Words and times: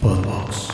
Podbox. 0.00 0.68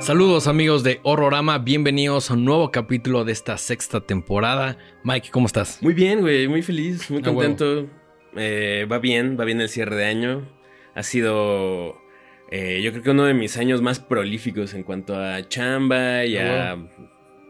Saludos 0.00 0.46
amigos 0.46 0.84
de 0.84 1.00
Horrorama, 1.02 1.58
bienvenidos 1.58 2.30
a 2.30 2.34
un 2.34 2.44
nuevo 2.44 2.70
capítulo 2.70 3.24
de 3.24 3.32
esta 3.32 3.58
sexta 3.58 4.00
temporada. 4.02 4.78
Mike, 5.02 5.30
¿cómo 5.32 5.46
estás? 5.46 5.82
Muy 5.82 5.94
bien, 5.94 6.20
güey, 6.20 6.46
muy 6.46 6.62
feliz, 6.62 7.10
muy 7.10 7.20
Ah, 7.20 7.24
contento. 7.24 7.88
Eh, 8.36 8.86
va 8.90 8.98
bien, 8.98 9.36
va 9.38 9.44
bien 9.44 9.60
el 9.60 9.68
cierre 9.68 9.96
de 9.96 10.04
año. 10.04 10.48
Ha 10.94 11.02
sido, 11.02 11.96
eh, 12.50 12.80
yo 12.82 12.90
creo 12.92 13.02
que 13.02 13.10
uno 13.10 13.24
de 13.24 13.34
mis 13.34 13.56
años 13.56 13.82
más 13.82 13.98
prolíficos 14.00 14.74
en 14.74 14.82
cuanto 14.82 15.16
a 15.18 15.46
chamba 15.48 16.24
y 16.24 16.36
Ah, 16.36 16.72
a 16.72 16.78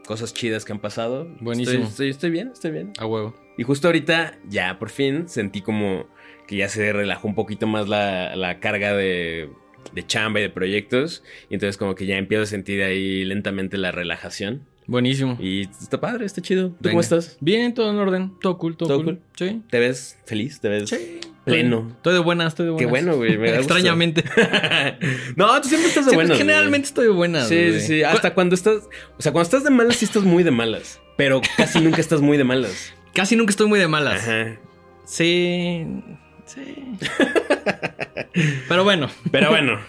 cosas 0.05 0.33
chidas 0.33 0.65
que 0.65 0.71
han 0.73 0.79
pasado. 0.79 1.27
Buenísimo. 1.39 1.83
Estoy, 1.83 1.89
estoy- 1.89 2.09
estoy 2.09 2.29
bien, 2.31 2.49
estoy 2.53 2.71
bien. 2.71 2.93
A 2.97 3.05
huevo. 3.05 3.35
Y 3.57 3.63
justo 3.63 3.87
ahorita, 3.87 4.37
ya 4.47 4.79
por 4.79 4.89
fin, 4.89 5.27
sentí 5.27 5.61
como 5.61 6.07
que 6.47 6.55
ya 6.57 6.69
se 6.69 6.93
relajó 6.93 7.27
un 7.27 7.35
poquito 7.35 7.67
más 7.67 7.89
la, 7.89 8.35
la 8.35 8.59
carga 8.59 8.95
de, 8.95 9.49
de 9.93 10.05
chamba 10.07 10.39
y 10.39 10.43
de 10.43 10.49
proyectos. 10.49 11.23
Y 11.49 11.55
entonces 11.55 11.75
como 11.77 11.93
que 11.95 12.05
ya 12.05 12.17
empiezo 12.17 12.43
a 12.43 12.45
sentir 12.47 12.81
ahí 12.83 13.25
lentamente 13.25 13.77
la 13.77 13.91
relajación. 13.91 14.65
Buenísimo. 14.85 15.37
Y 15.41 15.61
está 15.63 15.99
padre, 15.99 16.25
está 16.25 16.41
chido. 16.41 16.69
¿Tú 16.69 16.75
Venga. 16.79 16.91
cómo 16.91 17.01
estás? 17.01 17.37
Bien, 17.41 17.73
todo 17.73 17.91
en 17.91 17.97
orden, 17.97 18.31
todo 18.39 18.57
cool, 18.57 18.77
todo, 18.77 18.87
¿Todo 18.89 19.03
cool. 19.03 19.19
Sí. 19.35 19.61
¿Te 19.69 19.79
ves 19.79 20.17
feliz? 20.25 20.61
¿Te 20.61 20.69
ves 20.69 20.89
Sí. 20.89 21.19
Pleno? 21.51 21.87
Estoy 21.95 22.13
de 22.13 22.19
buenas, 22.19 22.47
estoy 22.49 22.65
de 22.67 22.71
buenas. 22.71 22.85
Qué 22.85 22.89
bueno, 22.89 23.15
güey. 23.17 23.37
me 23.37 23.51
da 23.51 23.57
gusto. 23.57 23.73
Extrañamente. 23.73 24.23
no, 25.35 25.61
tú 25.61 25.67
siempre 25.69 25.89
estás 25.89 26.05
de 26.05 26.11
Siempre- 26.11 26.15
buenas. 26.15 26.37
generalmente 26.37 26.87
estoy 26.87 27.05
de 27.05 27.11
buenas. 27.11 27.47
güey. 27.47 27.63
Sí, 27.65 27.69
güey. 27.69 27.81
sí, 27.81 27.87
sí. 27.87 28.03
Hasta 28.03 28.33
cuando 28.33 28.55
estás. 28.55 28.83
O 29.17 29.21
sea, 29.21 29.31
cuando 29.31 29.45
estás 29.47 29.63
de 29.63 29.69
malas, 29.71 29.95
sí 29.95 30.05
estás 30.05 30.23
muy 30.23 30.43
de 30.43 30.51
malas. 30.51 31.01
Pero 31.17 31.41
casi 31.57 31.79
nunca 31.81 31.99
estás 32.01 32.21
muy 32.21 32.37
de 32.37 32.43
malas. 32.43 32.93
Casi 33.13 33.35
nunca 33.35 33.49
estoy 33.51 33.67
muy 33.67 33.79
de 33.79 33.87
malas. 33.87 34.21
Ajá. 34.21 34.57
Sí. 35.05 35.85
Sí. 36.45 36.75
Pero 38.69 38.83
bueno, 38.83 39.09
Pero 39.31 39.49
bueno. 39.49 39.79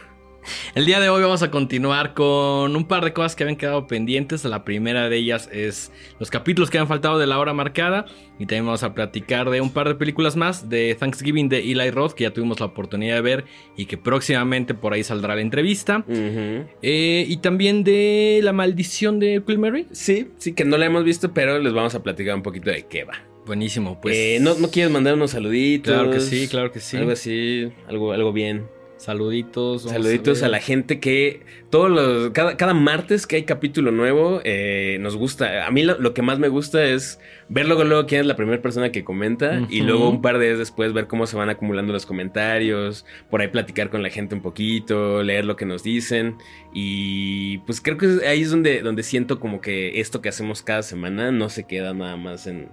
El 0.75 0.87
día 0.87 1.01
de 1.01 1.09
hoy 1.09 1.23
vamos 1.23 1.43
a 1.43 1.51
continuar 1.51 2.15
con 2.15 2.77
un 2.77 2.85
par 2.87 3.05
de 3.05 3.13
cosas 3.13 3.37
que 3.37 3.45
habían 3.45 3.57
quedado 3.57 3.87
pendientes. 3.87 4.45
La 4.45 4.65
primera 4.65 5.09
de 5.09 5.17
ellas 5.17 5.49
es 5.53 5.93
los 6.19 6.31
capítulos 6.31 6.71
que 6.71 6.79
han 6.79 6.89
faltado 6.89 7.19
de 7.19 7.27
la 7.27 7.39
hora 7.39 7.53
marcada. 7.53 8.07
Y 8.39 8.47
también 8.47 8.67
vamos 8.67 8.85
a 8.85 8.95
platicar 8.95 9.51
de 9.51 9.61
un 9.61 9.73
par 9.73 9.89
de 9.89 9.97
películas 9.97 10.37
más 10.37 10.69
de 10.69 10.97
Thanksgiving 10.99 11.49
de 11.49 11.59
Eli 11.59 11.91
Roth, 11.91 12.13
que 12.13 12.25
ya 12.25 12.33
tuvimos 12.33 12.61
la 12.61 12.67
oportunidad 12.67 13.17
de 13.17 13.21
ver 13.21 13.45
y 13.77 13.87
que 13.87 13.99
próximamente 13.99 14.75
por 14.75 14.93
ahí 14.93 15.03
saldrá 15.03 15.35
la 15.35 15.41
entrevista. 15.41 16.05
Eh, 16.09 17.25
y 17.29 17.37
también 17.39 17.83
de 17.83 18.41
La 18.43 18.53
maldición 18.53 19.19
de 19.19 19.43
Quill 19.45 19.59
Mary. 19.59 19.87
Sí, 19.91 20.29
sí, 20.39 20.53
que 20.53 20.65
no 20.65 20.79
la 20.79 20.87
hemos 20.87 21.05
visto, 21.05 21.33
pero 21.35 21.59
les 21.59 21.73
vamos 21.73 21.95
a 21.95 22.03
platicar 22.03 22.37
un 22.37 22.43
poquito 22.43 22.71
de 22.71 22.87
qué 22.87 23.05
va. 23.05 23.15
Buenísimo, 23.45 23.99
pues. 24.01 24.15
Eh, 24.17 24.39
¿no, 24.41 24.55
¿No 24.55 24.71
quieres 24.71 24.93
mandar 24.93 25.15
unos 25.15 25.31
saluditos? 25.31 25.93
Claro 25.95 26.11
que 26.11 26.21
sí, 26.21 26.49
claro 26.49 26.71
que 26.71 26.81
sí. 26.81 26.97
Algo 26.97 27.13
así, 27.13 27.73
algo, 27.89 28.13
algo 28.13 28.33
bien. 28.33 28.67
Saluditos. 28.99 29.83
Saluditos 29.83 30.43
a, 30.43 30.49
la 30.49 30.59
gente 30.59 30.99
que 30.99 31.43
todos 31.71 31.89
los 31.89 32.31
cada, 32.31 32.57
cada 32.57 32.75
martes 32.75 33.29
que 33.29 33.37
hay 33.37 33.45
capítulo 33.45 33.93
nuevo 33.93 34.41
eh, 34.43 34.99
nos 35.01 35.17
gusta. 35.17 35.67
A 35.67 35.71
mí 35.71 35.85
lo, 35.85 35.99
lo 36.01 36.15
que 36.15 36.21
más 36.21 36.41
me 36.41 36.49
gusta 36.49 36.85
es 36.85 37.21
ver 37.49 37.67
luego 37.67 37.85
luego 37.85 38.07
quién 38.07 38.23
es 38.23 38.27
la 38.27 38.35
primera 38.35 38.61
persona 38.61 38.91
que 38.91 39.05
comenta 39.05 39.63
y 39.71 39.83
luego 39.83 40.11
un 40.11 40.21
par 40.21 40.39
de 40.39 40.47
días 40.47 40.59
después 40.59 40.93
ver 40.93 41.07
cómo 41.07 41.27
se 41.27 41.37
van 41.37 41.49
acumulando 41.49 41.93
los 41.93 42.07
comentarios, 42.07 43.07
por 43.31 43.41
ahí 43.41 43.49
platicar 43.49 43.89
con 43.89 44.03
la 44.03 44.11
gente 44.11 44.35
un 44.35 44.43
poquito, 44.43 45.23
leer 45.23 45.45
lo 45.45 45.55
que 45.55 45.65
nos 45.65 45.85
dicen 45.85 46.37
y 46.75 47.59
pues 47.59 47.81
creo 47.81 47.97
que 47.99 48.27
ahí 48.27 48.43
es 48.43 48.51
donde 48.51 48.83
donde 48.83 49.05
siento 49.05 49.39
como 49.39 49.61
que 49.61 50.01
esto 50.01 50.21
que 50.21 50.29
hacemos 50.29 50.63
cada 50.63 50.83
semana 50.83 51.31
no 51.31 51.49
se 51.49 51.65
queda 51.65 51.95
nada 51.95 52.17
más 52.17 52.49
en 52.49 52.69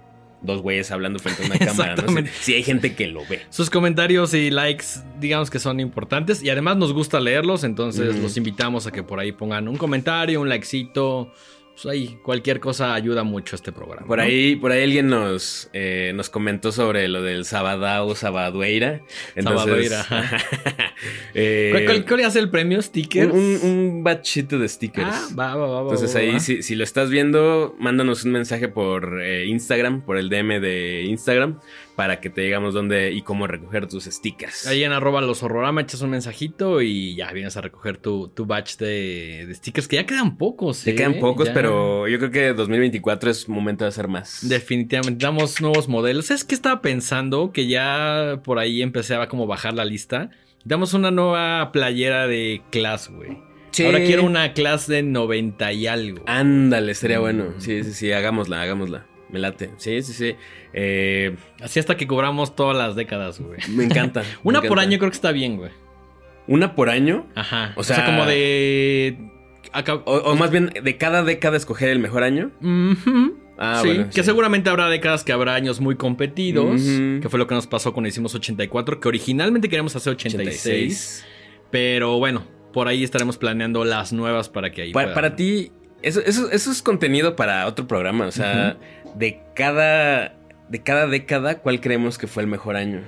dos 0.46 0.62
güeyes 0.62 0.90
hablando 0.90 1.18
frente 1.18 1.42
a 1.42 1.46
una 1.46 1.58
cámara, 1.58 1.90
¿no? 1.90 1.92
Exactamente. 1.94 2.30
Si 2.40 2.54
hay 2.54 2.62
gente 2.62 2.94
que 2.94 3.08
lo 3.08 3.26
ve. 3.26 3.42
Sus 3.50 3.68
comentarios 3.68 4.32
y 4.32 4.50
likes, 4.50 4.86
digamos 5.20 5.50
que 5.50 5.58
son 5.58 5.80
importantes 5.80 6.42
y 6.42 6.50
además 6.50 6.76
nos 6.76 6.92
gusta 6.92 7.20
leerlos, 7.20 7.64
entonces 7.64 8.16
los 8.16 8.36
invitamos 8.36 8.86
a 8.86 8.92
que 8.92 9.02
por 9.02 9.20
ahí 9.20 9.32
pongan 9.32 9.68
un 9.68 9.76
comentario, 9.76 10.40
un 10.40 10.48
likecito. 10.48 11.32
Pues 11.76 11.92
ahí, 11.92 12.18
cualquier 12.22 12.58
cosa 12.58 12.94
ayuda 12.94 13.22
mucho 13.22 13.54
a 13.54 13.56
este 13.56 13.70
programa. 13.70 14.06
Por 14.06 14.16
¿no? 14.16 14.24
ahí, 14.24 14.56
por 14.56 14.72
ahí 14.72 14.82
alguien 14.82 15.08
nos, 15.08 15.68
eh, 15.74 16.12
nos 16.14 16.30
comentó 16.30 16.72
sobre 16.72 17.06
lo 17.06 17.20
del 17.20 17.44
Sabadao 17.44 18.14
Sabadueira. 18.14 19.02
Sabadueira, 19.38 20.00
ajá. 20.00 20.38
eh, 21.34 21.68
¿Cuál, 21.72 21.84
cuál, 21.84 22.06
cuál 22.06 22.20
es 22.20 22.36
el 22.36 22.48
premio? 22.48 22.80
¿Stickers? 22.80 23.30
un, 23.30 23.58
un, 23.62 24.02
batchito 24.02 24.58
de 24.58 24.70
stickers. 24.70 25.06
Ah, 25.06 25.28
va, 25.38 25.54
va, 25.54 25.66
va, 25.66 25.82
va, 25.82 25.92
Entonces 25.92 26.16
va, 26.16 26.20
ahí, 26.20 26.32
va. 26.32 26.40
si, 26.40 26.62
si 26.62 26.76
lo 26.76 26.82
estás 26.82 27.10
viendo, 27.10 27.76
mándanos 27.78 28.24
un 28.24 28.32
mensaje 28.32 28.68
por 28.68 29.20
eh, 29.20 29.44
Instagram, 29.44 30.00
por 30.00 30.16
el 30.16 30.30
DM 30.30 30.62
de 30.62 31.02
Instagram, 31.02 31.60
para 31.96 32.20
que 32.20 32.28
te 32.30 32.42
digamos 32.42 32.74
dónde 32.74 33.10
y 33.12 33.22
cómo 33.22 33.46
recoger 33.46 33.86
tus 33.88 34.04
stickers. 34.04 34.66
Ahí 34.66 34.84
en 34.84 34.92
arroba 34.92 35.22
los 35.22 35.42
horrorama 35.42 35.80
echas 35.80 36.02
un 36.02 36.10
mensajito 36.10 36.82
y 36.82 37.16
ya 37.16 37.32
vienes 37.32 37.56
a 37.56 37.62
recoger 37.62 37.96
tu, 37.96 38.28
tu 38.28 38.44
batch 38.44 38.76
de, 38.76 39.46
de 39.48 39.54
stickers, 39.54 39.88
que 39.88 39.96
ya 39.96 40.04
quedan 40.06 40.36
pocos. 40.36 40.86
¿eh? 40.86 40.94
quedan 40.94 41.18
pocos, 41.18 41.48
Ya. 41.48 41.54
pero 41.54 42.06
yo 42.06 42.18
creo 42.18 42.30
que 42.30 42.52
2024 42.52 43.30
es 43.30 43.48
momento 43.48 43.84
de 43.84 43.88
hacer 43.88 44.08
más. 44.08 44.46
Definitivamente 44.46 45.24
damos 45.24 45.60
nuevos 45.62 45.88
modelos. 45.88 46.30
Es 46.30 46.44
que 46.44 46.54
estaba 46.54 46.82
pensando 46.82 47.50
que 47.50 47.66
ya 47.66 48.40
por 48.44 48.58
ahí 48.58 48.82
empecé 48.82 49.14
a 49.14 49.28
como 49.28 49.46
bajar 49.46 49.72
la 49.74 49.86
lista. 49.86 50.28
Damos 50.64 50.92
una 50.94 51.10
nueva 51.10 51.72
playera 51.72 52.26
de 52.26 52.60
class, 52.70 53.08
güey. 53.08 53.38
Sí. 53.70 53.84
Ahora 53.84 53.98
quiero 54.04 54.24
una 54.24 54.52
class 54.52 54.86
de 54.86 55.02
90 55.02 55.72
y 55.72 55.86
algo. 55.86 56.22
Ándale, 56.26 56.94
sería 56.94 57.20
bueno. 57.20 57.44
Mm. 57.56 57.60
Sí, 57.60 57.84
sí, 57.84 57.92
sí, 57.92 58.12
hagámosla, 58.12 58.60
hagámosla. 58.62 59.06
Me 59.30 59.38
late. 59.38 59.70
Sí, 59.78 60.02
sí, 60.02 60.12
sí. 60.12 60.36
Eh, 60.72 61.34
Así 61.60 61.78
hasta 61.80 61.96
que 61.96 62.06
cobramos 62.06 62.54
todas 62.54 62.76
las 62.76 62.94
décadas, 62.94 63.40
güey. 63.40 63.58
Me 63.70 63.84
encanta. 63.84 64.20
me 64.22 64.26
Una 64.44 64.60
por 64.60 64.66
encanta. 64.66 64.82
año 64.82 64.98
creo 64.98 65.10
que 65.10 65.16
está 65.16 65.32
bien, 65.32 65.56
güey. 65.56 65.70
¿Una 66.46 66.74
por 66.76 66.90
año? 66.90 67.26
Ajá. 67.34 67.72
O 67.76 67.80
O 67.80 67.84
sea, 67.84 67.96
sea- 67.96 68.06
como 68.06 68.24
de... 68.26 69.18
O, 70.04 70.12
o 70.12 70.36
más 70.36 70.50
bien, 70.50 70.70
de 70.82 70.96
cada 70.96 71.22
década 71.24 71.56
escoger 71.56 71.88
el 71.90 71.98
mejor 71.98 72.22
año. 72.22 72.50
Ah, 73.58 73.80
sí, 73.82 73.88
bueno. 73.88 74.06
que 74.06 74.22
sí. 74.22 74.22
seguramente 74.22 74.70
habrá 74.70 74.88
décadas 74.88 75.24
que 75.24 75.32
habrá 75.32 75.54
años 75.54 75.80
muy 75.80 75.96
competidos, 75.96 76.80
que 77.20 77.26
fue 77.28 77.38
lo 77.38 77.46
que 77.46 77.54
nos 77.56 77.66
pasó 77.66 77.92
cuando 77.92 78.08
hicimos 78.08 78.34
84, 78.34 79.00
que 79.00 79.08
originalmente 79.08 79.68
queríamos 79.68 79.94
hacer 79.96 80.12
86. 80.12 81.26
Pero 81.70 82.18
bueno, 82.18 82.44
por 82.72 82.86
ahí 82.88 83.02
estaremos 83.02 83.36
planeando 83.38 83.84
las 83.84 84.12
nuevas 84.12 84.48
para 84.48 84.70
que 84.70 84.82
ahí. 84.82 84.92
Pa- 84.92 85.02
puedan- 85.02 85.14
para 85.14 85.36
ti, 85.36 85.72
eso, 86.02 86.20
eso, 86.24 86.50
eso 86.50 86.70
es 86.70 86.80
contenido 86.80 87.34
para 87.36 87.66
otro 87.66 87.86
programa. 87.88 88.26
O 88.26 88.32
sea, 88.32 88.78
de 89.16 89.40
cada. 89.54 90.34
De 90.68 90.82
cada 90.82 91.06
década, 91.06 91.58
¿cuál 91.58 91.80
creemos 91.80 92.18
que 92.18 92.26
fue 92.26 92.42
el 92.42 92.48
mejor 92.48 92.74
año? 92.76 93.02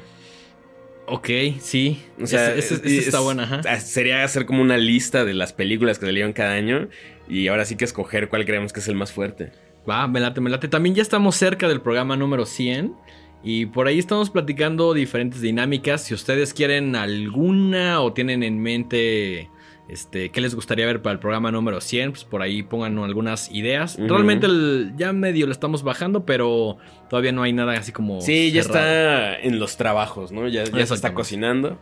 Ok, 1.07 1.29
sí. 1.61 2.03
O 2.21 2.27
sea, 2.27 2.55
es- 2.55 2.71
está 2.71 2.87
es- 3.19 3.25
bueno, 3.25 3.43
ajá. 3.43 3.63
Sería 3.81 4.23
hacer 4.23 4.47
como 4.47 4.63
una 4.63 4.77
lista 4.77 5.25
de 5.25 5.35
las 5.35 5.53
películas 5.53 5.99
que 5.99 6.07
salieron 6.07 6.33
cada 6.33 6.53
año. 6.53 6.89
Y 7.29 7.49
ahora 7.49 7.65
sí 7.65 7.77
que 7.77 7.85
escoger 7.85 8.29
cuál 8.29 8.45
creemos 8.45 8.73
que 8.73 8.81
es 8.81 8.89
el 8.89 8.95
más 8.95 9.11
fuerte. 9.13 9.51
Va, 9.89 10.07
me 10.07 10.21
late, 10.21 10.41
me 10.41 10.51
late. 10.51 10.69
También 10.69 10.95
ya 10.95 11.03
estamos 11.03 11.35
cerca 11.35 11.67
del 11.67 11.81
programa 11.81 12.15
número 12.17 12.47
100. 12.47 12.95
Y 13.43 13.67
por 13.67 13.87
ahí 13.89 13.99
estamos 13.99 14.31
platicando 14.31 14.95
diferentes 14.95 15.41
dinámicas. 15.41 16.03
Si 16.05 16.15
ustedes 16.15 16.53
quieren 16.55 16.95
alguna 16.95 18.01
o 18.03 18.13
tienen 18.13 18.43
en 18.43 18.61
mente 18.61 19.49
este, 19.89 20.31
qué 20.31 20.41
les 20.41 20.55
gustaría 20.55 20.87
ver 20.87 21.01
para 21.03 21.15
el 21.15 21.19
programa 21.19 21.51
número 21.51 21.81
100, 21.81 22.13
pues 22.13 22.25
por 22.25 22.43
ahí 22.43 22.63
pongan 22.63 22.99
algunas 22.99 23.51
ideas. 23.51 23.97
Realmente 23.99 24.47
el- 24.47 24.93
ya 24.97 25.13
medio 25.13 25.47
lo 25.47 25.53
estamos 25.53 25.83
bajando, 25.83 26.25
pero 26.27 26.77
todavía 27.09 27.33
no 27.33 27.43
hay 27.43 27.53
nada 27.53 27.73
así 27.73 27.93
como. 27.93 28.21
Sí, 28.21 28.53
ya 28.53 28.61
está 28.61 29.39
en 29.41 29.59
los 29.59 29.77
trabajos, 29.77 30.31
¿no? 30.33 30.47
Ya, 30.49 30.65
ya 30.65 30.87
se 30.87 30.95
está 30.95 31.15
cocinando. 31.15 31.79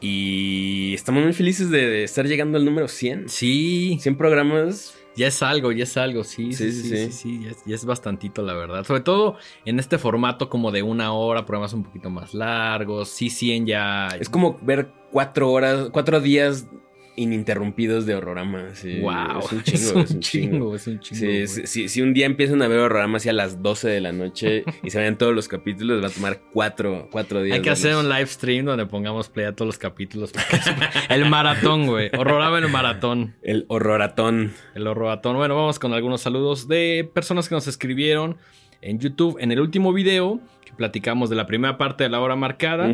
Y 0.00 0.92
estamos 0.94 1.22
muy 1.24 1.32
felices 1.32 1.70
de, 1.70 2.04
estar 2.04 2.26
llegando 2.26 2.58
al 2.58 2.64
número 2.64 2.88
100. 2.88 3.28
Sí, 3.28 3.96
100 4.00 4.16
programas. 4.16 4.94
Ya 5.16 5.28
es 5.28 5.42
algo, 5.42 5.70
ya 5.70 5.84
es 5.84 5.96
algo, 5.96 6.24
sí, 6.24 6.52
sí, 6.52 6.72
sí, 6.72 6.82
Sí, 6.82 6.82
sí, 6.82 6.88
sí, 6.88 7.04
sí. 7.06 7.12
sí, 7.12 7.40
ya, 7.44 7.50
es, 7.52 7.64
ya 7.64 7.74
es 7.76 7.84
bastantito, 7.84 8.42
la 8.42 8.52
verdad. 8.54 8.84
Sobre 8.84 9.00
todo 9.00 9.36
en 9.64 9.78
este 9.78 9.96
formato 9.96 10.50
como 10.50 10.72
de 10.72 10.82
una 10.82 11.12
hora, 11.12 11.46
programas 11.46 11.72
un 11.72 11.84
poquito 11.84 12.10
más 12.10 12.34
largos, 12.34 13.10
sí, 13.10 13.30
100 13.30 13.64
ya... 13.64 14.08
Es 14.18 14.28
como 14.28 14.58
ver 14.60 14.90
cuatro 15.12 15.52
horas, 15.52 15.88
cuatro 15.92 16.20
días 16.20 16.66
ininterrumpidos 17.16 18.06
de 18.06 18.14
horrorama. 18.14 18.74
sí. 18.74 19.00
wow, 19.00 19.40
Es 19.42 19.52
un 19.52 19.62
chingo, 19.62 20.00
es 20.00 20.10
un 20.10 20.20
chingo. 20.20 20.76
es 20.76 20.86
un 20.86 21.00
chingo. 21.00 21.66
Sí, 21.66 21.88
si 21.88 22.02
un 22.02 22.14
día 22.14 22.26
empiezan 22.26 22.62
a 22.62 22.68
ver 22.68 22.78
horrorama 22.78 23.18
hacia 23.18 23.32
las 23.32 23.62
12 23.62 23.88
de 23.88 24.00
la 24.00 24.12
noche 24.12 24.64
y 24.82 24.90
se 24.90 24.98
vayan 24.98 25.18
todos 25.18 25.34
los 25.34 25.48
capítulos, 25.48 26.02
va 26.02 26.08
a 26.08 26.10
tomar 26.10 26.40
cuatro, 26.52 27.08
cuatro 27.10 27.42
días. 27.42 27.56
Hay 27.56 27.62
que 27.62 27.70
hacer 27.70 27.96
un 27.96 28.08
live 28.08 28.26
stream 28.26 28.66
donde 28.66 28.86
pongamos 28.86 29.28
play 29.28 29.46
a 29.46 29.52
todos 29.54 29.66
los 29.66 29.78
capítulos. 29.78 30.32
el 31.08 31.28
maratón, 31.28 31.86
güey. 31.86 32.10
Horrorama 32.16 32.58
el 32.58 32.68
maratón. 32.68 33.34
El 33.42 33.64
horroratón. 33.68 34.52
El 34.74 34.86
horroratón. 34.86 35.36
Bueno, 35.36 35.56
vamos 35.56 35.78
con 35.78 35.92
algunos 35.92 36.20
saludos 36.20 36.68
de 36.68 37.10
personas 37.12 37.48
que 37.48 37.54
nos 37.54 37.66
escribieron. 37.66 38.36
En 38.84 38.98
YouTube. 38.98 39.36
En 39.40 39.50
el 39.52 39.60
último 39.60 39.92
video 39.92 40.40
que 40.64 40.72
platicamos 40.72 41.30
de 41.30 41.36
la 41.36 41.46
primera 41.46 41.76
parte 41.78 42.04
de 42.04 42.10
la 42.10 42.20
hora 42.20 42.36
marcada 42.36 42.88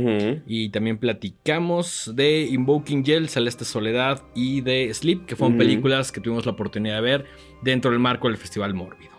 y 0.47 0.69
también 0.71 0.99
platicamos 0.99 2.13
de 2.15 2.43
Invoking 2.51 3.05
Yell, 3.05 3.29
Celeste 3.29 3.65
Soledad 3.65 4.23
y 4.35 4.61
de 4.61 4.93
Sleep, 4.93 5.27
que 5.27 5.37
fueron 5.37 5.57
películas 5.59 6.13
que 6.13 6.21
tuvimos 6.21 6.47
la 6.47 6.53
oportunidad 6.53 6.97
de 6.97 7.01
ver 7.03 7.25
dentro 7.63 7.91
del 7.91 8.01
marco 8.01 8.29
del 8.29 8.37
Festival 8.37 8.75
Mórbido. 8.75 9.11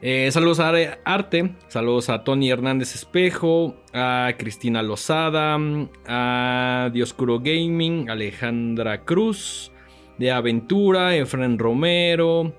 Eh, 0.00 0.28
saludos 0.30 0.60
a 0.60 0.68
Are- 0.68 0.98
Arte, 1.04 1.54
saludos 1.66 2.08
a 2.08 2.22
Tony 2.22 2.50
Hernández 2.50 2.94
Espejo, 2.94 3.74
a 3.92 4.32
Cristina 4.38 4.80
Lozada, 4.82 5.58
a 6.06 6.90
Dioscuro 6.92 7.40
Gaming, 7.40 8.08
Alejandra 8.08 9.04
Cruz, 9.04 9.72
de 10.18 10.30
Aventura, 10.30 11.16
Efren 11.16 11.58
Romero, 11.58 12.54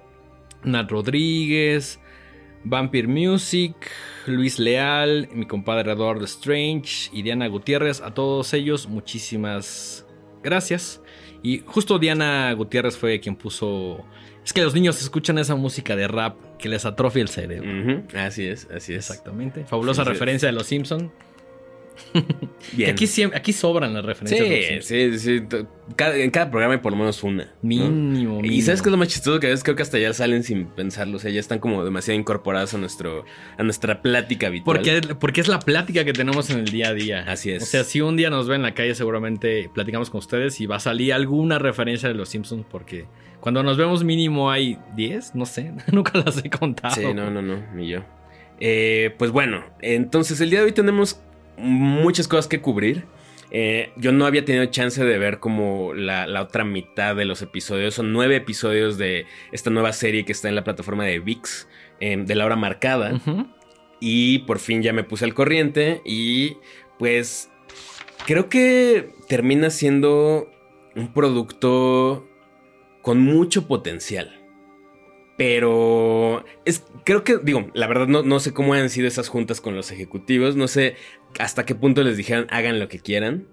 Nat 0.64 0.90
Rodríguez, 0.92 2.00
Vampire 2.64 3.08
Music, 3.08 3.74
Luis 4.28 4.60
Leal, 4.60 5.30
mi 5.34 5.46
compadre 5.46 5.92
Eduardo 5.92 6.26
Strange 6.26 7.10
y 7.14 7.22
Diana 7.22 7.48
Gutiérrez. 7.48 8.02
A 8.02 8.14
todos 8.14 8.54
ellos, 8.54 8.88
muchísimas 8.88 10.06
gracias. 10.44 11.02
Y 11.42 11.60
justo 11.66 12.00
Diana 12.00 12.52
Gutiérrez 12.54 12.98
fue 12.98 13.20
quien 13.20 13.36
puso. 13.36 14.04
Es 14.44 14.52
que 14.54 14.62
los 14.62 14.74
niños 14.74 15.02
escuchan 15.02 15.38
esa 15.38 15.56
música 15.56 15.96
de 15.96 16.08
rap 16.08 16.36
que 16.58 16.68
les 16.70 16.86
atrofia 16.86 17.22
el 17.22 17.30
cerebro. 17.30 18.04
Así 18.16 18.46
es, 18.46 18.68
así 18.76 18.94
es. 18.94 19.10
Exactamente. 19.10 19.64
Fabulosa 19.66 20.04
Sí, 20.04 20.08
sí. 20.08 20.14
referencia 20.14 20.48
de 20.48 20.54
los 20.54 20.68
Simpson. 20.68 21.12
Bien. 22.74 22.92
Aquí, 22.92 23.06
siem- 23.06 23.32
aquí 23.36 23.54
sobran 23.54 23.94
las 23.94 24.04
referencias. 24.06 24.86
Sí, 24.86 25.12
sí, 25.12 25.40
sí. 25.40 25.58
Cada- 25.96 26.18
en 26.18 26.30
cada 26.32 26.50
programa 26.52 26.74
hay 26.76 26.80
por 26.80 26.92
lo 26.92 26.98
menos 26.98 27.24
una. 27.24 27.46
¿no? 27.46 27.52
Mínimo, 27.62 28.42
Y 28.44 28.62
sabes 28.62 28.82
qué 28.82 28.90
es 28.90 28.92
lo 28.92 28.98
más 28.98 29.08
chistoso 29.08 29.40
que 29.40 29.48
a 29.48 29.50
veces 29.50 29.64
creo 29.64 29.76
que 29.76 29.82
hasta 29.84 29.98
ya 29.98 30.14
salen 30.14 30.44
sin 30.44 30.66
pensarlo, 30.68 31.18
o 31.18 31.20
sea, 31.20 31.32
ya 31.32 31.40
están 31.40 31.60
como 31.60 31.84
demasiado 31.84 32.20
incorporadas 32.20 32.74
a 32.74 32.78
nuestro 32.78 33.26
a 33.58 33.64
nuestra 33.64 34.02
plática 34.02 34.48
habitual. 34.48 34.78
Porque, 34.78 35.02
porque 35.20 35.42
es 35.42 35.48
la 35.48 35.60
plática 35.60 36.06
que 36.06 36.14
tenemos 36.14 36.50
en 36.50 36.60
el 36.60 36.66
día 36.66 36.90
a 36.90 36.94
día. 36.94 37.24
Así 37.28 37.52
es. 37.52 37.64
O 37.64 37.66
sea, 37.66 37.84
si 37.84 38.02
un 38.02 38.16
día 38.18 38.30
nos 38.30 38.48
ven 38.48 38.58
en 38.58 38.64
la 38.64 38.74
calle, 38.74 38.94
seguramente 38.96 39.70
platicamos 39.74 40.10
con 40.10 40.20
ustedes 40.20 40.60
y 40.62 40.66
va 40.66 40.76
a 40.78 40.80
salir 40.80 41.14
alguna 41.14 41.60
referencia 41.60 42.08
de 42.10 42.16
los 42.16 42.30
Simpsons. 42.30 42.66
Porque 42.70 43.06
cuando 43.40 43.64
nos 43.64 43.78
vemos, 43.78 44.04
mínimo 44.04 44.52
hay 44.52 44.78
10, 44.96 45.34
no 45.36 45.46
sé, 45.46 45.72
nunca 45.92 46.20
las 46.20 46.44
he 46.44 46.50
contado. 46.50 46.94
Sí, 46.96 47.02
no, 47.14 47.30
no, 47.32 47.42
no, 47.42 47.58
ni 47.74 47.88
yo. 47.90 48.00
Eh, 48.62 49.16
pues 49.18 49.32
bueno, 49.32 49.64
entonces 49.82 50.42
el 50.42 50.50
día 50.50 50.60
de 50.60 50.66
hoy 50.66 50.72
tenemos 50.74 51.22
muchas 51.60 52.28
cosas 52.28 52.48
que 52.48 52.62
cubrir. 52.62 53.06
Eh, 53.52 53.92
yo 53.96 54.12
no 54.12 54.26
había 54.26 54.46
tenido 54.46 54.66
chance 54.66 55.04
de 55.04 55.18
ver 55.18 55.40
como 55.40 55.94
la, 55.94 56.28
la 56.28 56.44
otra 56.44 56.64
mitad 56.64 57.16
de 57.16 57.26
los 57.26 57.42
episodios. 57.42 57.96
Son 57.96 58.14
nueve 58.14 58.36
episodios 58.36 58.98
de 58.98 59.26
esta 59.52 59.70
nueva 59.70 59.92
serie 59.94 60.26
que 60.26 60.32
está 60.32 60.50
en 60.50 60.56
la 60.56 60.64
plataforma 60.64 61.06
de 61.06 61.20
VIX, 61.20 61.68
eh, 62.00 62.18
de 62.18 62.36
la 62.36 62.46
hora 62.46 62.56
marcada. 62.56 63.20
Y 64.00 64.40
por 64.40 64.60
fin 64.60 64.82
ya 64.82 64.94
me 64.94 65.04
puse 65.04 65.26
al 65.26 65.34
corriente 65.34 66.02
y 66.06 66.58
pues 66.98 67.50
creo 68.26 68.50
que 68.50 69.14
termina 69.28 69.70
siendo 69.70 70.50
un 70.96 71.14
producto 71.14 72.28
con 73.02 73.20
mucho 73.20 73.68
potencial. 73.68 74.39
Pero 75.40 76.44
es, 76.66 76.84
creo 77.06 77.24
que, 77.24 77.38
digo, 77.42 77.72
la 77.74 77.88
verdad 77.88 78.08
no, 78.08 78.24
no 78.24 78.42
sé 78.42 78.54
cómo 78.54 78.74
han 78.74 78.90
sido 78.90 79.08
esas 79.08 79.30
juntas 79.30 79.62
con 79.62 79.74
los 79.74 79.90
ejecutivos, 79.90 80.58
no 80.58 80.68
sé 80.68 80.96
hasta 81.40 81.66
qué 81.66 81.76
punto 81.76 82.04
les 82.04 82.18
dijeron 82.18 82.46
hagan 82.50 82.78
lo 82.78 82.90
que 82.90 83.00
quieran, 83.00 83.46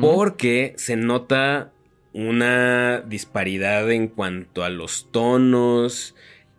porque 0.00 0.72
se 0.78 0.96
nota 0.96 1.70
una 2.14 3.02
disparidad 3.02 3.90
en 3.90 4.08
cuanto 4.08 4.64
a 4.64 4.70
los 4.70 5.10
tonos, 5.12 6.14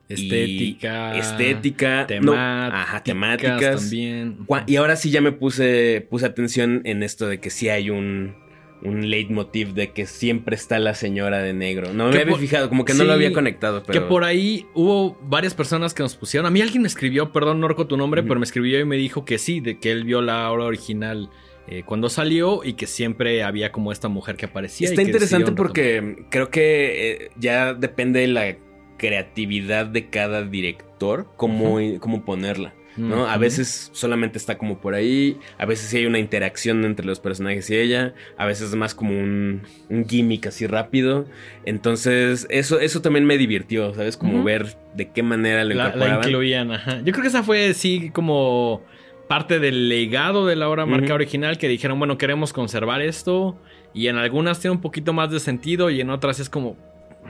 Estética. 0.08 1.18
estética, 1.18 2.02
no, 2.02 2.06
Temáticas. 2.08 2.74
ajá, 2.80 3.04
temáticas. 3.04 3.82
también. 3.82 4.38
Y 4.68 4.76
ahora 4.76 4.96
sí 4.98 5.10
ya 5.10 5.22
me 5.22 5.32
puse, 5.32 6.06
puse 6.12 6.28
atención 6.28 6.82
en 6.86 7.02
esto 7.02 7.28
de 7.28 7.40
que 7.40 7.50
sí 7.50 7.70
hay 7.70 7.90
un, 7.90 8.36
un 8.84 9.10
leitmotiv 9.10 9.74
de 9.74 9.92
que 9.92 10.06
siempre 10.06 10.56
está 10.56 10.78
la 10.80 10.94
señora 10.94 11.40
de 11.40 11.54
negro. 11.54 11.94
No 11.94 12.10
me 12.10 12.20
había 12.20 12.32
por- 12.34 12.40
fijado, 12.40 12.70
como 12.70 12.84
que 12.86 12.94
no 12.94 13.04
lo 13.06 13.14
había 13.14 13.32
conectado, 13.34 13.82
pero... 13.84 14.00
Que 14.02 14.06
por 14.08 14.24
ahí 14.24 14.66
hubo 14.74 15.18
varias 15.24 15.54
personas 15.54 15.94
que 15.94 16.04
nos 16.04 16.16
pusieron. 16.16 16.46
A 16.46 16.50
mí 16.50 16.62
alguien 16.62 16.82
me 16.82 16.88
escribió, 16.88 17.32
perdón, 17.32 17.60
no 17.62 17.68
recuerdo 17.68 17.90
tu 17.90 17.98
nombre, 17.98 18.24
pero 18.24 18.40
me 18.40 18.44
escribió 18.46 18.80
y 18.80 18.86
me 18.86 18.98
dijo 18.98 19.24
que 19.26 19.38
sí, 19.38 19.60
de 19.62 19.80
que 19.80 19.92
él 19.92 20.04
vio 20.04 20.22
la 20.22 20.52
obra 20.52 20.66
original 20.66 21.30
eh, 21.68 21.84
cuando 21.86 22.10
salió 22.10 22.62
y 22.66 22.74
que 22.74 22.88
siempre 22.88 23.42
había 23.42 23.72
como 23.72 23.92
esta 23.94 24.10
mujer 24.10 24.36
que 24.36 24.48
aparecía. 24.48 24.88
y 24.88 24.92
Está 24.92 25.02
que 25.02 25.08
interesante 25.08 25.52
porque 25.54 26.26
creo 26.30 26.50
que 26.50 27.12
eh, 27.12 27.30
ya 27.38 27.74
depende 27.74 28.20
de 28.20 28.28
la 28.28 28.58
creatividad 28.98 29.86
de 29.86 30.10
cada 30.10 30.44
director, 30.44 31.28
cómo, 31.38 31.78
cómo 32.00 32.26
ponerla. 32.26 32.74
¿No? 32.98 33.28
A 33.28 33.38
veces 33.38 33.90
solamente 33.94 34.38
está 34.38 34.58
como 34.58 34.80
por 34.80 34.94
ahí, 34.94 35.38
a 35.58 35.66
veces 35.66 35.90
sí 35.90 35.98
hay 35.98 36.06
una 36.06 36.20
interacción 36.20 36.86
entre 36.86 37.06
los 37.06 37.20
personajes 37.20 37.70
y 37.70 37.76
ella, 37.76 38.14
a 38.38 38.46
veces 38.46 38.70
es 38.70 38.76
más 38.76 38.96
como 38.96 39.12
un, 39.12 39.64
un 39.90 40.08
gimmick 40.08 40.48
así 40.48 40.68
rápido. 40.68 41.26
Entonces, 41.66 42.48
eso, 42.50 42.80
eso 42.80 43.02
también 43.02 43.26
me 43.26 43.38
divirtió, 43.38 43.94
¿sabes? 43.94 44.18
Como 44.18 44.44
ver 44.44 44.78
de 44.96 45.12
qué 45.12 45.24
manera 45.24 45.64
lo 45.64 45.76
la, 45.76 45.96
la 45.96 46.16
incluían, 46.18 46.72
ajá. 46.72 46.98
Yo 47.04 47.12
creo 47.12 47.22
que 47.22 47.28
esa 47.28 47.44
fue 47.44 47.74
sí 47.74 48.12
como 48.14 48.84
parte 49.28 49.60
del 49.60 49.90
legado 49.90 50.46
de 50.46 50.56
la 50.56 50.70
obra 50.70 50.86
marca 50.86 51.14
original 51.14 51.58
que 51.58 51.68
dijeron, 51.68 51.98
bueno, 51.98 52.18
queremos 52.18 52.54
conservar 52.54 53.02
esto 53.02 53.58
y 53.94 54.08
en 54.08 54.18
algunas 54.18 54.60
tiene 54.60 54.76
un 54.76 54.82
poquito 54.82 55.14
más 55.14 55.32
de 55.32 55.40
sentido 55.40 55.90
y 55.90 56.02
en 56.02 56.10
otras 56.10 56.40
es 56.40 56.50
como, 56.50 56.78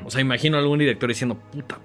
o 0.03 0.09
sea, 0.09 0.21
imagino 0.21 0.57
a 0.57 0.59
algún 0.59 0.79
director 0.79 1.07
diciendo, 1.07 1.39
puta, 1.51 1.79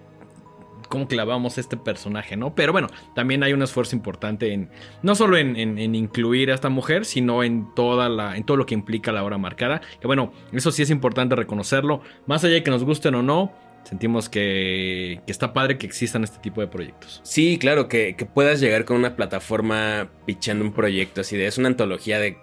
¿cómo 0.89 1.09
clavamos 1.09 1.59
este 1.59 1.77
personaje, 1.77 2.37
no? 2.37 2.55
Pero 2.55 2.73
bueno, 2.73 2.89
también 3.15 3.43
hay 3.43 3.53
un 3.53 3.63
esfuerzo 3.63 3.97
importante 3.97 4.53
en, 4.53 4.71
no 5.03 5.15
solo 5.15 5.37
en, 5.37 5.79
incluir 5.95 6.51
a 6.51 6.55
esta 6.55 6.69
mujer, 6.69 7.05
sino 7.05 7.43
en 7.43 7.75
toda 7.75 8.09
la, 8.09 8.37
en 8.37 8.45
todo 8.45 8.57
lo 8.57 8.67
que 8.67 8.75
implica 8.75 9.13
la 9.13 9.25
obra 9.25 9.39
marcada, 9.39 9.81
que 10.01 10.07
bueno, 10.07 10.33
eso 10.53 10.71
sí 10.73 10.83
es 10.83 10.91
importante 10.91 11.37
reconocerlo, 11.37 12.01
más 12.27 12.45
allá 12.45 12.55
de 12.55 12.63
que 12.63 12.71
nos 12.71 12.85
gusten 12.85 13.15
o 13.15 13.23
no, 13.23 13.53
sentimos 13.85 14.29
que, 14.29 15.21
que 15.25 15.33
está 15.33 15.53
padre 15.53 15.79
que 15.79 15.87
existan 15.87 16.25
este 16.25 16.39
tipo 16.39 16.61
de 16.61 16.67
proyectos. 16.67 17.21
Sí, 17.25 17.59
claro, 17.59 17.89
que, 17.89 18.17
que 18.17 18.27
puedas 18.27 18.61
llegar 18.61 18.85
con 18.85 18.97
una 18.97 19.17
plataforma 19.17 20.11
pichando 20.27 20.65
un 20.65 20.73
proyecto 20.73 21.23
así 21.23 21.37
de... 21.37 21.47
Es 21.47 21.59
una 21.59 21.69
antología 21.69 22.19
de 22.19 22.37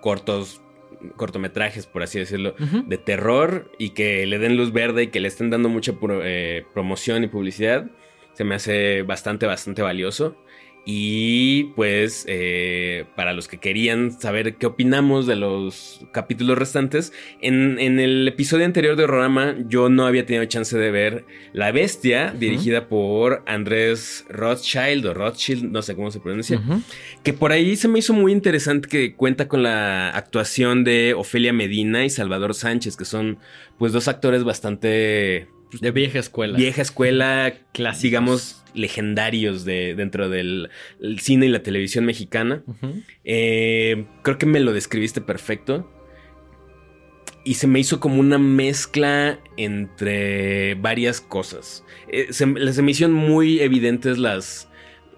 cortos, 0.00 0.62
cortometrajes, 1.16 1.86
por 1.86 2.02
así 2.02 2.18
decirlo, 2.18 2.54
de 2.86 2.98
terror 2.98 3.70
y 3.78 3.90
que 3.90 4.26
le 4.26 4.38
den 4.38 4.56
luz 4.56 4.72
verde 4.72 5.04
y 5.04 5.06
que 5.08 5.20
le 5.20 5.28
estén 5.28 5.50
dando 5.50 5.68
mucha 5.68 5.92
pro- 5.94 6.22
eh, 6.24 6.64
promoción 6.74 7.24
y 7.24 7.28
publicidad, 7.28 7.90
se 8.34 8.44
me 8.44 8.54
hace 8.54 9.02
bastante, 9.02 9.46
bastante 9.46 9.82
valioso. 9.82 10.36
Y 10.84 11.64
pues 11.76 12.24
eh, 12.26 13.04
para 13.14 13.32
los 13.32 13.46
que 13.46 13.58
querían 13.58 14.10
saber 14.20 14.56
qué 14.56 14.66
opinamos 14.66 15.26
de 15.26 15.36
los 15.36 16.00
capítulos 16.12 16.58
restantes, 16.58 17.12
en, 17.40 17.78
en 17.78 18.00
el 18.00 18.26
episodio 18.26 18.64
anterior 18.64 18.96
de 18.96 19.04
Horrorama 19.04 19.54
yo 19.68 19.88
no 19.88 20.06
había 20.06 20.26
tenido 20.26 20.44
chance 20.46 20.76
de 20.76 20.90
ver 20.90 21.24
La 21.52 21.70
Bestia, 21.70 22.34
dirigida 22.36 22.88
por 22.88 23.44
Andrés 23.46 24.24
Rothschild 24.28 25.06
o 25.06 25.14
Rothschild, 25.14 25.70
no 25.70 25.82
sé 25.82 25.94
cómo 25.94 26.10
se 26.10 26.18
pronuncia. 26.18 26.60
Que 27.22 27.32
por 27.32 27.52
ahí 27.52 27.76
se 27.76 27.86
me 27.86 28.00
hizo 28.00 28.12
muy 28.12 28.32
interesante 28.32 28.88
que 28.88 29.14
cuenta 29.14 29.46
con 29.46 29.62
la 29.62 30.10
actuación 30.10 30.82
de 30.82 31.14
Ofelia 31.14 31.52
Medina 31.52 32.04
y 32.04 32.10
Salvador 32.10 32.54
Sánchez, 32.54 32.96
que 32.96 33.04
son 33.04 33.38
pues 33.78 33.92
dos 33.92 34.08
actores 34.08 34.42
bastante 34.42 35.48
De 35.80 35.90
vieja 35.90 36.18
escuela. 36.18 36.56
vieja 36.58 36.82
escuela, 36.82 37.54
Clásicos. 37.72 38.02
digamos, 38.02 38.64
legendarios 38.74 39.64
de, 39.64 39.94
dentro 39.94 40.28
del 40.28 40.70
el 41.00 41.18
cine 41.20 41.46
y 41.46 41.48
la 41.48 41.62
televisión 41.62 42.04
mexicana. 42.04 42.62
Eh, 43.24 44.06
creo 44.22 44.38
que 44.38 44.46
me 44.46 44.60
lo 44.60 44.72
describiste 44.72 45.20
perfecto. 45.20 45.90
Y 47.44 47.54
se 47.54 47.66
me 47.66 47.80
hizo 47.80 47.98
como 47.98 48.20
una 48.20 48.38
mezcla 48.38 49.40
entre 49.56 50.74
varias 50.76 51.20
cosas. 51.20 51.84
Eh, 52.08 52.28
se, 52.30 52.72
se 52.72 52.82
me 52.82 52.90
hicieron 52.92 53.14
muy 53.14 53.60
evidentes 53.60 54.18
las, 54.18 54.68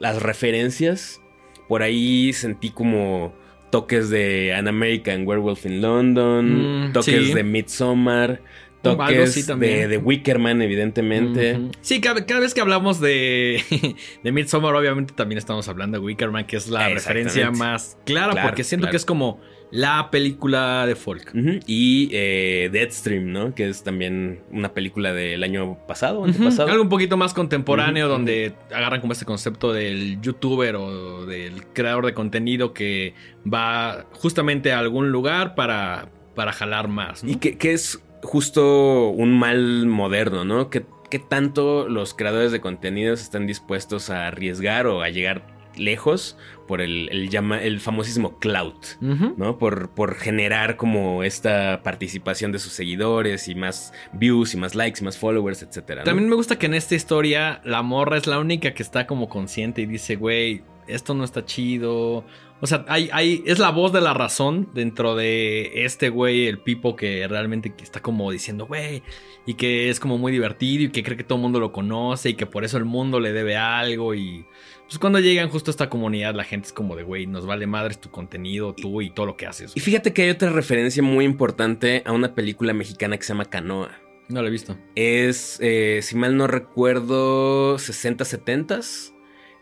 las 0.01 0.23
referencias. 0.23 1.21
Por 1.69 1.83
ahí 1.83 2.33
sentí 2.33 2.71
como 2.71 3.35
toques 3.71 4.09
de 4.09 4.55
An 4.55 4.69
American 4.69 5.27
Werewolf 5.27 5.67
in 5.67 5.83
London, 5.83 6.89
Mm, 6.89 6.93
toques 6.93 7.27
sí. 7.27 7.35
de 7.35 7.43
Midsommar, 7.43 8.41
toques 8.85 9.31
así 9.31 9.47
también. 9.47 9.81
de, 9.81 9.89
de 9.89 9.99
Wickerman, 9.99 10.63
evidentemente. 10.63 11.59
Sí, 11.81 12.01
cada, 12.01 12.25
cada 12.27 12.41
vez 12.41 12.55
que 12.55 12.61
hablamos 12.61 13.01
de, 13.01 13.63
de 14.23 14.33
Midsommar, 14.33 14.75
obviamente 14.75 15.15
también 15.15 15.39
estamos 15.39 15.69
hablando 15.69 15.99
de 15.99 16.05
Wickerman, 16.05 16.47
que 16.47 16.57
es 16.57 16.69
la 16.69 16.89
referencia 16.89 17.51
más 17.51 17.97
clara, 18.05 18.33
Claro, 18.33 18.49
porque 18.49 18.65
siento 18.65 18.85
claro. 18.85 18.93
que 18.93 18.97
es 18.99 19.05
como 19.05 19.41
la 19.71 20.09
película 20.13 20.87
de 20.87 20.95
folk. 20.95 21.33
Y 21.67 22.09
eh, 22.13 22.69
Deadstream, 22.73 23.33
¿no? 23.33 23.55
Que 23.57 23.69
es 23.69 23.83
también 23.83 24.41
una 24.53 24.73
película 24.73 25.13
del 25.13 25.43
año 25.43 25.79
pasado, 25.89 26.25
antepasado. 26.25 26.71
Algo 26.71 26.83
un 26.85 26.89
poquito 26.89 27.17
más 27.17 27.35
contemporáneo, 27.35 28.07
donde 28.07 28.55
agarran 28.73 29.01
como 29.01 29.13
este 29.15 29.25
concepto 29.25 29.73
del 29.73 30.21
youtuber 30.21 30.77
o 30.77 31.27
del 31.27 31.67
creador 31.73 32.07
de 32.07 32.15
contenido 32.15 32.73
que 32.73 33.15
va 33.53 34.07
justamente 34.13 34.73
a 34.73 34.79
algún 34.79 35.11
lugar 35.11 35.57
para, 35.57 36.09
para 36.37 36.53
jalar 36.53 36.87
más. 36.87 37.25
¿no? 37.25 37.33
Y 37.33 37.37
que, 37.37 37.59
que 37.59 37.73
es 37.73 38.01
justo 38.25 39.09
un 39.09 39.39
mal 39.39 39.87
moderno, 39.87 40.45
¿no? 40.45 40.71
Que, 40.71 40.85
qué 41.11 41.19
tanto 41.19 41.89
los 41.89 42.15
creadores 42.15 42.51
de 42.51 42.61
contenidos 42.61 43.23
están 43.23 43.47
dispuestos 43.47 44.11
a 44.11 44.27
arriesgar 44.27 44.87
o 44.87 45.03
a 45.03 45.11
llegar 45.11 45.55
lejos 45.77 46.37
por 46.67 46.81
el, 46.81 47.09
el, 47.11 47.29
llama, 47.29 47.63
el 47.63 47.81
famosísimo 47.81 48.39
cloud, 48.39 48.75
¿no? 49.01 49.59
Por, 49.59 49.91
por 49.91 50.15
generar 50.15 50.77
como 50.77 51.23
esta 51.23 51.83
participación 51.83 52.53
de 52.53 52.59
sus 52.59 52.73
seguidores 52.73 53.49
y 53.49 53.55
más 53.55 53.93
views 54.13 54.55
y 54.55 54.57
más 54.57 54.75
likes 54.75 55.01
y 55.01 55.05
más 55.05 55.19
followers, 55.19 55.63
etcétera. 55.63 56.05
También 56.05 56.29
me 56.29 56.37
gusta 56.37 56.59
que 56.59 56.67
en 56.67 56.75
esta 56.75 56.95
historia 56.95 57.61
la 57.65 57.83
morra 57.83 58.17
es 58.17 58.27
la 58.27 58.39
única 58.39 58.73
que 58.73 58.83
está 58.83 59.07
como 59.07 59.29
consciente 59.29 59.83
y 59.83 59.87
dice, 59.87 60.17
güey, 60.17 60.63
esto 60.87 61.15
no 61.15 61.25
está 61.25 61.45
chido. 61.45 62.25
O 62.61 62.67
sea, 62.67 62.85
hay, 62.89 63.11
hay, 63.13 63.43
es 63.47 63.59
la 63.59 63.71
voz 63.71 63.93
de 63.93 64.01
la 64.01 64.15
razón 64.15 64.69
dentro 64.73 65.15
de 65.15 65.85
este 65.85 66.09
güey, 66.09 66.47
el 66.47 66.59
Pipo, 66.59 66.97
que 66.97 67.27
realmente 67.29 67.75
está 67.83 68.01
como 68.01 68.31
diciendo, 68.31 68.67
güey, 68.67 69.03
y 69.45 69.55
que 69.55 69.91
es 69.91 70.01
como 70.01 70.19
muy 70.19 70.33
divertido 70.33 70.85
y 70.85 70.91
que 70.91 71.03
cree 71.03 71.17
que 71.17 71.25
todo 71.25 71.37
el 71.37 71.43
mundo 71.43 71.61
lo 71.61 71.73
conoce 71.73 72.31
y 72.31 72.35
que 72.35 72.47
por 72.47 72.65
eso 72.65 72.79
el 72.79 72.85
mundo 72.85 73.21
le 73.21 73.33
debe 73.33 73.57
algo 73.57 74.15
y 74.15 74.47
pues 74.87 74.99
cuando 74.99 75.19
llegan 75.19 75.49
justo 75.49 75.71
a 75.71 75.73
esta 75.73 75.91
comunidad 75.91 76.35
la 76.35 76.45
gente 76.45 76.69
es 76.69 76.73
como 76.73 76.97
de, 76.97 77.03
güey, 77.03 77.27
nos 77.27 77.47
vale 77.47 77.67
madres 77.67 78.01
tu 78.01 78.11
contenido, 78.11 78.75
tú 78.75 79.03
y 79.03 79.11
todo 79.11 79.27
lo 79.27 79.37
que 79.37 79.47
haces. 79.47 79.73
Y 79.75 79.81
fíjate 79.81 80.13
que 80.13 80.23
hay 80.23 80.31
otra 80.31 80.51
referencia 80.51 81.03
muy 81.03 81.25
importante 81.25 82.03
a 82.07 82.13
una 82.13 82.35
película 82.35 82.73
mexicana 82.73 83.17
que 83.17 83.25
se 83.25 83.33
llama 83.33 83.47
Canoa. 83.47 83.91
No 84.29 84.41
la 84.41 84.49
he 84.49 84.51
visto. 84.51 84.79
Es, 84.95 85.59
eh, 85.61 86.01
si 86.03 86.17
mal 86.17 86.37
no 86.37 86.47
recuerdo, 86.47 87.79
60, 87.79 88.25
70 88.25 88.81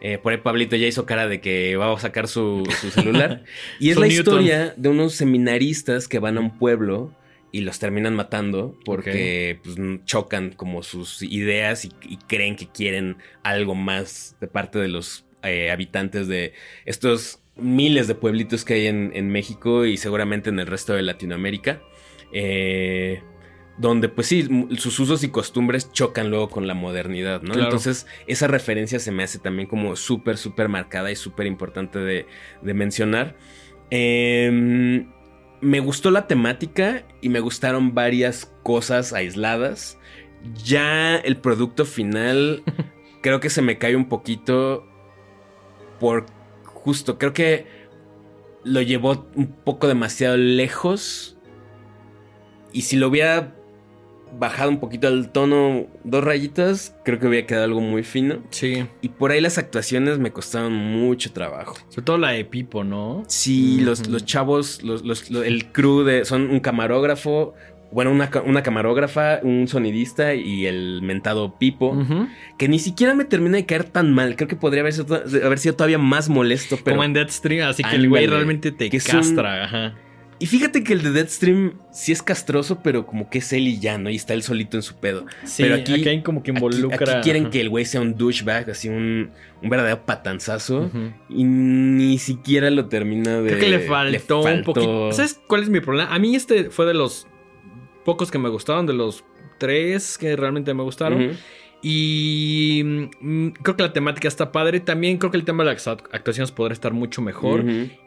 eh, 0.05 0.19
por 0.19 0.33
ahí 0.33 0.39
Pablito 0.39 0.75
ya 0.75 0.89
hizo 0.89 1.07
cara 1.07 1.29
de 1.29 1.41
que 1.41 1.77
va 1.77 1.93
a 1.93 1.99
sacar 2.01 2.27
su, 2.27 2.65
celular. 2.93 3.45
y 3.79 3.91
es 3.91 3.97
la 3.97 4.09
historia 4.09 4.75
de 4.77 4.89
unos 4.89 5.15
seminaristas 5.15 6.09
que 6.09 6.19
van 6.19 6.39
a 6.39 6.41
un 6.41 6.59
pueblo 6.59 7.15
y 7.53 7.61
los 7.61 7.79
terminan 7.79 8.17
matando 8.17 8.77
porque 8.85 9.61
pues, 9.63 9.77
chocan 10.05 10.51
como 10.51 10.83
sus 10.83 11.23
ideas 11.23 11.85
y, 11.85 11.91
creen 12.27 12.57
que 12.57 12.67
quieren 12.67 13.19
algo 13.45 13.77
más 13.77 14.37
de 14.41 14.49
parte 14.49 14.81
de 14.81 14.89
los 14.89 15.25
eh, 15.45 15.71
habitantes 15.71 16.27
de 16.27 16.53
estos 16.85 17.39
miles 17.55 18.09
de 18.09 18.17
pueblitos 18.17 18.65
que 18.65 18.75
hay 18.75 18.87
en, 18.89 19.31
México 19.31 19.85
y 19.87 19.99
seguramente 19.99 20.51
en 20.51 20.59
el 20.59 20.67
resto 20.67 20.95
de 20.95 21.03
Latinoamérica. 21.03 21.81
Eh, 22.33 23.23
donde 23.79 24.09
pues 24.09 24.27
sí, 24.27 24.49
sus 24.77 24.99
usos 25.01 25.25
y 25.25 25.29
costumbres 25.29 25.91
chocan 25.93 26.31
luego 26.31 26.51
con 26.51 26.67
la 26.67 26.75
modernidad, 26.75 27.43
¿no? 27.43 27.55
Entonces 27.55 28.07
esa 28.27 28.47
referencia 28.47 28.99
se 28.99 29.13
me 29.13 29.23
hace 29.23 29.39
también 29.39 29.69
como 29.69 29.97
súper, 29.97 30.37
súper 30.37 30.69
marcada 30.69 31.11
y 31.11 31.17
súper 31.17 31.47
importante 31.47 31.99
de, 31.99 32.27
de 32.61 32.75
mencionar. 32.75 33.37
Eh, 33.91 35.07
me 35.63 35.81
gustó 35.81 36.11
la 36.11 36.27
temática 36.27 37.07
y 37.21 37.29
me 37.29 37.41
gustaron 37.41 37.95
varias 37.95 38.53
cosas 38.63 39.13
aisladas. 39.13 39.99
Ya 40.65 41.17
el 41.17 41.37
producto 41.37 41.85
final 41.85 42.65
creo 43.23 43.41
que 43.41 43.49
se 43.49 43.63
me 43.63 43.79
cae 43.79 43.97
un 43.97 44.09
poquito 44.09 44.87
por 46.01 46.27
justo, 46.65 47.17
creo 47.17 47.33
que 47.33 47.67
lo 48.65 48.83
llevó 48.83 49.29
un 49.37 49.53
poco 49.53 49.87
demasiado 49.87 50.37
lejos. 50.37 51.39
Y 52.73 52.83
si 52.83 52.97
lo 52.97 53.09
hubiera 53.09 53.55
bajado 54.39 54.71
un 54.71 54.81
poquito 54.81 55.09
el 55.09 55.29
tono, 55.31 55.87
dos 56.05 56.25
rayitas, 56.25 56.97
creo 57.05 57.19
que 57.19 57.27
hubiera 57.27 57.47
quedado 57.47 57.65
algo 57.65 57.81
muy 57.81 58.03
fino. 58.03 58.43
Sí. 58.51 58.85
Y 59.01 59.09
por 59.11 59.31
ahí 59.31 59.41
las 59.41 59.59
actuaciones 59.59 60.19
me 60.19 60.33
costaron 60.33 60.73
mucho 60.73 61.33
trabajo. 61.33 61.77
Sobre 61.89 62.05
todo 62.05 62.19
la 62.19 62.31
de 62.31 62.45
Pipo, 62.45 62.85
¿no? 62.85 63.25
Sí, 63.29 63.81
los, 63.81 64.09
los, 64.09 64.25
chavos, 64.25 64.83
los, 64.83 65.31
el 65.31 65.73
crew 65.73 66.03
de. 66.03 66.25
Son 66.25 66.51
un 66.51 66.61
camarógrafo. 66.61 67.55
Bueno, 67.91 68.11
una, 68.11 68.31
una 68.47 68.63
camarógrafa, 68.63 69.41
un 69.43 69.69
sonidista 69.69 70.35
y 70.35 70.65
el 70.65 71.03
mentado 71.03 71.59
Pipo, 71.59 71.95
que 72.57 72.67
ni 72.67 72.79
siquiera 72.79 73.15
me 73.15 73.27
termina 73.27 73.59
de 73.59 73.67
caer 73.67 73.85
tan 73.85 74.15
mal. 74.15 74.35
Creo 74.35 74.49
que 74.49 74.57
podría 74.57 74.81
haber 74.81 74.95
sido, 74.95 75.15
haber 75.45 75.59
sido 75.59 75.75
todavía 75.75 75.99
más 75.99 76.31
molesto. 76.31 76.79
Pero, 76.83 76.97
Como 76.97 77.05
en 77.05 77.13
Deadstream, 77.13 77.69
así 77.69 77.83
que 77.83 77.97
el 77.97 78.09
güey 78.09 78.27
realmente 78.27 78.73
te 78.73 78.89
castra. 78.89 79.65
Ajá. 79.65 79.95
Y 80.43 80.47
fíjate 80.47 80.83
que 80.83 80.93
el 80.93 81.05
de 81.05 81.13
Deadstream 81.13 81.75
sí 81.93 82.11
es 82.11 82.21
castroso, 82.21 82.81
pero 82.83 83.07
como 83.07 83.31
que 83.31 83.39
es 83.39 83.53
él 83.53 83.69
y 83.69 83.79
ya, 83.79 83.97
¿no? 83.97 84.11
Y 84.11 84.17
está 84.17 84.35
él 84.35 84.43
solito 84.43 84.77
en 84.77 84.83
su 84.83 84.97
pedo. 84.97 85.25
Sí, 85.45 85.63
pero 85.63 85.77
aquí, 85.77 85.93
hay 86.09 86.21
como 86.23 86.43
que 86.43 86.51
involucra. 86.51 87.19
Aquí, 87.19 87.23
quieren 87.23 87.49
que 87.49 87.61
el 87.61 87.69
güey 87.69 87.85
sea 87.85 88.01
un 88.01 88.17
douchebag, 88.17 88.69
así 88.69 88.89
un, 88.89 89.31
un 89.63 89.71
verdadero 89.71 90.05
patanzazo. 90.05 90.91
Y 91.29 91.45
ni 91.45 92.19
siquiera 92.19 92.71
lo 92.71 92.87
termina 92.87 93.41
de. 93.41 93.51
Creo 93.51 93.61
que 93.61 93.69
le 93.69 93.79
faltó, 93.87 94.41
un 94.43 94.65
poquito. 94.65 95.13
¿Sabes 95.13 95.41
cuál 95.47 95.63
es 95.63 95.69
mi 95.69 95.79
problema? 95.79 96.13
A 96.13 96.19
mí 96.19 96.35
este 96.35 96.71
fue 96.71 96.87
de 96.87 96.95
los 96.95 97.29
pocos 98.05 98.33
que 98.33 98.39
me 98.39 98.49
gustaron, 98.49 98.85
de 98.85 98.95
los 98.95 99.25
tres 99.59 100.19
que 100.19 100.35
realmente 100.35 100.75
me 100.75 100.83
gustaron. 100.83 101.39
Y 101.83 102.83
mm, 102.85 103.49
creo 103.63 103.77
que 103.77 103.83
la 103.85 103.93
temática 103.93 104.27
está 104.27 104.51
padre. 104.51 104.81
También 104.81 105.19
creo 105.19 105.31
que 105.31 105.37
el 105.37 105.45
tema 105.45 105.63
de 105.63 105.73
las 105.73 105.87
actuaciones 105.87 106.51
podrá 106.51 106.73
estar 106.73 106.93
mucho 106.93 107.23
mejor. 107.23 107.65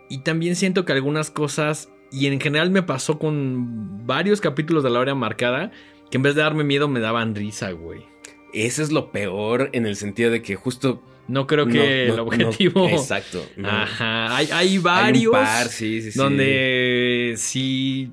Y 0.09 0.17
también 0.17 0.57
siento 0.57 0.83
que 0.83 0.91
algunas 0.91 1.31
cosas 1.31 1.91
y 2.15 2.27
en 2.27 2.39
general 2.39 2.71
me 2.71 2.81
pasó 2.81 3.19
con 3.19 4.07
varios 4.07 4.39
capítulos 4.39 4.83
de 4.83 4.89
la 4.89 4.99
hora 4.99 5.15
marcada 5.15 5.71
que 6.09 6.17
en 6.17 6.23
vez 6.23 6.35
de 6.35 6.41
darme 6.41 6.63
miedo 6.63 6.87
me 6.87 6.99
daban 6.99 7.35
risa, 7.35 7.71
güey. 7.71 8.05
Eso 8.53 8.81
es 8.81 8.91
lo 8.91 9.11
peor 9.11 9.69
en 9.73 9.85
el 9.85 9.97
sentido 9.97 10.31
de 10.31 10.41
que 10.41 10.55
justo 10.55 11.03
no 11.27 11.47
creo 11.47 11.67
que 11.67 12.05
el 12.07 12.19
objetivo. 12.19 12.87
exacto. 12.87 13.45
Ajá. 13.63 14.37
Hay, 14.37 14.77
varios. 14.77 15.35
sí, 15.69 16.01
sí, 16.01 16.17
donde 16.17 17.33
sí. 17.37 18.11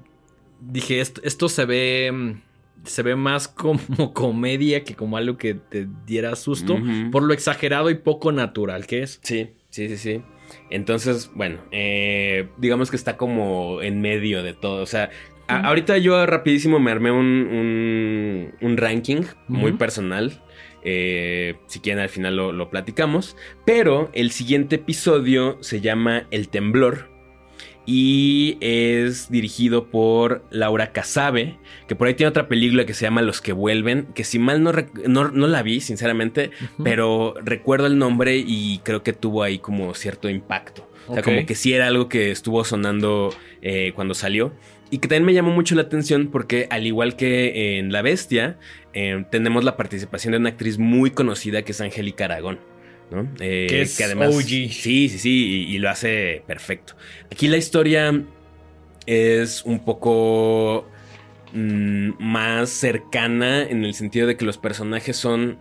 Dije, 0.61 1.01
esto, 1.01 1.49
se 1.49 1.65
ve. 1.65 2.37
Se 2.85 3.03
ve 3.03 3.15
más 3.15 3.47
como 3.49 4.13
comedia 4.13 4.83
que 4.83 4.97
como 4.97 5.17
algo 5.17 5.37
que 5.37 5.55
te 5.55 5.87
diera 6.07 6.35
susto. 6.35 6.77
Por 7.13 7.23
lo 7.23 7.35
exagerado 7.35 7.91
y 7.91 7.95
poco 7.95 8.33
natural 8.33 8.87
que 8.87 9.03
es. 9.03 9.21
Sí, 9.23 9.51
sí, 9.71 9.89
sí, 9.89 9.97
sí. 9.97 10.23
Entonces, 10.71 11.31
bueno, 11.35 11.59
eh, 11.71 12.49
digamos 12.59 12.91
que 12.91 12.97
está 12.97 13.17
como 13.17 13.83
en 13.83 14.01
medio 14.01 14.43
de 14.43 14.55
todo. 14.55 14.83
O 14.83 14.87
sea, 14.87 15.11
ahorita 15.49 15.99
yo 15.99 16.25
rapidísimo 16.27 16.79
me 16.79 16.91
armé 16.91 17.11
un, 17.11 18.53
un, 18.61 18.77
ranking 18.77 19.23
muy 19.49 19.73
personal. 19.73 20.43
Eh, 20.85 21.55
si 21.67 21.79
quieren 21.79 22.03
al 22.03 22.09
final 22.09 22.37
lo, 22.37 22.53
lo, 22.53 22.71
platicamos. 22.71 23.37
Pero 23.65 24.11
el 24.15 24.31
siguiente 24.33 24.77
episodio 24.77 25.59
se 25.61 25.81
llama 25.81 26.27
El 26.31 26.49
Temblor 26.49 27.12
y 27.85 28.59
es 28.61 29.31
dirigido 29.31 29.87
por 29.87 30.45
Laura 30.51 30.93
Casabe, 30.93 31.59
que 31.89 31.97
por 31.97 32.07
ahí 32.07 32.15
tiene 32.15 32.29
otra 32.29 32.49
película 32.49 32.87
que 32.87 32.95
se 32.95 33.05
llama 33.05 33.23
Los 33.23 33.41
que 33.41 33.53
vuelven, 33.53 34.07
que 34.15 34.25
si 34.25 34.39
mal 34.39 34.63
no, 34.63 34.73
no, 35.09 35.47
la 35.47 35.63
vi, 35.63 35.81
sinceramente, 35.81 36.51
pero 36.83 37.35
recuerdo 37.43 37.87
el 37.87 37.99
nombre 37.99 38.37
y 38.37 38.81
creo 38.85 39.03
que 39.03 39.13
tuvo 39.13 39.43
ahí 39.43 39.59
como 39.59 39.95
cierto 39.95 40.29
impacto. 40.29 40.89
O 41.09 41.15
sea, 41.15 41.23
como 41.23 41.45
que 41.45 41.57
sí 41.57 41.75
era 41.75 41.89
algo 41.89 42.09
que 42.09 42.31
estuvo 42.31 42.65
sonando 42.65 43.35
eh, 43.61 43.93
cuando 43.95 44.15
salió. 44.15 44.53
Y 44.91 44.99
que 44.99 45.09
también 45.09 45.25
me 45.25 45.35
llamó 45.35 45.51
mucho 45.51 45.75
la 45.75 45.83
atención 45.83 46.29
porque 46.29 46.69
al 46.71 46.87
igual 46.87 47.17
que 47.17 47.79
en 47.79 47.93
La 47.93 48.03
Bestia, 48.03 48.59
eh, 48.93 49.25
tenemos 49.31 49.65
la 49.65 49.77
participación 49.77 50.33
de 50.33 50.39
una 50.39 50.51
actriz 50.51 50.79
muy 50.79 51.11
conocida 51.11 51.63
que 51.63 51.73
es 51.73 51.81
Angélica 51.81 52.27
Aragón. 52.27 52.61
Eh, 53.41 53.67
que 53.69 53.83
es 53.83 54.01
además, 54.01 54.35
Sí, 54.37 54.69
sí, 54.69 55.09
sí, 55.09 55.67
y, 55.69 55.79
lo 55.79 55.91
hace 55.91 56.43
perfecto. 56.47 56.95
Aquí 57.31 57.49
la 57.49 57.57
historia 57.57 58.25
es 59.07 59.63
un 59.65 59.85
poco 59.85 60.89
mm, 61.53 62.11
más 62.19 62.71
cercana 62.71 63.63
en 63.63 63.85
el 63.85 63.95
sentido 63.95 64.27
de 64.27 64.37
que 64.37 64.45
los 64.45 64.59
personajes 64.59 65.17
son 65.17 65.59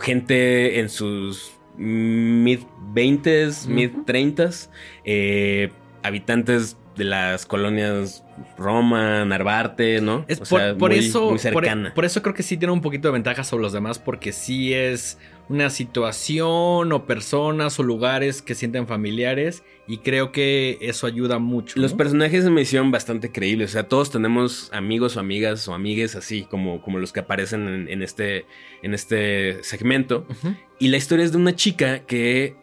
gente 0.00 0.80
en 0.80 0.88
sus 0.88 1.52
mid 1.76 2.60
20s, 2.94 3.66
mid 3.66 3.90
30s, 4.06 4.68
eh, 5.04 5.70
habitantes 6.02 6.76
de 6.96 7.04
las 7.04 7.46
colonias 7.46 8.24
Roma, 8.58 9.24
Narvarte, 9.24 10.00
¿no? 10.00 10.24
Es 10.28 10.40
por, 10.40 10.92
eso, 10.92 11.30
muy 11.30 11.38
cercana. 11.38 11.94
por, 11.94 12.04
eso 12.04 12.22
creo 12.22 12.34
que 12.34 12.42
sí 12.42 12.56
tiene 12.56 12.72
un 12.72 12.80
poquito 12.80 13.08
de 13.08 13.12
ventaja 13.12 13.44
sobre 13.44 13.62
los 13.62 13.72
demás, 13.72 13.98
porque 13.98 14.32
sí 14.32 14.74
es 14.74 15.18
una 15.48 15.70
situación 15.70 16.92
o 16.92 17.06
personas 17.06 17.78
o 17.78 17.82
lugares 17.82 18.42
que 18.42 18.54
sienten 18.54 18.86
familiares 18.86 19.62
y 19.86 19.98
creo 19.98 20.32
que 20.32 20.78
eso 20.80 21.06
ayuda 21.06 21.38
mucho. 21.38 21.80
Los 21.80 21.94
personajes 21.94 22.44
me 22.50 22.60
hicieron 22.60 22.90
bastante 22.90 23.32
creíbles, 23.32 23.70
o 23.70 23.72
sea, 23.72 23.88
todos 23.88 24.10
tenemos 24.10 24.70
amigos 24.72 25.16
o 25.16 25.20
amigas 25.20 25.66
o 25.68 25.74
amigues 25.74 26.16
así 26.16 26.44
como, 26.44 26.82
como 26.82 26.98
los 26.98 27.12
que 27.12 27.20
aparecen 27.20 27.88
en, 27.88 28.02
este, 28.02 28.44
en 28.82 28.94
este 28.94 29.62
segmento. 29.62 30.26
Y 30.78 30.88
la 30.88 30.96
historia 30.98 31.24
es 31.24 31.32
de 31.32 31.38
una 31.38 31.56
chica 31.56 32.00
que 32.00 32.56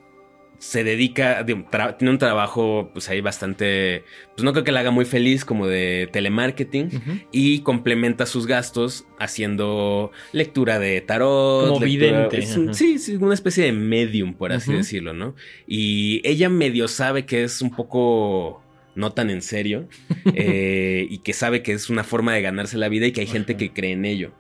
se 0.66 0.84
dedica, 0.84 1.46
tiene 1.46 2.10
un 2.12 2.18
trabajo 2.18 2.90
pues 2.92 3.08
ahí 3.08 3.22
bastante, 3.22 4.04
pues 4.36 4.44
no 4.44 4.52
creo 4.52 4.64
que 4.64 4.72
la 4.72 4.80
haga 4.80 4.90
muy 4.90 5.06
feliz 5.06 5.46
como 5.46 5.68
de 5.68 6.10
telemarketing 6.12 7.24
y 7.32 7.60
complementa 7.60 8.26
sus 8.26 8.48
gastos 8.48 9.06
haciendo 9.20 10.12
lectura 10.32 10.80
de 10.80 11.02
tarot. 11.02 11.70
Como 11.70 11.80
vidente. 11.82 12.42
sí, 12.74 12.98
sí, 12.98 13.16
una 13.18 13.36
especie 13.36 13.66
de 13.66 13.74
medium, 13.74 14.34
por 14.34 14.54
así 14.54 14.74
decirlo, 14.74 15.14
¿no? 15.14 15.36
Y 15.68 16.28
ella 16.28 16.50
medio 16.50 16.88
sabe 16.88 17.28
que 17.28 17.44
es 17.44 17.62
un 17.62 17.70
poco 17.70 18.64
no 18.96 19.12
tan 19.14 19.30
en 19.30 19.44
serio 19.44 19.88
eh, 20.34 21.06
y 21.08 21.20
que 21.20 21.34
sabe 21.34 21.62
que 21.62 21.74
es 21.74 21.92
una 21.92 22.04
forma 22.04 22.34
de 22.34 22.42
ganarse 22.42 22.78
la 22.80 22.90
vida 22.90 23.06
y 23.06 23.12
que 23.12 23.22
hay 23.22 23.28
gente 23.28 23.56
que 23.56 23.72
cree 23.72 23.92
en 23.92 24.06
ello. 24.06 24.32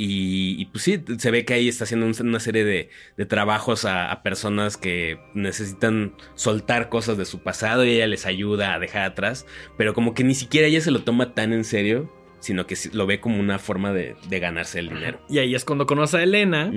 Y, 0.00 0.64
pues 0.66 0.84
sí, 0.84 1.02
se 1.18 1.30
ve 1.32 1.44
que 1.44 1.54
ahí 1.54 1.68
está 1.68 1.82
haciendo 1.82 2.06
una 2.20 2.40
serie 2.40 2.64
de, 2.64 2.88
de 3.16 3.26
trabajos 3.26 3.84
a, 3.84 4.12
a, 4.12 4.22
personas 4.22 4.76
que 4.76 5.18
necesitan 5.34 6.14
soltar 6.34 6.88
cosas 6.88 7.18
de 7.18 7.24
su 7.24 7.40
pasado 7.42 7.84
y 7.84 7.90
ella 7.90 8.06
les 8.06 8.24
ayuda 8.24 8.74
a 8.74 8.78
dejar 8.78 9.02
atrás, 9.02 9.44
pero 9.76 9.94
como 9.94 10.14
que 10.14 10.22
ni 10.22 10.36
siquiera 10.36 10.68
ella 10.68 10.80
se 10.80 10.92
lo 10.92 11.02
toma 11.02 11.34
tan 11.34 11.52
en 11.52 11.64
serio 11.64 12.12
sino 12.40 12.66
que 12.66 12.76
lo 12.92 13.06
ve 13.06 13.20
como 13.20 13.40
una 13.40 13.58
forma 13.58 13.92
de, 13.92 14.16
ganarse 14.30 14.78
el 14.78 14.88
dinero. 14.88 15.20
Y 15.28 15.38
ahí 15.38 15.54
es 15.54 15.64
cuando 15.64 15.86
conoce 15.86 16.18
a 16.18 16.22
Elena, 16.22 16.72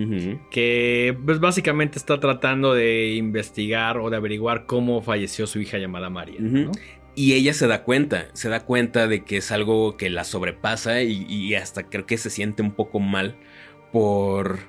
que 0.49 1.15
pues 1.25 1.39
básicamente 1.39 1.97
está 1.97 2.19
tratando 2.19 2.73
de 2.73 3.13
investigar 3.15 3.97
o 3.97 4.09
de 4.09 4.17
averiguar 4.17 4.65
cómo 4.65 5.01
falleció 5.01 5.47
su 5.47 5.59
hija 5.59 5.77
llamada 5.77 6.09
María. 6.09 6.39
Y 7.13 7.33
ella 7.33 7.53
se 7.53 7.67
da 7.67 7.83
cuenta, 7.83 8.27
se 8.33 8.49
da 8.49 8.65
cuenta 8.65 9.07
de 9.07 9.23
que 9.25 9.37
es 9.37 9.51
algo 9.51 9.97
que 9.97 10.09
la 10.09 10.23
sobrepasa 10.23 11.01
y, 11.01 11.53
hasta 11.55 11.83
creo 11.83 12.05
que 12.05 12.17
se 12.17 12.29
siente 12.29 12.61
un 12.61 12.71
poco 12.71 12.99
mal 12.99 13.35
por 13.91 14.59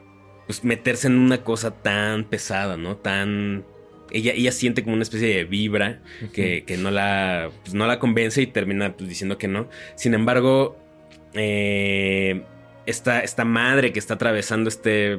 pues, 0.46 0.64
meterse 0.64 1.06
en 1.06 1.18
una 1.18 1.44
cosa 1.44 1.82
tan 1.82 2.25
pesada, 2.25 2.76
¿no? 2.76 2.96
Tan 2.96 3.64
ella, 4.11 4.32
ella, 4.34 4.52
siente 4.52 4.82
como 4.82 4.94
una 4.94 5.04
especie 5.04 5.28
de 5.28 5.44
vibra 5.44 6.02
que, 6.34 6.64
no, 6.78 6.90
la, 6.90 7.50
pues, 7.62 7.75
no 7.75 7.87
la 7.87 7.99
convence 7.99 8.42
y 8.42 8.46
termina 8.46 8.94
pues, 8.94 9.08
diciendo 9.08 9.38
que 9.38 9.49
no. 9.49 9.68
Sin 9.94 10.12
embargo, 10.12 10.76
eh, 11.32 12.42
esta, 12.87 13.44
madre 13.44 13.92
que 13.92 13.99
está 13.99 14.14
atravesando 14.14 14.68
este 14.68 15.18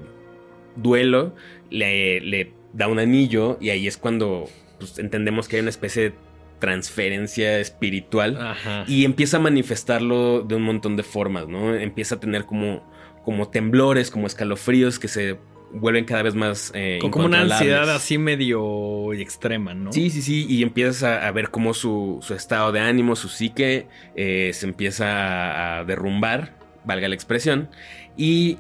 duelo 0.76 1.34
le, 1.70 2.52
da 2.74 2.88
un 2.88 3.00
anillo 3.00 3.58
y 3.62 3.70
ahí 3.70 3.88
es 3.88 3.98
cuando 3.98 4.50
pues, 4.80 5.00
entendemos 5.00 5.48
que 5.48 5.58
hay 5.58 5.62
una 5.62 5.70
especie 5.70 6.10
de 6.10 6.16
transferencia 6.64 7.60
espiritual 7.60 8.56
y 8.88 9.04
empieza 9.04 9.36
a 9.36 9.42
manifestarlo 9.42 10.44
de 10.44 10.56
un 10.56 10.62
montón 10.62 10.96
de 10.96 11.04
formas, 11.04 11.46
¿no? 11.46 11.76
Empieza 11.76 12.16
a 12.16 12.20
tener 12.22 12.46
como, 12.46 12.90
como 13.26 13.50
temblores, 13.50 14.10
como 14.10 14.28
escalofríos 14.28 14.98
que 14.98 15.10
se 15.10 15.38
vuelven 15.74 16.06
cada 16.06 16.24
vez 16.24 16.36
más 16.36 16.72
eh, 16.74 17.00
como 17.02 17.26
una 17.26 17.42
ansiedad 17.42 17.94
así 17.94 18.18
medio 18.18 19.12
extrema, 19.12 19.74
¿no? 19.74 19.92
Sí, 19.92 20.10
sí, 20.10 20.22
sí, 20.22 20.46
y 20.48 20.64
empiezas 20.64 21.04
a, 21.04 21.30
ver 21.32 21.50
cómo 21.50 21.74
su, 21.74 22.26
estado 22.34 22.72
de 22.72 22.80
ánimo, 22.80 23.18
su 23.18 23.28
psique, 23.28 23.88
eh, 24.16 24.52
se 24.54 24.66
empieza 24.66 25.80
a, 25.80 25.84
derrumbar, 25.84 26.56
valga 26.86 27.10
la 27.10 27.16
expresión. 27.16 27.70
Y 28.16 28.58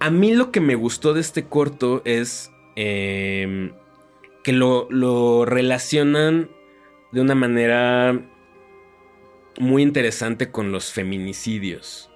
a 0.00 0.08
mí 0.08 0.32
lo 0.32 0.50
que 0.50 0.62
me 0.62 0.76
gustó 0.76 1.12
de 1.12 1.20
este 1.20 1.44
corto 1.44 2.00
es 2.06 2.50
em, 2.74 3.72
que 4.42 4.54
lo, 4.54 4.86
lo 4.88 5.44
relacionan 5.44 6.48
de 7.12 7.20
una 7.20 7.34
manera 7.34 8.20
muy 9.58 9.82
interesante 9.82 10.50
con 10.50 10.72
los 10.72 10.92
feminicidios. 10.92 12.10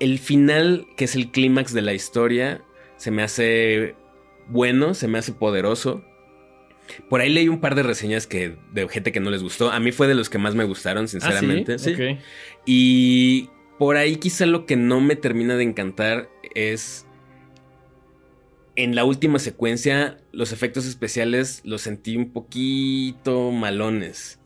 El 0.00 0.18
final, 0.18 0.86
que 0.96 1.04
es 1.04 1.14
el 1.14 1.30
clímax 1.30 1.72
de 1.72 1.82
la 1.82 1.94
historia, 1.94 2.62
se 2.96 3.10
me 3.10 3.22
hace 3.22 3.94
bueno, 4.48 4.94
se 4.94 5.08
me 5.08 5.18
hace 5.18 5.32
poderoso. 5.32 6.04
Por 7.08 7.20
ahí 7.20 7.30
leí 7.30 7.48
un 7.48 7.60
par 7.60 7.74
de 7.74 7.82
reseñas 7.82 8.26
que 8.26 8.56
de 8.72 8.88
gente 8.88 9.10
que 9.10 9.20
no 9.20 9.30
les 9.30 9.42
gustó. 9.42 9.70
A 9.70 9.80
mí 9.80 9.90
fue 9.92 10.06
de 10.06 10.14
los 10.14 10.30
que 10.30 10.38
más 10.38 10.54
me 10.54 10.64
gustaron, 10.64 11.04
¿Ah, 11.04 11.08
sinceramente. 11.08 11.78
sí? 11.78 11.94
Y 12.64 13.50
por 13.78 13.96
ahí 13.96 14.16
quizá 14.16 14.46
lo 14.46 14.66
que 14.66 14.76
no 14.76 15.00
me 15.00 15.16
termina 15.16 15.56
de 15.56 15.64
encantar 15.64 16.28
es 16.54 17.05
en 18.76 18.94
la 18.94 19.04
última 19.04 19.38
secuencia 19.38 20.18
los 20.32 20.52
efectos 20.52 20.86
especiales 20.86 21.62
los 21.64 21.82
sentí 21.82 22.16
un 22.16 22.30
poquito 22.32 23.50
malones. 23.50 24.38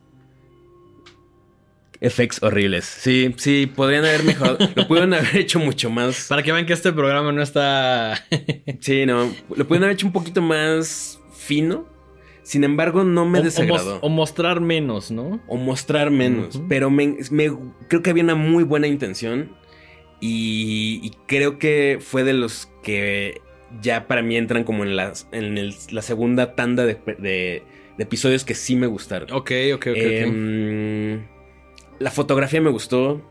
Effects 2.00 2.42
horribles. 2.42 2.87
Sí, 2.87 3.34
sí, 3.37 3.66
podrían 3.66 4.06
haber 4.06 4.22
mejorado. 4.22 4.58
lo 4.75 4.88
pudieron 4.88 5.12
haber 5.12 5.37
hecho 5.37 5.58
mucho 5.58 5.90
más. 5.90 6.28
Para 6.28 6.42
que 6.42 6.50
vean 6.50 6.64
que 6.64 6.72
este 6.72 6.92
programa 6.92 7.30
no 7.30 7.42
está. 7.42 8.25
sí, 8.80 9.04
no. 9.04 9.30
Lo 9.54 9.66
pudieron 9.66 9.84
haber 9.84 9.94
hecho 9.94 10.06
un 10.06 10.12
poquito 10.12 10.40
más 10.40 11.20
fino. 11.37 11.87
Sin 12.42 12.64
embargo, 12.64 13.04
no 13.04 13.26
me 13.26 13.42
desagradó. 13.42 13.99
O, 14.00 14.08
mostrar 14.08 14.60
menos, 14.60 15.10
¿no? 15.10 15.40
O 15.46 15.56
mostrar 15.56 16.10
menos. 16.10 16.60
Pero 16.68 16.90
me, 16.90 17.16
creo 17.88 18.02
que 18.02 18.10
había 18.10 18.25
una 18.25 18.34
muy 18.34 18.64
buena 18.64 18.87
intención. 18.87 19.54
Y, 20.20 21.12
creo 21.26 21.58
que 21.58 21.99
fue 22.00 22.25
de 22.25 22.32
los 22.32 22.68
que 22.82 23.40
ya 23.80 24.06
para 24.06 24.22
mí 24.22 24.36
entran 24.36 24.64
como 24.64 24.84
en, 24.84 24.96
las, 24.96 25.28
en 25.32 25.72
la 25.90 26.02
segunda 26.02 26.54
tanda 26.54 26.85
de, 26.87 27.62
episodios 27.98 28.44
que 28.44 28.54
sí 28.54 28.76
me 28.76 28.87
gustaron. 28.87 29.30
Ok, 29.30 29.50
ok, 29.74 29.74
ok. 29.74 29.88
okay. 29.88 30.16
Em, 30.22 31.26
la 31.98 32.11
fotografía 32.11 32.61
me 32.61 32.70
gustó. 32.70 33.26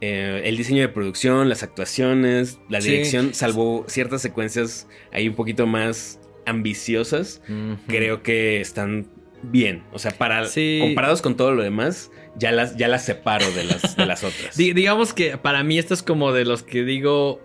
Eh, 0.00 0.42
el 0.46 0.56
diseño 0.56 0.82
de 0.82 0.88
producción, 0.88 1.48
las 1.48 1.62
actuaciones, 1.62 2.58
la 2.68 2.80
dirección, 2.80 3.34
salvo 3.34 3.84
ciertas 3.86 4.20
secuencias 4.20 4.88
ahí 5.12 5.28
un 5.28 5.36
poquito 5.36 5.68
más 5.68 6.18
ambiciosas, 6.44 7.40
creo 7.86 8.22
que 8.22 8.60
están 8.60 9.06
bien. 9.42 9.84
O 9.92 9.98
sea, 9.98 10.12
para, 10.12 10.44
comparados 10.80 11.22
con 11.22 11.36
todo 11.36 11.52
lo 11.52 11.62
demás, 11.62 12.10
ya 12.36 12.52
las, 12.52 12.76
ya 12.76 12.88
las 12.88 13.04
separo 13.04 13.50
de 13.52 13.64
las, 13.64 13.96
de 13.96 14.06
las 14.06 14.24
otras. 14.24 14.56
digamos 14.56 15.12
que 15.12 15.36
para 15.36 15.62
mí 15.62 15.78
esto 15.78 15.94
es 15.94 16.02
como 16.02 16.32
de 16.32 16.44
los 16.44 16.62
que 16.62 16.84
digo. 16.84 17.40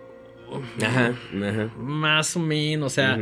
Ajá, 0.82 1.14
ajá. 1.34 1.70
Más 1.78 2.36
o 2.36 2.40
menos, 2.40 2.92
o 2.92 2.94
sea. 2.94 3.18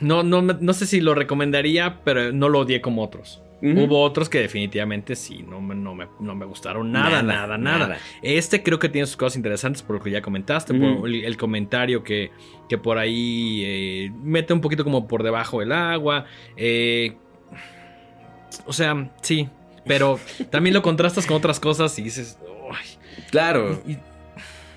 no, 0.00 0.22
no, 0.22 0.42
no 0.42 0.72
sé 0.72 0.86
si 0.86 1.00
lo 1.00 1.14
recomendaría, 1.14 2.00
pero 2.04 2.32
no 2.32 2.48
lo 2.48 2.60
odié 2.60 2.80
como 2.80 3.02
otros. 3.02 3.42
Hubo 3.62 4.02
otros 4.02 4.30
que 4.30 4.38
definitivamente 4.38 5.14
sí, 5.14 5.44
no, 5.46 5.60
no, 5.60 5.94
me, 5.94 6.06
no 6.18 6.34
me 6.34 6.46
gustaron 6.46 6.90
nada 6.90 7.22
nada, 7.22 7.58
nada, 7.58 7.98
Este 8.22 8.62
creo 8.62 8.78
que 8.78 8.88
tiene 8.88 9.06
sus 9.06 9.18
cosas 9.18 9.36
interesantes 9.36 9.82
por 9.82 9.96
lo 9.96 10.02
que 10.02 10.10
ya 10.10 10.22
comentaste, 10.22 10.72
por 10.72 11.06
el, 11.06 11.36
comentario 11.36 12.02
que, 12.02 12.30
que, 12.68 12.78
por 12.78 12.96
ahí 12.96 13.62
eh, 13.64 14.12
mete 14.22 14.54
un 14.54 14.62
poquito 14.62 14.82
como 14.82 15.06
por 15.06 15.22
debajo 15.22 15.60
del 15.60 15.72
agua. 15.72 16.24
Eh, 16.56 17.16
o 18.64 18.72
sea, 18.72 19.10
sí, 19.20 19.48
pero 19.84 20.18
también 20.50 20.72
lo 20.72 20.80
contrastas 20.80 21.26
con 21.26 21.36
otras 21.36 21.60
cosas 21.60 21.98
y 21.98 22.02
dices, 22.02 22.38
claro. 23.30 23.82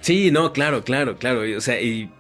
Sí, 0.04 0.30
no, 0.32 0.54
claro, 0.54 0.84
claro, 0.84 1.18
claro. 1.18 1.42
O 1.58 1.62
sea, 1.62 1.82
y 1.82 2.12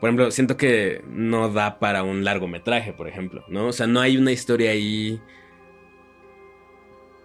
por 0.00 0.08
ejemplo, 0.08 0.30
siento 0.30 0.56
que 0.56 1.02
no 1.08 1.50
da 1.50 1.78
para 1.78 2.02
un 2.02 2.24
largometraje, 2.24 2.92
por 2.92 3.08
ejemplo, 3.08 3.44
¿no? 3.48 3.66
O 3.66 3.72
sea, 3.72 3.86
no 3.86 4.00
hay 4.00 4.16
una 4.16 4.32
historia 4.32 4.70
ahí 4.70 5.20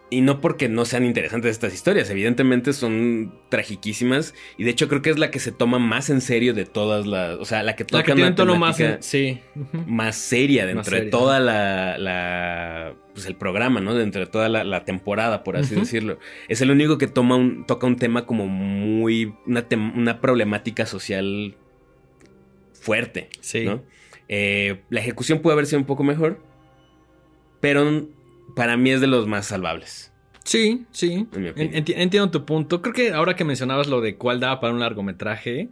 y 0.10 0.22
no 0.22 0.40
porque 0.40 0.70
no 0.70 0.86
sean 0.86 1.04
interesantes 1.04 1.52
estas 1.52 1.74
historias, 1.74 2.10
evidentemente 2.10 2.74
son 2.74 3.34
tragiquísimas. 3.50 4.36
Y 4.58 4.64
de 4.64 4.72
hecho 4.72 4.88
creo 4.88 5.02
que 5.02 5.10
es 5.10 5.18
la 5.18 5.32
que 5.32 5.40
se 5.40 5.52
toma 5.52 5.80
más 5.80 6.10
en 6.10 6.22
serio 6.22 6.54
de 6.54 6.66
todas 6.66 7.08
las... 7.08 7.38
O 7.40 7.46
sea, 7.46 7.64
la 7.64 7.76
que 7.76 7.86
toca 7.86 8.14
la 8.14 8.36
tono 8.36 8.56
más, 8.56 8.78
sí. 9.00 9.40
más 9.88 10.16
seria 10.16 10.66
dentro 10.66 10.96
de 10.96 11.08
toda 11.08 11.40
la, 11.40 12.94
Pues 13.14 13.26
el 13.26 13.36
programa, 13.36 13.82
¿no? 13.82 13.96
Dentro 13.96 14.22
de 14.22 14.28
toda 14.28 14.48
la, 14.48 14.86
temporada, 14.86 15.44
por 15.44 15.58
así 15.58 15.76
decirlo. 15.76 16.20
Es 16.48 16.62
el 16.62 16.70
único 16.70 16.98
que 16.98 17.08
toma 17.08 17.36
un, 17.36 17.66
toca 17.66 17.88
un 17.88 17.96
tema 17.96 18.26
como 18.26 18.48
muy... 18.48 19.34
Una, 19.48 19.66
una 19.96 20.22
problemática 20.22 20.86
social 20.86 21.58
fuerte. 22.74 23.30
Sí. 23.42 23.66
¿no? 23.66 23.84
Eh, 24.30 24.82
la 24.90 25.00
ejecución 25.00 25.40
puede 25.40 25.54
haber 25.54 25.66
sido 25.66 25.80
un 25.80 25.86
poco 25.86 26.04
mejor. 26.04 26.40
Pero 27.60 28.08
para 28.56 28.78
mí 28.78 28.92
es 28.92 29.02
de 29.02 29.08
los 29.08 29.28
más 29.28 29.48
salvables. 29.48 30.12
Sí, 30.44 30.86
sí. 30.92 31.28
entiendo 31.34 32.30
tu 32.30 32.46
punto. 32.46 32.82
Creo 32.82 32.94
que 32.94 33.12
ahora 33.14 33.36
que 33.36 33.44
mencionabas 33.44 33.88
lo 33.88 34.00
de 34.00 34.16
cuál 34.16 34.40
daba 34.40 34.60
para 34.60 34.74
un 34.74 34.80
largometraje, 34.80 35.70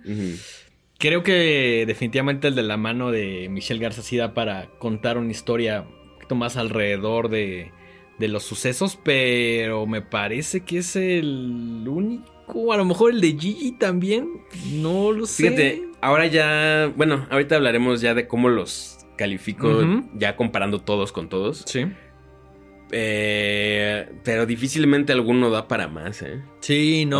creo 0.97 1.21
que 1.21 1.83
definitivamente 1.85 2.47
el 2.47 2.55
de 2.55 2.63
la 2.63 2.75
mano 2.77 3.11
de 3.11 3.49
Michelle 3.49 3.79
Garza 3.79 4.01
sí 4.01 4.17
da 4.17 4.33
para 4.33 4.69
contar 4.79 5.19
una 5.19 5.31
historia 5.31 5.81
un 5.81 6.13
poquito 6.15 6.33
más 6.35 6.57
alrededor 6.57 7.29
de, 7.29 7.71
de 8.17 8.27
los 8.27 8.43
sucesos, 8.43 8.97
pero 9.03 9.85
me 9.85 10.01
parece 10.01 10.61
que 10.61 10.79
es 10.79 10.95
el 10.95 11.85
único. 11.87 12.73
A 12.73 12.77
lo 12.77 12.85
mejor 12.85 13.11
el 13.11 13.21
de 13.21 13.37
Gigi 13.37 13.73
también. 13.73 14.27
No 14.71 15.11
lo 15.11 15.27
sé. 15.27 15.43
Fíjate, 15.43 15.83
ahora 16.01 16.25
ya. 16.25 16.91
Bueno, 16.95 17.27
ahorita 17.29 17.55
hablaremos 17.55 18.01
ya 18.01 18.15
de 18.15 18.27
cómo 18.27 18.49
los 18.49 19.05
califico, 19.17 19.81
ya 20.15 20.35
comparando 20.35 20.79
todos 20.81 21.11
con 21.11 21.29
todos. 21.29 21.63
Sí. 21.67 21.85
Eh, 22.93 24.07
pero 24.23 24.45
difícilmente 24.45 25.13
alguno 25.13 25.49
da 25.49 25.67
para 25.67 25.87
más, 25.87 26.21
¿eh? 26.21 26.41
Sí, 26.59 27.05
no, 27.05 27.19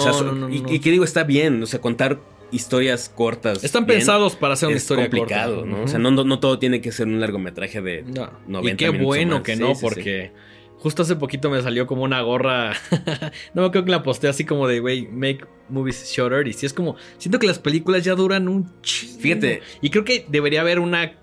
y, 0.49 0.79
que 0.79 0.91
digo, 0.91 1.03
está 1.03 1.23
bien, 1.23 1.62
o 1.63 1.65
sea, 1.65 1.81
contar 1.81 2.19
historias 2.51 3.09
cortas. 3.09 3.63
Están 3.63 3.86
pensados 3.86 4.36
para 4.36 4.53
hacer 4.53 4.69
una 4.69 4.77
historia 4.77 5.09
complicado, 5.09 5.65
¿no? 5.65 5.83
O 5.83 5.88
sea, 5.88 5.99
no, 5.99 6.39
todo 6.39 6.59
tiene 6.59 6.79
que 6.79 6.91
ser 6.91 7.07
un 7.07 7.19
largometraje 7.19 7.81
de 7.81 8.03
no. 8.03 8.31
90 8.47 8.69
Y 8.71 8.75
qué 8.75 8.97
bueno 8.97 9.41
que 9.43 9.55
no, 9.55 9.73
porque 9.81 10.31
justo 10.77 11.03
hace 11.03 11.15
poquito 11.15 11.49
me 11.49 11.62
salió 11.62 11.88
como 11.88 12.03
una 12.03 12.21
gorra. 12.21 12.73
no 13.53 13.62
me 13.63 13.71
creo 13.71 13.86
que 13.86 13.91
la 13.91 14.03
posté 14.03 14.27
así 14.27 14.45
como 14.45 14.67
de, 14.67 14.79
güey, 14.79 15.07
make 15.07 15.45
movies 15.69 16.12
shorter. 16.13 16.47
Y 16.47 16.53
si 16.53 16.65
es 16.65 16.73
como, 16.73 16.97
siento 17.17 17.39
que 17.39 17.47
las 17.47 17.57
películas 17.57 18.03
ya 18.03 18.15
duran 18.15 18.47
un 18.47 18.69
chingo. 18.81 19.19
Fíjate. 19.19 19.62
Y 19.81 19.89
creo 19.89 20.03
que 20.03 20.25
debería 20.27 20.62
haber 20.62 20.79
una. 20.79 21.13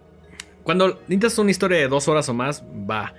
Cuando 0.63 1.01
necesitas 1.09 1.39
una 1.39 1.51
historia 1.51 1.79
de 1.79 1.89
dos 1.89 2.09
horas 2.09 2.29
o 2.29 2.35
más, 2.35 2.63
va. 2.63 3.15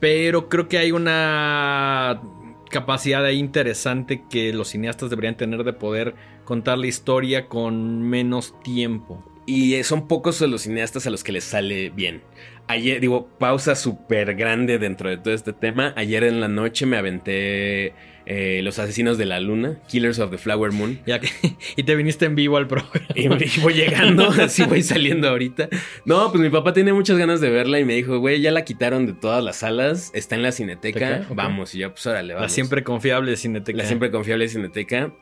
Pero 0.00 0.48
creo 0.48 0.68
que 0.68 0.78
hay 0.78 0.92
una 0.92 2.22
capacidad 2.70 3.24
ahí 3.24 3.38
interesante 3.38 4.24
que 4.30 4.52
los 4.52 4.68
cineastas 4.68 5.10
deberían 5.10 5.36
tener 5.36 5.64
de 5.64 5.72
poder 5.72 6.14
contar 6.44 6.78
la 6.78 6.86
historia 6.86 7.48
con 7.48 8.02
menos 8.02 8.54
tiempo. 8.62 9.22
Y 9.46 9.82
son 9.82 10.08
pocos 10.08 10.40
los 10.40 10.62
cineastas 10.62 11.06
a 11.06 11.10
los 11.10 11.24
que 11.24 11.32
les 11.32 11.44
sale 11.44 11.90
bien. 11.90 12.22
Ayer, 12.70 13.00
digo, 13.00 13.28
pausa 13.40 13.74
súper 13.74 14.36
grande 14.36 14.78
dentro 14.78 15.10
de 15.10 15.16
todo 15.16 15.34
este 15.34 15.52
tema. 15.52 15.92
Ayer 15.96 16.22
en 16.22 16.40
la 16.40 16.46
noche 16.46 16.86
me 16.86 16.96
aventé 16.96 17.94
eh, 18.26 18.60
Los 18.62 18.78
Asesinos 18.78 19.18
de 19.18 19.26
la 19.26 19.40
Luna, 19.40 19.80
Killers 19.88 20.20
of 20.20 20.30
the 20.30 20.38
Flower 20.38 20.70
Moon. 20.70 21.00
y 21.76 21.82
te 21.82 21.96
viniste 21.96 22.26
en 22.26 22.36
vivo 22.36 22.58
al 22.58 22.68
programa. 22.68 23.04
Y 23.16 23.26
voy 23.60 23.74
llegando, 23.74 24.28
así 24.40 24.62
voy 24.62 24.84
saliendo 24.84 25.28
ahorita. 25.28 25.68
No, 26.04 26.30
pues 26.30 26.40
mi 26.40 26.48
papá 26.48 26.72
tiene 26.72 26.92
muchas 26.92 27.18
ganas 27.18 27.40
de 27.40 27.50
verla 27.50 27.80
y 27.80 27.84
me 27.84 27.94
dijo, 27.96 28.20
güey, 28.20 28.40
ya 28.40 28.52
la 28.52 28.62
quitaron 28.62 29.04
de 29.04 29.14
todas 29.14 29.42
las 29.42 29.56
salas, 29.56 30.12
está 30.14 30.36
en 30.36 30.42
la 30.42 30.52
Cineteca, 30.52 31.26
vamos. 31.34 31.74
Y 31.74 31.78
yo, 31.78 31.90
pues 31.90 32.06
órale, 32.06 32.34
vamos. 32.34 32.50
La 32.50 32.54
siempre 32.54 32.84
confiable 32.84 33.36
Cineteca. 33.36 33.78
La 33.78 33.84
siempre 33.84 34.12
confiable 34.12 34.46
Cineteca. 34.46 35.12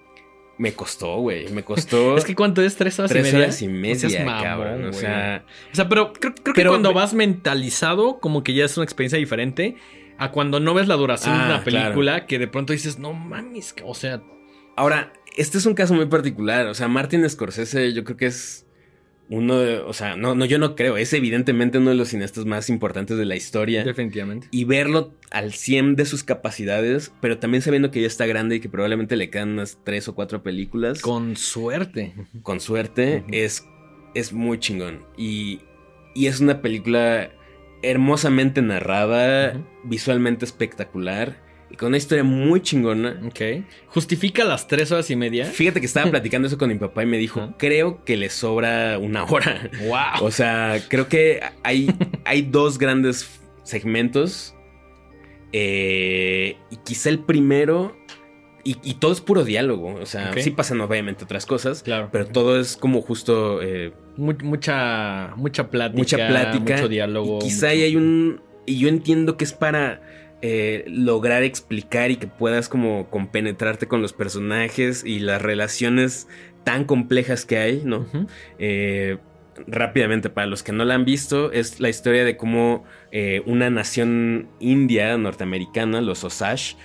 Me 0.58 0.72
costó, 0.72 1.18
güey. 1.18 1.48
Me 1.50 1.62
costó. 1.62 2.16
es 2.18 2.24
que 2.24 2.34
¿cuánto 2.34 2.62
es? 2.62 2.76
¿Tres 2.76 2.98
horas 2.98 3.12
y 3.12 3.14
media? 3.14 3.38
horas 3.38 3.62
y 3.62 3.68
media, 3.68 4.24
cabrón. 4.42 4.84
O 4.86 4.92
sea, 4.92 5.44
o 5.72 5.74
sea, 5.74 5.88
pero 5.88 6.12
creo, 6.12 6.34
que 6.34 6.66
cuando 6.66 6.92
vas 6.92 7.14
mentalizado, 7.14 8.18
como 8.18 8.42
que 8.42 8.54
ya 8.54 8.64
es 8.64 8.76
una 8.76 8.84
experiencia 8.84 9.18
diferente 9.18 9.76
a 10.18 10.32
cuando 10.32 10.58
no 10.58 10.74
ves 10.74 10.88
la 10.88 10.96
duración 10.96 11.38
de 11.38 11.44
una 11.44 11.56
ah, 11.56 11.64
película, 11.64 12.26
que 12.26 12.40
de 12.40 12.48
pronto 12.48 12.72
dices, 12.72 12.98
no 12.98 13.12
mames, 13.12 13.74
o 13.84 13.94
sea. 13.94 14.20
Ahora, 14.76 15.12
este 15.36 15.58
es 15.58 15.66
un 15.66 15.74
caso 15.74 15.94
muy 15.94 16.06
particular. 16.06 16.66
O 16.66 16.74
sea, 16.74 16.88
Martin 16.88 17.28
Scorsese, 17.28 17.92
yo 17.92 18.04
creo 18.04 18.16
que 18.16 18.26
es 18.26 18.67
uno 19.30 19.58
de, 19.58 19.78
o 19.78 19.92
sea, 19.92 20.16
no, 20.16 20.34
no, 20.34 20.44
yo 20.44 20.58
no 20.58 20.74
creo, 20.74 20.96
es 20.96 21.12
evidentemente 21.12 21.78
uno 21.78 21.90
de 21.90 21.96
los 21.96 22.08
cineastas 22.08 22.46
más 22.46 22.70
importantes 22.70 23.18
de 23.18 23.24
la 23.24 23.36
historia. 23.36 23.84
Definitivamente. 23.84 24.48
Y 24.50 24.64
verlo 24.64 25.14
al 25.30 25.52
100 25.52 25.96
de 25.96 26.06
sus 26.06 26.24
capacidades, 26.24 27.12
pero 27.20 27.38
también 27.38 27.62
sabiendo 27.62 27.90
que 27.90 28.00
ya 28.00 28.06
está 28.06 28.26
grande 28.26 28.56
y 28.56 28.60
que 28.60 28.68
probablemente 28.68 29.16
le 29.16 29.30
quedan 29.30 29.50
unas 29.50 29.78
tres 29.84 30.08
o 30.08 30.14
cuatro 30.14 30.42
películas. 30.42 31.00
Con 31.00 31.36
suerte. 31.36 32.14
Con 32.42 32.60
suerte, 32.60 33.24
es, 33.30 33.66
es 34.14 34.32
muy 34.32 34.58
chingón. 34.58 35.04
Y, 35.16 35.60
y 36.14 36.26
es 36.26 36.40
una 36.40 36.62
película 36.62 37.30
hermosamente 37.82 38.62
narrada, 38.62 39.62
visualmente 39.84 40.44
espectacular 40.44 41.47
y 41.70 41.76
con 41.76 41.88
una 41.88 41.96
historia 41.96 42.24
muy 42.24 42.62
chingona. 42.62 43.20
Ok. 43.26 43.64
¿Justifica 43.88 44.44
las 44.44 44.66
tres 44.68 44.90
horas 44.90 45.10
y 45.10 45.16
media? 45.16 45.44
Fíjate 45.44 45.80
que 45.80 45.86
estaba 45.86 46.10
platicando 46.10 46.48
eso 46.48 46.58
con 46.58 46.68
mi 46.68 46.76
papá 46.76 47.02
y 47.02 47.06
me 47.06 47.18
dijo, 47.18 47.54
creo 47.58 48.04
que 48.04 48.16
le 48.16 48.30
sobra 48.30 48.98
una 48.98 49.24
hora. 49.24 49.70
Wow. 49.86 50.26
O 50.26 50.30
sea, 50.30 50.80
creo 50.88 51.08
que 51.08 51.40
hay, 51.62 51.94
hay 52.24 52.42
dos 52.42 52.78
grandes 52.78 53.40
segmentos. 53.64 54.54
Eh, 55.52 56.56
y 56.70 56.76
quizá 56.76 57.10
el 57.10 57.20
primero... 57.20 57.96
Y, 58.64 58.94
todo 58.94 59.12
es 59.12 59.22
puro 59.22 59.44
diálogo. 59.44 59.94
O 59.94 60.04
sea, 60.04 60.34
sí 60.36 60.50
pasan 60.50 60.82
obviamente 60.82 61.24
otras 61.24 61.46
cosas. 61.46 61.82
Claro. 61.82 62.10
Pero 62.12 62.26
todo 62.26 62.60
es 62.60 62.76
como 62.76 63.00
justo... 63.00 63.62
Eh, 63.62 63.94
mucha, 64.18 65.32
mucha 65.36 65.70
plática. 65.70 65.98
Mucha 65.98 66.28
plática. 66.28 66.74
Mucho 66.74 66.88
diálogo. 66.88 67.38
quizá 67.38 67.68
hay 67.68 67.96
un... 67.96 68.42
Y 68.66 68.78
yo 68.78 68.90
entiendo 68.90 69.38
que 69.38 69.44
es 69.44 69.54
para 69.54 70.02
eh, 70.40 70.84
lograr 70.86 71.42
explicar 71.42 72.12
y 72.12 72.16
que 72.16 72.28
puedas 72.28 72.68
como 72.68 73.10
compenetrarte 73.10 73.88
con 73.88 74.02
los 74.02 74.12
personajes 74.12 75.04
y 75.04 75.18
las 75.18 75.42
relaciones 75.42 76.28
tan 76.62 76.84
complejas 76.84 77.44
que 77.44 77.58
hay, 77.58 77.82
¿no? 77.84 78.06
Eh, 78.60 79.18
rápidamente, 79.66 80.30
para 80.30 80.46
los 80.46 80.62
que 80.62 80.70
no 80.70 80.84
la 80.84 80.94
han 80.94 81.04
visto, 81.04 81.50
es 81.50 81.80
la 81.80 81.88
historia 81.88 82.24
de 82.24 82.36
cómo 82.36 82.84
eh, 83.10 83.42
una 83.46 83.68
nación 83.68 84.48
india 84.60 85.18
norteamericana, 85.18 86.00
los 86.00 86.22
Osage, 86.22 86.76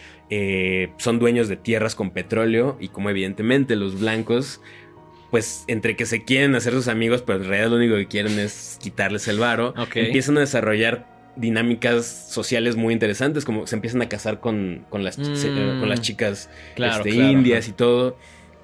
son 0.97 1.19
dueños 1.19 1.47
de 1.47 1.55
tierras 1.55 1.93
con 1.93 2.09
petróleo 2.09 2.75
y 2.79 2.87
como 2.87 3.11
evidentemente 3.11 3.75
los 3.75 3.99
blancos 3.99 4.61
pues 5.29 5.63
entre 5.67 5.95
que 5.95 6.07
se 6.07 6.23
quieren 6.23 6.55
hacer 6.55 6.73
sus 6.73 6.87
amigos, 6.87 7.21
pero 7.21 7.39
en 7.39 7.47
realidad 7.47 7.69
lo 7.69 7.77
único 7.77 7.95
que 7.95 8.07
quieren 8.07 8.39
es 8.39 8.79
quitarles 8.81 9.27
el 9.27 9.37
varo, 9.37 9.75
empiezan 9.93 10.37
a 10.37 10.39
desarrollar 10.39 11.12
dinámicas 11.35 12.05
sociales 12.05 12.75
muy 12.75 12.93
interesantes, 12.93 13.45
como 13.45 13.67
se 13.67 13.75
empiezan 13.75 14.01
a 14.01 14.09
casar 14.09 14.39
con, 14.39 14.85
con, 14.89 15.03
las, 15.03 15.17
eh, 15.17 15.77
con 15.79 15.89
las 15.89 15.99
mm. 15.99 16.03
chicas 16.03 16.49
este, 16.75 17.09
indias 17.09 17.67
y 17.67 17.71
todo. 17.71 18.17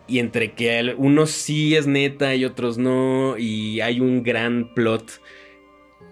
Y 0.08 0.19
entre 0.19 0.53
que 0.53 0.95
unos 0.97 1.29
sí 1.29 1.75
es 1.75 1.86
neta 1.86 2.34
y 2.36 2.45
otros 2.45 2.77
no, 2.77 3.38
y 3.38 3.82
hay 3.82 3.99
un 3.99 4.23
gran 4.23 4.73
plot 4.73 5.21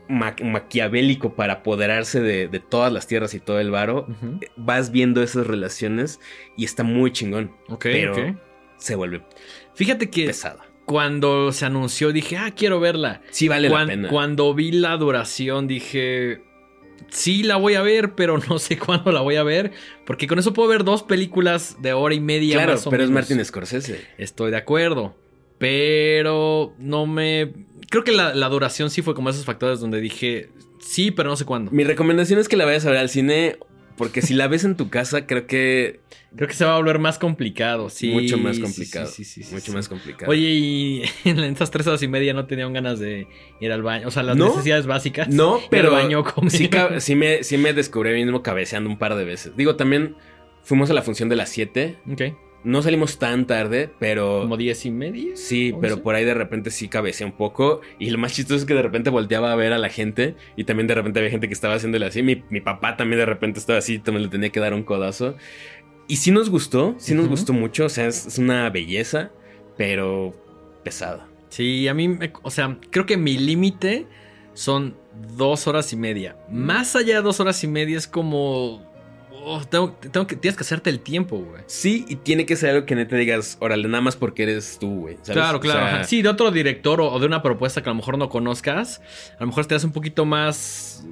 maquiavélico 0.08 1.34
para 1.34 1.54
apoderarse 1.54 2.22
de, 2.22 2.48
todas 2.60 2.94
las 2.94 3.08
tierras 3.08 3.34
y 3.34 3.40
todo 3.40 3.60
el 3.60 3.72
varo, 3.72 4.08
vas 4.56 4.92
viendo 4.92 5.24
esas 5.24 5.48
relaciones 5.48 6.20
y 6.56 6.66
está 6.66 6.84
muy 6.84 7.12
chingón. 7.12 7.52
pero 7.80 8.40
se 8.78 8.96
vuelve 8.96 9.24
Fíjate 9.74 10.12
que 10.12 10.28
pesada 10.28 10.68
cuando 10.88 11.52
se 11.52 11.66
anunció 11.66 12.14
dije, 12.14 12.38
ah, 12.38 12.52
quiero 12.56 12.80
verla. 12.80 13.22
Sí, 13.32 13.50
vale 13.50 13.68
la 13.68 13.86
pena. 13.86 14.08
Cuando 14.08 14.54
vi 14.54 14.72
la 14.72 14.96
duración 14.96 15.68
dije, 15.68 16.42
sí 17.10 17.44
la 17.44 17.56
voy 17.58 17.76
a 17.76 17.82
ver, 17.82 18.16
pero 18.16 18.38
no 18.38 18.60
sé 18.60 18.78
cuándo 18.80 19.12
la 19.12 19.22
voy 19.22 19.36
a 19.36 19.44
ver. 19.44 19.72
Porque 20.06 20.28
con 20.28 20.40
eso 20.40 20.54
puedo 20.54 20.70
ver 20.70 20.84
dos 20.84 21.04
películas 21.04 21.78
de 21.82 21.94
hora 21.94 22.16
y 22.16 22.20
media. 22.20 22.64
Claro, 22.64 22.80
pero 22.90 23.04
es 23.04 23.10
Martin 23.10 23.44
Scorsese. 23.44 24.02
Estoy 24.18 24.52
de 24.52 24.58
acuerdo. 24.58 25.16
Pero 25.58 26.74
no 26.78 27.08
me. 27.08 27.54
Creo 27.90 28.04
que 28.04 28.12
la, 28.12 28.36
la, 28.36 28.50
duración 28.50 28.90
sí 28.90 29.02
fue 29.02 29.16
como 29.16 29.30
esos 29.30 29.46
factores 29.46 29.80
donde 29.80 30.02
dije 30.02 30.50
sí, 30.80 31.12
pero 31.12 31.30
no 31.30 31.36
sé 31.36 31.46
cuándo. 31.46 31.72
Mi 31.72 31.84
recomendación 31.84 32.40
es 32.40 32.48
que 32.48 32.58
la 32.58 32.66
vayas 32.66 32.86
a 32.86 32.92
ver 32.92 33.00
al 33.00 33.10
cine 33.10 33.58
porque 33.98 34.22
si 34.22 34.34
la 34.34 34.48
ves 34.48 34.64
en 34.64 34.78
tu 34.78 34.90
casa, 34.90 35.26
creo 35.26 35.48
que. 35.48 36.00
Creo 36.36 36.48
que 36.48 36.54
se 36.54 36.66
va 36.66 36.76
a 36.76 36.78
volver 36.78 37.00
más 37.00 37.18
complicado, 37.18 37.90
sí. 37.90 38.12
Mucho 38.12 38.38
más 38.38 38.60
complicado. 38.60 39.08
Sí, 39.08 39.24
sí, 39.24 39.44
sí. 39.44 39.54
mucho 39.56 39.74
más 39.74 39.90
complicado. 39.90 40.32
Oye, 40.32 40.50
y 40.50 41.04
en 41.26 41.40
estas 41.40 41.72
tres 41.72 41.88
horas 41.88 42.04
y 42.04 42.08
media 42.08 42.34
no 42.34 42.46
tenían 42.46 42.74
ganas 42.74 43.00
de 43.00 43.28
ir 43.60 43.72
al 43.72 43.82
baño. 43.82 44.08
O 44.08 44.12
sea, 44.12 44.24
las 44.24 44.38
necesidades 44.38 44.86
básicas. 44.86 45.30
No, 45.30 45.60
pero. 45.70 45.92
baño, 45.92 46.24
sí, 46.50 46.70
sí, 47.00 47.16
me, 47.16 47.44
sí 47.44 47.58
me 47.58 47.74
descubrí 47.74 48.14
mismo 48.14 48.44
cabeceando 48.44 48.90
un 48.90 48.98
par 48.98 49.16
de 49.16 49.26
veces. 49.26 49.58
Digo, 49.58 49.76
también 49.76 50.16
fuimos 50.64 50.90
a 50.92 50.94
la 50.94 51.02
función 51.02 51.28
de 51.28 51.36
las 51.36 51.50
7. 51.50 51.98
Ok. 52.12 52.22
No 52.64 52.82
salimos 52.82 53.20
tan 53.20 53.46
tarde, 53.48 53.90
pero. 54.00 54.42
¿Como 54.42 54.58
diez 54.58 54.86
y 54.86 54.92
media? 54.92 55.36
Sí, 55.36 55.74
pero 55.80 56.02
por 56.02 56.16
ahí 56.16 56.26
de 56.26 56.34
repente 56.34 56.72
sí 56.72 56.88
cabecé 56.88 57.24
un 57.24 57.32
poco. 57.32 57.82
Y 58.00 58.10
lo 58.10 58.18
más 58.18 58.34
chistoso 58.34 58.56
es 58.56 58.66
que 58.66 58.74
de 58.74 58.82
repente 58.82 59.10
volteaba 59.10 59.52
a 59.52 59.56
ver 59.56 59.74
a 59.74 59.78
la 59.78 59.90
gente. 59.90 60.36
Y 60.56 60.64
también 60.64 60.88
de 60.88 60.96
repente 60.96 61.20
había 61.20 61.32
gente 61.32 61.48
que 61.48 61.54
estaba 61.54 61.76
haciéndole 61.76 62.06
así. 62.06 62.24
Mi, 62.24 62.36
papá 62.62 62.98
también 62.98 63.20
de 63.20 63.26
repente 63.26 63.60
estaba 63.60 63.80
así, 63.80 64.00
también 64.00 64.24
le 64.24 64.30
tenía 64.30 64.50
que 64.50 64.60
dar 64.60 64.74
un 64.74 64.84
codazo. 64.84 65.36
Y 66.08 66.18
sí 66.18 66.32
nos 66.32 66.50
gustó, 66.50 66.96
sí 66.98 67.14
nos 67.14 67.28
gustó 67.28 67.54
mucho. 67.54 67.86
O 67.86 67.90
sea, 67.90 68.08
es, 68.08 68.38
una 68.38 68.70
belleza, 68.70 69.32
pero 69.78 70.34
pesada. 70.84 71.28
Sí, 71.50 71.88
a 71.88 71.94
mí, 71.94 72.18
o 72.42 72.52
sea, 72.52 72.78
creo 72.90 73.06
que 73.06 73.18
mi 73.18 73.38
límite 73.38 74.08
son 74.54 74.96
dos 75.38 75.68
horas 75.68 75.94
y 75.94 75.96
media. 75.96 76.36
Más 76.50 76.96
allá 76.96 77.18
de 77.18 77.22
dos 77.22 77.40
horas 77.40 77.64
y 77.64 77.68
media 77.68 77.98
es 77.98 78.08
como 78.08 78.87
Oh, 79.50 79.62
tengo, 79.62 79.98
que, 80.28 80.36
tienes 80.36 80.58
que 80.58 80.64
hacerte 80.64 80.90
el 80.90 81.00
tiempo, 81.00 81.38
güey. 81.38 81.64
Sí, 81.68 82.04
y 82.10 82.18
tiene 82.18 82.46
que 82.46 82.58
ser 82.58 82.72
algo 82.72 82.86
que 82.86 82.96
no 82.96 83.08
te 83.08 83.16
digas, 83.16 83.58
órale, 83.62 83.88
nada 83.88 84.02
más 84.02 84.18
porque 84.18 84.44
eres 84.44 84.78
tú, 84.78 85.02
güey. 85.02 85.16
Claro, 85.24 85.62
claro. 85.62 86.04
sí, 86.04 86.22
de 86.22 86.28
otro 86.28 86.52
director 86.52 87.00
o, 87.00 87.18
de 87.18 87.26
una 87.26 87.42
propuesta 87.42 87.82
que 87.82 87.90
a 87.90 87.94
lo 87.94 87.96
mejor 87.96 88.18
no 88.18 88.28
conozcas, 88.28 89.02
a 89.38 89.40
lo 89.40 89.48
mejor 89.48 89.66
te 89.66 89.76
das 89.76 89.86
un 89.86 89.94
poquito 89.94 90.26
más, 90.26 91.08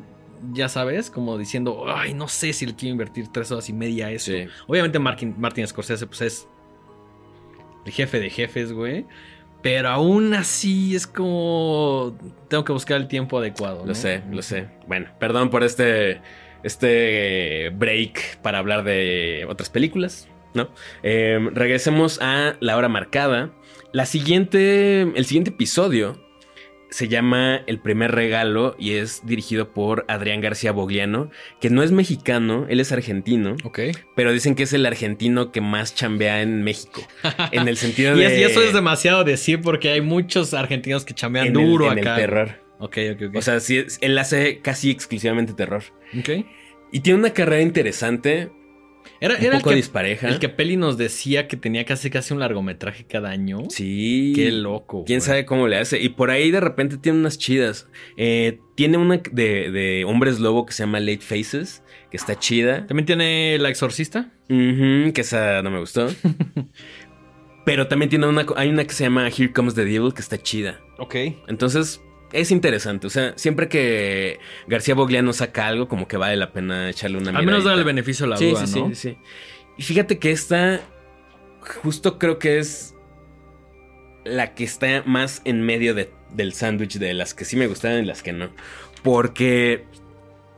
ya 0.51 0.67
sabes, 0.67 1.09
como 1.09 1.37
diciendo, 1.37 1.85
ay, 1.87 2.13
no 2.13 2.27
sé 2.27 2.51
si 2.51 2.65
le 2.65 2.75
quiero 2.75 2.91
invertir 2.91 3.29
tres 3.31 3.51
horas 3.53 3.69
y 3.69 3.73
media 3.73 4.07
a 4.07 4.11
eso. 4.11 4.33
Obviamente 4.67 4.99
Martin, 4.99 5.33
Martin 5.37 5.65
Scorsese, 5.65 6.05
pues 6.05 6.19
es 6.19 6.47
el 7.85 7.91
jefe 7.93 8.19
de 8.19 8.29
jefes, 8.29 8.73
güey. 8.73 9.05
Pero 9.61 9.89
aún 9.89 10.33
así 10.33 10.93
es 10.93 11.07
como. 11.07 12.15
Tengo 12.49 12.63
que 12.63 12.71
buscar 12.71 12.97
el 12.97 13.07
tiempo 13.07 13.39
adecuado. 13.39 13.83
Lo 13.83 13.95
sé, 13.95 14.21
lo 14.29 14.43
sé. 14.43 14.67
Bueno, 14.87 15.07
perdón 15.17 15.49
por 15.49 15.63
este 15.63 16.21
este 16.65 17.69
break 17.75 18.39
para 18.41 18.57
hablar 18.57 18.83
de 18.83 19.45
otras 19.47 19.69
películas, 19.69 20.27
¿no? 20.53 20.69
Em, 21.03 21.53
regresemos 21.53 22.19
a 22.21 22.55
la 22.59 22.75
hora 22.75 22.89
marcada. 22.89 23.51
La 23.91 24.05
siguiente, 24.05 25.01
el 25.01 25.25
siguiente 25.25 25.51
episodio 25.51 26.19
se 26.89 27.07
llama 27.07 27.61
El 27.67 27.79
primer 27.79 28.11
regalo 28.13 28.75
y 28.79 28.93
es 28.93 29.25
dirigido 29.25 29.73
por 29.73 30.05
Adrián 30.07 30.41
García 30.41 30.71
Bogliano, 30.71 31.29
que 31.61 31.69
no 31.69 31.83
es 31.83 31.91
mexicano, 31.91 32.65
él 32.69 32.79
es 32.79 32.91
argentino. 32.91 33.57
Ok. 33.63 33.79
Pero 34.15 34.31
dicen 34.31 34.55
que 34.55 34.63
es 34.63 34.73
el 34.73 34.85
argentino 34.85 35.51
que 35.51 35.61
más 35.61 35.93
chambea 35.93 36.41
en 36.41 36.63
México. 36.63 37.01
en 37.51 37.67
el 37.67 37.77
sentido 37.77 38.15
de. 38.15 38.39
Y 38.39 38.43
eso 38.43 38.61
es 38.61 38.73
demasiado 38.73 39.23
decir 39.23 39.61
porque 39.61 39.89
hay 39.89 40.01
muchos 40.01 40.53
argentinos 40.53 41.05
que 41.05 41.13
chambean 41.13 41.53
duro 41.53 41.91
en 41.91 41.99
acá. 41.99 42.15
El 42.15 42.21
terror. 42.21 42.64
Ok, 42.85 42.97
ok, 43.13 43.21
ok. 43.29 43.35
O 43.35 43.41
sea, 43.41 43.57
él 44.01 44.17
hace 44.17 44.59
casi 44.59 44.91
exclusivamente 44.91 45.53
terror. 45.53 45.83
Ok. 46.17 46.45
Y 46.91 46.99
tiene 46.99 47.19
una 47.19 47.31
carrera 47.31 47.61
interesante. 47.61 48.51
Era, 49.19 49.35
un 49.35 49.43
era 49.43 49.55
el, 49.55 49.61
poco 49.61 49.71
que, 49.71 49.75
dispareja. 49.75 50.27
el 50.27 50.39
que 50.39 50.49
Peli 50.49 50.77
nos 50.77 50.97
decía 50.97 51.47
que 51.47 51.57
tenía 51.57 51.85
casi 51.85 52.09
casi 52.09 52.33
un 52.33 52.39
largometraje 52.39 53.05
cada 53.05 53.29
año. 53.29 53.63
Sí. 53.69 54.33
Qué 54.35 54.51
loco. 54.51 55.03
Quién 55.05 55.19
güey. 55.19 55.27
sabe 55.27 55.45
cómo 55.45 55.67
le 55.67 55.77
hace. 55.77 55.99
Y 55.99 56.09
por 56.09 56.29
ahí 56.29 56.51
de 56.51 56.59
repente 56.59 56.97
tiene 56.97 57.19
unas 57.19 57.37
chidas. 57.37 57.87
Eh, 58.17 58.59
tiene 58.75 58.97
una 58.97 59.17
de, 59.31 59.71
de 59.71 60.05
hombres 60.05 60.39
lobo 60.39 60.65
que 60.65 60.73
se 60.73 60.83
llama 60.83 60.99
Late 60.99 61.21
Faces, 61.21 61.83
que 62.11 62.17
está 62.17 62.37
chida. 62.37 62.85
También 62.87 63.05
tiene 63.05 63.57
La 63.59 63.69
Exorcista. 63.69 64.31
Ujú, 64.49 65.11
que 65.13 65.21
esa 65.21 65.61
no 65.63 65.71
me 65.71 65.79
gustó. 65.79 66.07
Pero 67.65 67.87
también 67.87 68.09
tiene 68.09 68.27
una, 68.27 68.45
hay 68.55 68.69
una 68.69 68.85
que 68.85 68.93
se 68.93 69.03
llama 69.03 69.27
Here 69.27 69.51
Comes 69.51 69.73
the 69.73 69.85
Devil, 69.85 70.13
que 70.13 70.21
está 70.21 70.37
chida. 70.37 70.79
Ok. 70.99 71.15
Entonces, 71.47 71.99
es 72.39 72.51
interesante. 72.51 73.07
O 73.07 73.09
sea, 73.09 73.33
siempre 73.37 73.67
que 73.69 74.39
García 74.67 74.95
Bogliano 74.95 75.33
saca 75.33 75.67
algo, 75.67 75.87
como 75.87 76.07
que 76.07 76.17
vale 76.17 76.35
la 76.35 76.51
pena 76.51 76.89
echarle 76.89 77.17
una 77.17 77.29
Al 77.29 77.37
menos 77.45 77.45
miradita. 77.63 77.69
da 77.71 77.75
el 77.77 77.83
beneficio 77.83 78.25
de 78.25 78.29
la 78.31 78.37
sí, 78.37 78.49
duda, 78.51 78.67
sí, 78.67 78.79
¿no? 78.81 78.89
sí, 78.89 78.95
sí. 78.95 79.17
Y 79.77 79.83
fíjate 79.83 80.19
que 80.19 80.31
esta, 80.31 80.79
justo 81.81 82.17
creo 82.19 82.39
que 82.39 82.59
es 82.59 82.93
la 84.23 84.53
que 84.55 84.63
está 84.63 85.03
más 85.05 85.41
en 85.45 85.61
medio 85.61 85.93
de- 85.93 86.11
del 86.31 86.53
sándwich 86.53 86.97
de 86.97 87.13
las 87.13 87.33
que 87.33 87.45
sí 87.45 87.55
me 87.55 87.67
gustaban 87.67 88.03
y 88.03 88.05
las 88.05 88.23
que 88.23 88.33
no. 88.33 88.49
Porque 89.03 89.85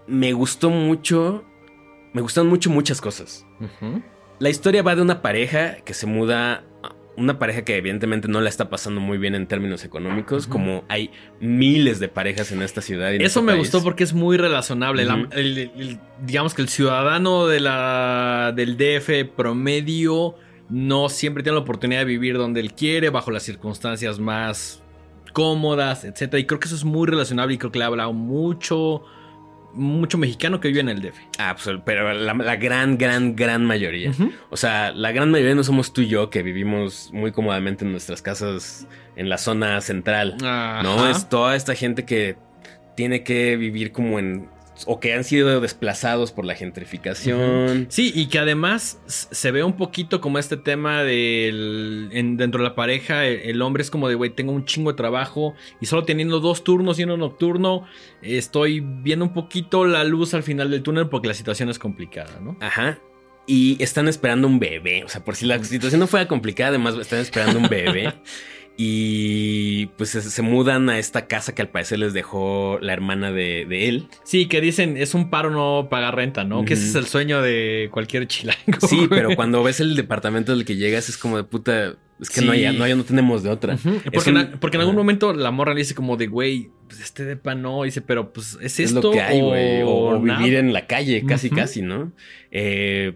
me 0.08 0.32
gustó 0.34 0.70
mucho, 0.70 1.44
me 2.14 2.22
gustan 2.22 2.48
mucho 2.48 2.70
muchas 2.70 3.02
cosas. 3.02 3.46
La 4.40 4.50
historia 4.50 4.84
va 4.84 4.96
de 4.96 5.02
una 5.02 5.22
pareja 5.22 5.78
que 5.78 5.94
se 5.94 6.06
muda, 6.06 6.64
una 7.18 7.40
pareja 7.40 7.64
que 7.64 7.76
evidentemente 7.76 8.28
no 8.28 8.40
la 8.42 8.48
está 8.50 8.70
pasando 8.70 9.02
muy 9.02 9.18
bien 9.18 9.34
en 9.36 9.48
términos 9.48 9.84
económicos, 9.84 10.46
como 10.48 10.84
hay 10.88 11.10
miles 11.42 12.00
de 12.00 12.08
parejas 12.10 12.52
en 12.52 12.62
esta 12.62 12.82
ciudad. 12.82 13.12
y 13.12 13.16
en 13.16 13.22
Eso 13.24 13.40
este 13.40 13.42
me 13.42 13.52
país. 13.54 13.60
gustó 13.64 13.84
porque 13.84 14.04
es 14.04 14.14
muy 14.14 14.38
relacionable. 14.38 15.04
La- 15.04 15.16
Ujú. 15.16 15.28
el- 15.32 15.58
el- 15.58 16.00
digamos 16.26 16.54
que 16.54 16.62
el 16.62 16.70
ciudadano 16.70 17.48
de 17.48 17.60
la, 17.60 18.54
del 18.56 18.78
DF 18.78 19.26
promedio 19.36 20.36
no 20.70 21.10
siempre 21.10 21.44
tiene 21.44 21.56
la 21.56 21.62
oportunidad 21.64 22.02
de 22.02 22.06
vivir 22.06 22.38
donde 22.38 22.60
él 22.60 22.74
quiere, 22.74 23.10
bajo 23.10 23.32
las 23.32 23.44
circunstancias 23.44 24.20
más 24.20 24.84
cómodas, 25.34 26.04
etcétera. 26.06 26.40
Y 26.40 26.46
creo 26.46 26.60
que 26.60 26.68
eso 26.68 26.76
es 26.76 26.84
muy 26.84 27.08
relacionable 27.08 27.54
y 27.56 27.58
creo 27.58 27.72
que 27.72 27.80
le 27.80 27.86
ha 27.86 27.88
hablado 27.88 28.14
mucho, 28.14 29.04
mucho 29.78 30.18
mexicano 30.18 30.60
que 30.60 30.68
vive 30.68 30.82
en 30.82 30.90
el 30.90 31.02
DF. 31.02 31.18
Absol- 31.40 31.82
pero 31.86 32.14
la, 32.14 32.34
la 32.34 32.56
gran, 32.58 32.98
gran, 32.98 33.36
gran 33.36 33.64
mayoría. 33.66 34.12
O 34.50 34.58
sea, 34.58 34.92
la 34.92 35.12
gran 35.12 35.32
mayoría 35.32 35.56
no 35.56 35.64
somos 35.64 35.94
tú 35.94 36.02
y 36.02 36.08
yo 36.08 36.30
que 36.30 36.44
vivimos 36.44 37.10
muy 37.14 37.32
cómodamente 37.32 37.86
en 37.86 37.92
nuestras 37.92 38.22
casas 38.22 38.88
en 39.16 39.30
la 39.30 39.38
zona 39.38 39.80
central. 39.82 40.36
No, 40.42 41.10
es 41.10 41.30
toda 41.30 41.56
esta 41.56 41.76
gente 41.76 42.04
que 42.06 42.36
tiene 42.96 43.24
que 43.24 43.56
vivir 43.58 43.92
como 43.92 44.20
en... 44.20 44.50
o 44.86 45.00
que 45.00 45.14
han 45.14 45.24
sido 45.24 45.60
desplazados 45.60 46.32
por 46.32 46.46
la 46.46 46.54
gentrificación. 46.56 47.88
Sí, 47.90 48.12
y 48.14 48.28
que 48.28 48.40
además 48.40 49.02
se 49.08 49.52
ve 49.52 49.64
un 49.64 49.74
poquito 49.74 50.22
como 50.22 50.40
este 50.40 50.58
tema 50.58 51.04
del. 51.04 52.10
en- 52.12 52.38
dentro 52.38 52.62
de 52.62 52.70
la 52.70 52.76
pareja, 52.76 53.26
el, 53.26 53.40
el 53.42 53.62
hombre 53.62 53.82
es 53.82 53.90
como 53.92 54.10
de, 54.10 54.16
güey, 54.16 54.30
tengo 54.32 54.52
un 54.52 54.66
chingo 54.66 54.92
de 54.92 54.98
trabajo 54.98 55.56
y 55.82 55.86
solo 55.88 56.04
teniendo 56.04 56.40
dos 56.40 56.64
turnos 56.64 57.00
y 57.00 57.04
uno 57.04 57.18
nocturno, 57.18 57.86
estoy 58.22 58.82
viendo 58.82 59.26
un 59.26 59.34
poquito 59.34 59.86
la 59.86 60.04
luz 60.04 60.34
al 60.34 60.44
final 60.44 60.70
del 60.72 60.84
túnel 60.84 61.10
porque 61.10 61.28
la 61.28 61.34
situación 61.34 61.70
es 61.70 61.80
complicada, 61.80 62.40
¿no? 62.42 62.58
Ajá. 62.62 63.00
Y 63.50 63.82
están 63.82 64.10
esperando 64.10 64.46
un 64.48 64.60
bebé. 64.60 65.04
O 65.06 65.10
sea, 65.10 65.24
por 65.24 65.36
si 65.38 65.46
la 65.46 65.64
situación 65.64 66.00
no 66.02 66.08
fuera 66.08 66.28
complicada, 66.28 66.70
además 66.70 66.96
están 66.98 67.20
esperando 67.20 67.60
un 67.60 67.70
bebé. 67.70 68.14
y 68.80 69.88
pues 69.98 70.12
se, 70.12 70.22
se 70.22 70.42
mudan 70.44 70.88
a 70.90 71.00
esta 71.00 71.26
casa 71.28 71.54
que 71.56 71.64
al 71.64 71.70
parecer 71.70 71.98
les 72.00 72.14
dejó 72.14 72.78
la 72.80 72.94
hermana 72.94 73.32
de, 73.32 73.66
de 73.68 73.90
él. 73.90 74.08
Sí, 74.24 74.46
que 74.46 74.62
dicen, 74.62 74.98
es 74.98 75.16
un 75.16 75.30
paro 75.32 75.50
no 75.50 75.88
pagar 75.90 76.16
renta, 76.16 76.44
¿no? 76.44 76.64
Que 76.64 76.76
ese 76.76 76.86
es 76.88 76.96
el 76.96 77.08
sueño 77.08 77.42
de 77.42 77.90
cualquier 77.92 78.28
chilango. 78.28 78.58
Sí, 78.88 79.08
pero 79.10 79.36
cuando 79.36 79.64
ves 79.64 79.80
el 79.80 79.96
departamento 79.96 80.56
del 80.56 80.64
que 80.64 80.76
llegas 80.76 81.10
es 81.10 81.18
como 81.18 81.38
de 81.38 81.44
puta. 81.44 81.96
Es 82.20 82.30
que 82.32 82.40
Sí. 82.42 82.46
no, 82.48 82.52
hay, 82.52 82.76
no, 82.78 82.84
hay- 82.84 82.96
no 82.96 83.04
tenemos 83.04 83.44
de 83.44 83.50
otra. 83.50 83.78
Porque, 84.12 84.30
un- 84.32 84.38
en, 84.38 84.52
porque 84.60 84.78
en 84.78 84.82
algún 84.82 84.96
momento 84.96 85.34
la 85.34 85.52
morra 85.52 85.74
le 85.74 85.80
dice 85.82 85.94
como 85.94 86.16
de, 86.18 86.26
güey, 86.28 86.70
pues 86.88 87.00
este 87.02 87.26
depa 87.26 87.54
no. 87.56 87.84
Dice, 87.84 88.02
pero 88.02 88.32
pues 88.34 88.58
es 88.62 88.80
Es 88.80 88.92
esto. 88.92 89.02
lo 89.02 89.12
que 89.12 89.22
hay, 89.22 89.42
güey. 89.42 89.82
O, 89.84 89.90
o 89.90 90.20
nada. 90.20 90.40
vivir 90.40 90.56
en 90.58 90.74
la 90.74 90.88
calle, 90.88 91.24
casi, 91.28 91.50
casi, 91.50 91.82
¿no? 91.84 92.12
Eh, 92.52 93.14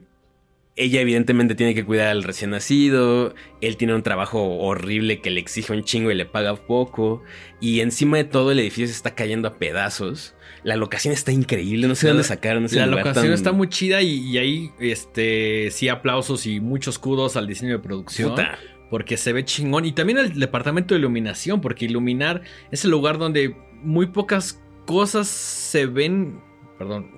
ella 0.84 1.02
evidentemente 1.02 1.56
tiene 1.56 1.74
que 1.76 1.86
cuidar 1.86 2.08
al 2.08 2.24
recién 2.24 2.52
nacido. 2.52 3.34
Él 3.62 3.78
tiene 3.78 3.94
un 3.96 4.04
trabajo 4.04 4.58
horrible 4.60 5.22
que 5.22 5.30
le 5.30 5.40
exige 5.40 5.74
un 5.74 5.84
chingo 5.84 6.12
y 6.12 6.16
le 6.16 6.26
paga 6.26 6.56
poco. 6.56 7.24
Y 7.60 7.80
encima 7.82 8.18
de 8.18 8.24
todo 8.24 8.52
el 8.52 8.60
edificio 8.60 8.88
se 8.88 8.94
está 8.94 9.16
cayendo 9.16 9.48
a 9.48 9.58
pedazos. 9.58 10.36
La 10.64 10.76
locación 10.76 11.14
está 11.14 11.32
increíble. 11.32 11.88
No 11.88 11.96
sé 11.96 12.08
La- 12.08 12.14
dónde 12.14 12.24
sacaron 12.24 12.66
ese 12.66 12.76
La 12.78 12.86
lugar 12.86 13.06
locación 13.08 13.26
tan- 13.28 13.34
está 13.34 13.52
muy 13.52 13.68
chida 13.70 14.02
y, 14.02 14.20
y 14.30 14.38
ahí, 14.38 14.72
este, 14.80 15.70
sí, 15.72 15.90
aplausos 15.90 16.46
y 16.46 16.60
muchos 16.60 17.00
kudos 17.00 17.36
al 17.38 17.48
diseño 17.48 17.74
de 17.74 17.80
producción. 17.80 18.30
Puta. 18.32 18.58
Porque 18.90 19.18
se 19.18 19.34
ve 19.34 19.46
chingón. 19.46 19.86
Y 19.86 19.94
también 19.94 20.18
el 20.20 20.38
departamento 20.40 20.94
de 20.94 21.00
iluminación, 21.00 21.62
porque 21.62 21.86
iluminar 21.86 22.42
es 22.72 22.84
el 22.86 22.92
lugar 22.92 23.18
donde 23.18 23.56
muy 23.82 24.08
pocas 24.08 24.62
cosas 24.86 25.28
se 25.28 25.86
ven, 25.86 26.40
perdón, 26.78 27.10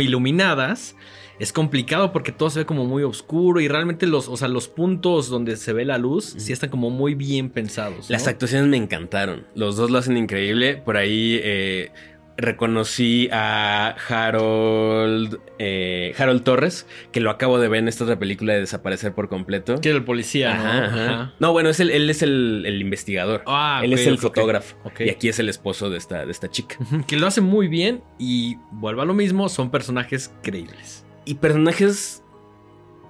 iluminadas. 0.00 0.96
Es 1.40 1.52
complicado 1.52 2.12
porque 2.12 2.30
todo 2.32 2.50
se 2.50 2.60
ve 2.60 2.66
como 2.66 2.84
muy 2.84 3.02
oscuro 3.02 3.60
y 3.60 3.66
realmente 3.66 4.06
los, 4.06 4.28
o 4.28 4.36
sea, 4.36 4.46
los 4.46 4.68
puntos 4.68 5.28
donde 5.28 5.56
se 5.56 5.72
ve 5.72 5.84
la 5.84 5.98
luz 5.98 6.34
sí 6.38 6.52
están 6.52 6.70
como 6.70 6.90
muy 6.90 7.14
bien 7.14 7.50
pensados. 7.50 8.08
¿no? 8.08 8.12
Las 8.12 8.28
actuaciones 8.28 8.68
me 8.68 8.76
encantaron. 8.76 9.46
Los 9.54 9.76
dos 9.76 9.90
lo 9.90 9.98
hacen 9.98 10.16
increíble. 10.18 10.76
Por 10.76 10.96
ahí 10.98 11.40
eh, 11.42 11.90
reconocí 12.36 13.28
a 13.32 13.96
Harold, 14.08 15.38
eh, 15.58 16.14
Harold 16.18 16.42
Torres, 16.42 16.86
que 17.12 17.20
lo 17.20 17.30
acabo 17.30 17.58
de 17.58 17.68
ver 17.68 17.80
en 17.80 17.88
esta 17.88 18.04
otra 18.04 18.18
película 18.18 18.52
de 18.54 18.60
Desaparecer 18.60 19.14
por 19.14 19.28
completo. 19.28 19.80
Que 19.80 19.90
el 19.90 20.04
policía, 20.04 20.54
¿no? 20.54 20.62
Ajá, 20.62 20.84
ajá. 20.86 21.04
Ajá. 21.10 21.34
No, 21.38 21.52
bueno, 21.52 21.68
es 21.70 21.80
el- 21.80 21.90
él 21.90 22.08
es 22.10 22.22
el, 22.22 22.64
el 22.66 22.80
investigador. 22.80 23.42
Ah, 23.46 23.80
él 23.84 23.92
es 23.92 24.06
el 24.06 24.18
fotógrafo. 24.18 24.76
Ok. 24.84 25.00
Y 25.06 25.10
aquí 25.10 25.28
es 25.28 25.38
el 25.38 25.48
esposo 25.48 25.90
de 25.90 25.98
esta, 25.98 26.24
de 26.26 26.32
esta 26.32 26.50
chica. 26.50 26.76
Que 27.06 27.16
lo 27.16 27.26
hace 27.26 27.40
muy 27.40 27.68
bien 27.68 28.02
y 28.18 28.56
vuelvo 28.72 29.02
a 29.02 29.04
lo 29.04 29.14
mismo, 29.14 29.48
son 29.48 29.70
personajes 29.70 30.32
creíbles. 30.42 31.04
Y 31.30 31.34
personajes 31.34 32.24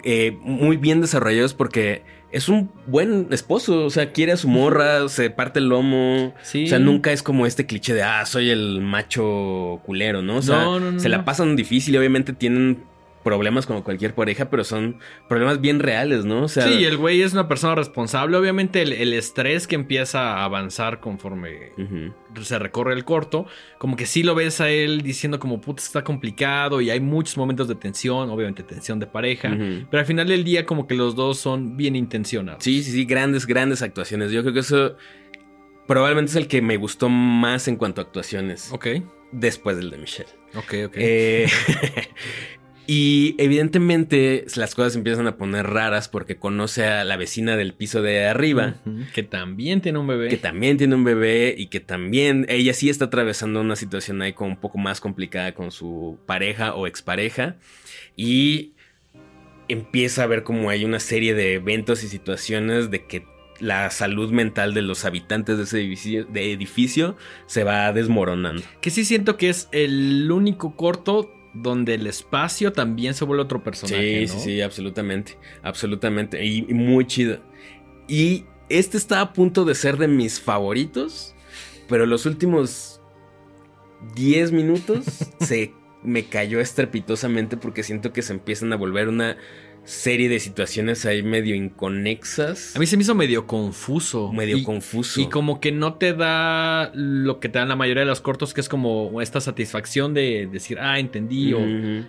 eh, 0.05 0.37
muy 0.43 0.77
bien 0.77 1.01
desarrollados 1.01 1.55
porque 1.55 2.03
es 2.33 2.49
un 2.49 2.71
buen 2.87 3.29
esposo. 3.31 3.85
O 3.85 3.91
sea, 3.91 4.13
quiere 4.13 4.33
a 4.33 4.37
su 4.37 4.49
morra, 4.49 5.09
se 5.09 5.31
parte 5.31 5.59
el 5.59 5.69
lomo. 5.69 6.35
Sí. 6.43 6.65
O 6.65 6.69
sea, 6.69 6.79
nunca 6.79 7.13
es 7.13 7.23
como 7.23 7.47
este 7.47 7.67
cliché 7.67 7.95
de, 7.95 8.03
ah, 8.03 8.27
soy 8.27 8.51
el 8.51 8.83
macho 8.83 9.81
culero, 9.87 10.23
¿no? 10.23 10.37
O 10.37 10.43
sea, 10.43 10.57
No, 10.57 10.81
no, 10.81 10.93
no, 10.93 11.01
se 11.01 11.09
la 11.09 11.25
pasan 11.25 11.57
difícil 11.57 11.95
y 11.95 11.99
obviamente 11.99 12.33
tienen 12.33 12.85
problemas 13.23 13.67
como 13.67 13.85
cualquier 13.85 14.15
pareja, 14.15 14.49
pero 14.49 14.65
son 14.65 14.99
problemas 15.29 15.61
bien 15.61 15.79
reales, 15.79 16.25
¿no? 16.25 16.45
O 16.45 16.49
sea, 16.49 16.67
Sí, 16.67 16.85
el 16.85 16.97
güey 16.97 17.21
es 17.23 17.33
una 17.35 17.49
persona 17.49 17.75
responsable. 17.75 18.37
Obviamente 18.37 18.81
el, 18.83 18.93
el 18.93 19.13
estrés 19.13 19.67
que 19.67 19.75
empieza 19.75 20.37
a 20.39 20.45
avanzar 20.45 21.01
conforme 21.01 21.73
se 22.43 22.59
recorre 22.59 22.95
el 22.95 23.05
corto, 23.05 23.47
como 23.79 23.97
que 23.97 24.07
sí 24.07 24.23
lo 24.23 24.35
ves 24.35 24.61
a 24.61 24.71
él 24.71 25.03
diciendo 25.03 25.39
como 25.39 25.61
puta 25.61 25.83
está 25.83 26.03
complicado 26.05 26.81
y 26.81 26.89
hay 26.91 27.01
muchos 27.01 27.37
momentos 27.37 27.69
de 27.69 27.75
tensión, 27.75 28.31
obviamente 28.31 28.63
tensión 28.63 28.99
de 28.99 29.07
pareja, 29.07 29.57
pero 29.91 30.01
al 30.01 30.07
final 30.07 30.29
del 30.29 30.45
día 30.45 30.65
como 30.65 30.87
que 30.87 30.95
los 30.95 31.15
dos 31.15 31.39
son 31.39 31.77
bien 31.77 31.97
intencionados. 31.97 32.63
Sí, 32.65 32.83
sí, 32.83 32.93
sí, 32.93 33.05
grandes, 33.05 33.47
grandes 33.47 33.83
actuaciones. 33.83 34.33
Yo 34.33 34.41
creo 34.43 34.55
que 34.55 34.61
eso 34.61 34.97
probablemente 35.87 36.31
es 36.31 36.37
el 36.37 36.49
que 36.49 36.63
me 36.63 36.77
gustó 36.77 37.09
más 37.09 37.69
en 37.69 37.77
cuanto 37.77 38.01
a 38.01 38.05
actuaciones. 38.05 38.73
Ok, 38.73 38.87
Después 39.33 39.77
del 39.77 39.91
de 39.91 39.99
Michelle. 39.99 40.31
ok, 40.57 40.75
ok. 40.87 40.95
Eh, 40.97 41.47
y 42.93 43.37
evidentemente 43.39 44.45
las 44.57 44.75
cosas 44.75 44.97
empiezan 44.97 45.29
a 45.29 45.37
poner 45.37 45.65
raras 45.65 46.09
porque 46.09 46.39
conoce 46.39 46.87
a 46.87 47.05
la 47.05 47.17
vecina 47.17 47.57
del 47.57 47.73
piso 47.73 48.03
de 48.03 48.27
arriba. 48.27 48.75
Que 49.15 49.23
también 49.23 49.81
tiene 49.81 50.01
un 50.01 50.09
bebé. 50.09 50.27
Que 50.27 50.37
también 50.37 50.77
tiene 50.77 50.97
un 50.97 51.05
bebé 51.05 51.55
y 51.57 51.69
que 51.69 51.79
también 51.79 52.47
ella 52.49 52.75
sí 52.75 52.91
está 52.91 53.05
atravesando 53.05 53.61
una 53.61 53.77
situación 53.77 54.23
ahí 54.23 54.33
como 54.33 54.51
un 54.51 54.57
poco 54.57 54.79
más 54.79 55.01
complicada 55.01 55.55
con 55.55 55.71
su 55.71 56.19
pareja 56.27 56.75
o 56.75 56.89
expareja. 56.89 57.55
Y 58.17 58.73
empieza 59.69 60.25
a 60.25 60.27
ver 60.27 60.43
como 60.43 60.69
hay 60.69 60.85
una 60.85 60.99
serie 60.99 61.33
de 61.33 61.55
eventos 61.55 62.03
y 62.03 62.09
situaciones 62.09 62.91
de 62.91 63.07
que 63.07 63.25
la 63.61 63.89
salud 63.91 64.33
mental 64.33 64.75
de 64.75 64.83
los 64.83 65.05
habitantes 65.05 65.59
de 65.59 65.63
ese 65.63 65.79
edificio, 65.79 66.25
de 66.25 66.51
edificio 66.51 67.17
se 67.47 67.63
va 67.63 67.93
desmoronando. 67.93 68.65
Que 68.81 68.91
sí 68.91 69.05
siento 69.05 69.37
que 69.37 69.49
es 69.49 69.69
el 69.71 70.29
único 70.33 70.75
corto 70.75 71.37
donde 71.55 71.95
el 71.95 72.07
espacio 72.07 72.73
también 72.73 73.15
se 73.15 73.25
vuelve 73.25 73.43
otro 73.43 73.63
personaje. 73.63 74.27
Sí, 74.27 74.33
¿no? 74.33 74.41
sí, 74.41 74.51
sí, 74.51 74.61
absolutamente. 74.61 75.39
Absolutamente. 75.63 76.45
Y, 76.45 76.67
y 76.69 76.75
muy 76.75 77.07
chido. 77.07 77.41
Y 78.09 78.45
este 78.69 78.97
está 78.97 79.21
a 79.21 79.33
punto 79.33 79.65
de 79.65 79.75
ser 79.75 79.97
de 79.97 80.09
mis 80.09 80.41
favoritos, 80.41 81.35
pero 81.89 82.07
los 82.07 82.27
últimos 82.27 83.01
10 84.15 84.53
minutos 84.53 85.05
se 85.41 85.75
me 86.03 86.25
cayó 86.25 86.61
estrepitosamente 86.61 87.57
porque 87.57 87.83
siento 87.83 88.13
que 88.13 88.23
se 88.23 88.33
empiezan 88.33 88.73
a 88.73 88.77
volver 88.77 89.09
una 89.09 89.37
serie 89.85 90.29
de 90.29 90.39
situaciones 90.41 91.05
ahí 91.07 91.23
medio 91.23 91.55
inconexas. 91.55 92.77
A 92.77 92.79
mí 92.79 92.87
se 92.87 92.97
me 92.97 93.03
hizo 93.03 93.15
medio 93.15 93.47
confuso. 93.47 94.33
Medio 94.33 94.57
Y- 94.59 94.63
confuso. 94.63 95.21
Y 95.21 95.27
como 95.29 95.61
que 95.61 95.73
no 95.73 95.95
te 95.95 96.13
da 96.15 96.91
lo 96.95 97.41
que 97.41 97.49
te 97.49 97.59
dan 97.59 97.69
la 97.69 97.77
mayoría 97.77 98.03
de 98.03 98.07
los 98.09 98.21
cortos, 98.21 98.55
que 98.55 98.61
es 98.61 98.69
como 98.69 99.21
esta 99.21 99.41
satisfacción 99.41 100.15
de 100.15 100.49
decir, 100.51 100.79
ah, 100.81 100.99
entendí. 100.99 101.53
O 101.53 101.61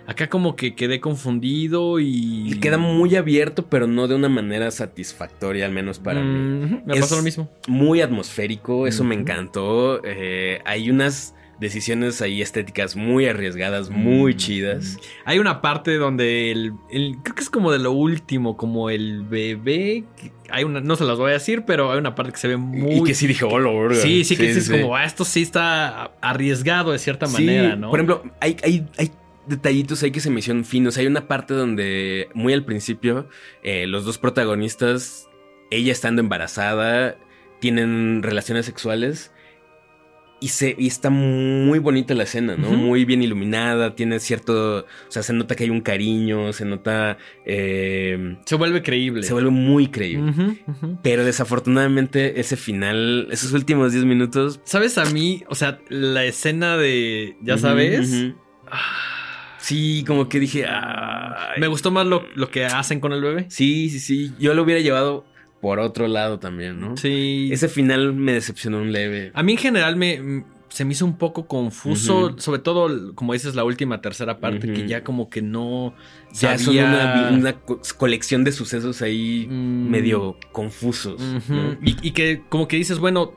acá 0.06 0.28
como 0.28 0.54
que 0.56 0.74
quedé 0.74 1.00
confundido 1.00 1.98
y. 2.00 2.52
Y 2.52 2.60
queda 2.60 2.78
muy 2.78 3.16
abierto, 3.16 3.66
pero 3.68 3.86
no 3.86 4.08
de 4.08 4.14
una 4.14 4.28
manera 4.28 4.70
satisfactoria, 4.70 5.66
al 5.66 5.72
menos 5.72 5.98
para 5.98 6.20
mí. 6.22 6.64
Ujú, 6.64 6.82
Me 6.86 6.94
Es- 6.94 7.00
pasó 7.00 7.16
lo 7.16 7.22
mismo. 7.22 7.50
Muy 7.68 8.00
atmosférico, 8.00 8.86
eso 8.86 9.04
me 9.04 9.14
encantó. 9.14 10.00
Eh, 10.04 10.60
hay 10.64 10.90
unas 10.90 11.34
decisiones 11.62 12.20
ahí 12.20 12.42
estéticas 12.42 12.94
muy 12.96 13.24
arriesgadas, 13.26 13.88
muy 13.88 14.34
Mm. 14.34 14.36
chidas. 14.36 14.98
Hay 15.24 15.38
una 15.38 15.62
parte 15.62 15.96
donde 15.96 16.50
el, 16.52 16.74
el- 16.90 17.16
Creo 17.22 17.34
que 17.34 17.40
es 17.42 17.48
como 17.48 17.72
de 17.72 17.78
lo 17.78 17.92
último, 17.92 18.58
como 18.58 18.90
el 18.90 19.22
bebé. 19.24 20.04
Hay 20.50 20.64
una. 20.64 20.80
No 20.82 20.96
se 20.96 21.04
las 21.04 21.16
voy 21.16 21.30
a 21.30 21.34
decir, 21.34 21.62
pero 21.66 21.90
hay 21.92 21.98
una 21.98 22.14
parte 22.14 22.32
que 22.32 22.38
se 22.38 22.48
ve 22.48 22.58
muy. 22.58 22.96
y 22.98 23.02
que 23.04 23.14
sí 23.14 23.26
dije, 23.26 23.46
hola, 23.46 23.70
verga". 23.70 23.94
Sí, 24.02 24.24
sí, 24.24 24.36
que 24.36 24.48
dices 24.48 24.66
sí. 24.66 24.72
como, 24.72 24.94
ah, 24.94 25.04
esto 25.06 25.24
sí 25.24 25.40
está 25.40 26.12
arriesgado 26.20 26.92
de 26.92 26.98
cierta 26.98 27.26
Sí, 27.26 27.32
manera, 27.44 27.76
¿no? 27.76 27.88
Por 27.90 27.98
ejemplo, 28.00 28.22
hay, 28.40 28.56
hay, 28.62 28.86
hay 28.98 29.10
detallitos 29.46 30.02
ahí 30.02 30.10
que 30.10 30.20
se 30.20 30.28
me 30.30 30.40
hicieron 30.40 30.64
finos. 30.64 30.98
Hay 30.98 31.06
una 31.06 31.26
parte 31.26 31.54
donde, 31.54 32.28
muy 32.34 32.52
al 32.52 32.64
principio, 32.64 33.28
eh, 33.62 33.86
los 33.86 34.04
dos 34.04 34.18
protagonistas, 34.18 35.28
ella 35.70 35.92
estando 35.92 36.20
embarazada, 36.20 37.16
tienen 37.60 38.22
relaciones 38.22 38.66
sexuales. 38.66 39.32
Y, 40.42 40.48
se, 40.48 40.74
y 40.76 40.88
está 40.88 41.08
muy 41.08 41.78
bonita 41.78 42.14
la 42.14 42.24
escena, 42.24 42.56
¿no? 42.56 42.70
Muy 42.72 43.04
bien 43.04 43.22
iluminada, 43.22 43.94
tiene 43.94 44.18
cierto... 44.18 44.80
O 44.80 45.10
sea, 45.10 45.22
se 45.22 45.32
nota 45.32 45.54
que 45.54 45.64
hay 45.64 45.70
un 45.70 45.80
cariño, 45.80 46.52
se 46.52 46.64
nota... 46.64 47.16
eh, 47.46 48.36
se 48.44 48.56
vuelve 48.56 48.82
creíble. 48.82 49.22
se 49.22 49.32
vuelve 49.32 49.50
muy 49.50 49.86
creíble. 49.88 50.32
Pero 51.02 51.24
desafortunadamente 51.24 52.40
ese 52.40 52.56
final, 52.56 53.28
esos 53.30 53.52
últimos 53.52 53.92
10 53.92 54.04
minutos... 54.04 54.60
¿Sabes 54.64 54.98
a 54.98 55.04
mí? 55.04 55.44
O 55.48 55.54
sea, 55.54 55.78
la 55.88 56.24
escena 56.24 56.76
de. 56.76 57.36
Ya 57.42 57.56
sabes. 57.58 58.12
Ah, 58.70 58.80
Sí, 59.58 60.02
como 60.04 60.28
que 60.28 60.40
dije... 60.40 60.66
"Ay". 60.68 61.60
me 61.60 61.68
gustó 61.68 61.92
más 61.92 62.04
lo, 62.04 62.26
lo 62.34 62.50
que 62.50 62.64
hacen 62.64 62.98
con 62.98 63.12
el 63.12 63.22
bebé. 63.22 63.46
Sí, 63.48 63.90
sí, 63.90 64.00
sí. 64.00 64.32
Yo 64.40 64.54
lo 64.54 64.64
hubiera 64.64 64.80
llevado 64.80 65.24
por 65.62 65.78
otro 65.80 66.06
lado 66.08 66.38
también, 66.38 66.78
¿no? 66.78 66.96
Sí. 66.98 67.48
Ese 67.52 67.68
final 67.70 68.12
me 68.12 68.32
decepcionó 68.34 68.78
un 68.82 68.92
leve. 68.92 69.30
A 69.32 69.42
mí 69.42 69.52
en 69.52 69.58
general 69.58 69.96
me. 69.96 70.44
Se 70.68 70.86
me 70.86 70.92
hizo 70.92 71.04
un 71.04 71.18
poco 71.18 71.46
confuso, 71.46 72.34
sobre 72.38 72.58
todo, 72.60 73.14
como 73.14 73.34
dices, 73.34 73.54
la 73.54 73.62
última 73.62 74.00
tercera 74.00 74.40
parte, 74.40 74.72
que 74.72 74.88
ya 74.88 75.04
como 75.04 75.28
que 75.28 75.42
no 75.42 75.94
Ya 76.32 76.56
son 76.56 76.74
sabía- 76.74 76.84
una, 76.86 77.28
vi- 77.30 77.34
una 77.40 77.52
co- 77.60 77.80
colección 77.98 78.42
de 78.42 78.52
sucesos 78.52 79.02
ahí 79.02 79.46
Mm. 79.50 79.90
medio 79.90 80.38
confusos. 80.50 81.20
Y, 81.82 81.96
y 82.08 82.10
que 82.12 82.42
como 82.48 82.68
que 82.68 82.76
dices, 82.76 82.98
bueno, 83.00 83.34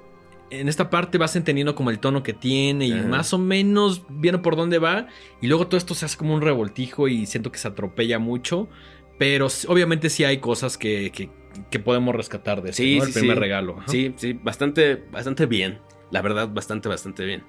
en 0.49 0.69
esta 0.69 0.89
parte 0.89 1.17
vas 1.17 1.35
entendiendo 1.35 1.75
como 1.75 1.89
el 1.89 1.99
tono 1.99 2.23
que 2.23 2.31
tiene 2.31 2.87
y 2.87 2.93
más 2.93 3.33
o 3.33 3.37
menos 3.37 4.03
viendo 4.09 4.41
por 4.41 4.55
dónde 4.55 4.79
va. 4.79 5.07
Y 5.41 5.47
luego 5.47 5.67
todo 5.67 5.77
esto 5.77 5.93
se 5.93 6.05
hace 6.05 6.15
como 6.17 6.33
un 6.35 6.41
revoltijo 6.41 7.09
y 7.09 7.25
siento 7.25 7.51
que 7.51 7.59
se 7.59 7.67
atropella 7.67 8.17
mucho. 8.17 8.69
Pero 9.19 9.47
obviamente 9.67 10.09
sí 10.09 10.23
hay 10.23 10.37
cosas 10.37 10.77
que, 10.77 11.11
que- 11.13 11.29
que 11.69 11.79
podemos 11.79 12.15
rescatar 12.15 12.61
de 12.61 12.69
este, 12.71 12.83
Sí, 12.83 12.97
¿no? 12.99 13.05
sí, 13.05 13.07
El 13.11 13.13
primer 13.13 13.37
sí. 13.37 13.41
regalo. 13.41 13.75
Ajá. 13.79 13.87
Sí, 13.87 14.13
sí, 14.17 14.33
bastante, 14.33 14.95
bastante 15.11 15.45
bien. 15.45 15.79
La 16.11 16.21
verdad, 16.21 16.49
bastante, 16.49 16.87
bastante 16.89 17.25
bien. 17.25 17.43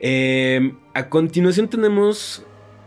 Eh, 0.00 0.72
a 0.94 1.08
continuación 1.08 1.68
tenemos 1.68 2.44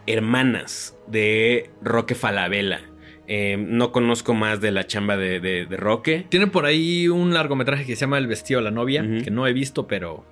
Hermanas 0.07 0.97
de 1.07 1.69
Roque 1.81 2.15
Falabella. 2.15 2.81
Eh, 3.27 3.55
no 3.57 3.91
conozco 3.93 4.33
más 4.33 4.59
de 4.59 4.71
la 4.71 4.85
chamba 4.85 5.15
de, 5.15 5.39
de- 5.39 5.65
de 5.65 5.77
Roque. 5.77 6.25
Tiene 6.29 6.47
por 6.47 6.65
ahí 6.65 7.07
un 7.07 7.33
largometraje 7.33 7.85
que 7.85 7.95
se 7.95 8.01
llama 8.01 8.17
El 8.17 8.27
vestido 8.27 8.59
de 8.59 8.65
la 8.65 8.71
novia, 8.71 9.01
que 9.23 9.31
no 9.31 9.47
he 9.47 9.53
visto, 9.53 9.87
pero 9.87 10.25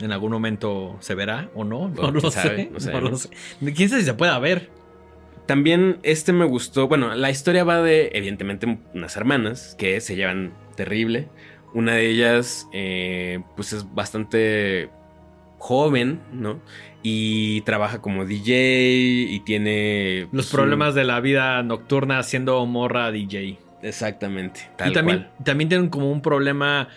en 0.00 0.12
algún 0.12 0.32
momento 0.32 0.96
se 1.00 1.14
verá 1.14 1.50
o 1.54 1.64
no. 1.64 1.88
No 1.88 2.10
lo 2.10 2.20
sé. 2.30 2.30
sabe, 2.42 2.70
no 2.72 3.00
no 3.00 3.10
lo 3.10 3.16
sé. 3.16 3.30
Quién 3.74 3.88
sabe 3.88 4.00
si 4.02 4.06
se 4.06 4.14
pueda 4.14 4.38
ver. 4.38 4.68
También 5.50 5.98
este 6.04 6.32
me 6.32 6.44
gustó. 6.44 6.86
Bueno, 6.86 7.12
la 7.16 7.28
historia 7.28 7.64
va 7.64 7.82
de, 7.82 8.12
evidentemente, 8.14 8.78
unas 8.94 9.16
hermanas 9.16 9.74
que 9.76 10.00
se 10.00 10.14
llevan 10.14 10.52
terrible. 10.76 11.26
Una 11.74 11.94
de 11.94 12.08
ellas, 12.08 12.68
eh, 12.72 13.42
pues 13.56 13.72
es 13.72 13.92
bastante 13.92 14.90
joven, 15.58 16.20
¿no? 16.32 16.60
Y 17.02 17.62
trabaja 17.62 18.00
como 18.00 18.26
DJ 18.26 19.26
y 19.28 19.40
tiene... 19.40 20.28
Los 20.30 20.46
pues, 20.46 20.50
problemas 20.52 20.94
de 20.94 21.02
la 21.02 21.18
vida 21.18 21.60
nocturna 21.64 22.22
siendo 22.22 22.64
morra 22.66 23.10
DJ. 23.10 23.58
Exactamente. 23.82 24.70
Tal 24.76 24.90
y 24.90 24.92
también, 24.92 25.18
cual. 25.18 25.44
también 25.44 25.68
tienen 25.68 25.88
como 25.88 26.12
un 26.12 26.22
problema. 26.22 26.90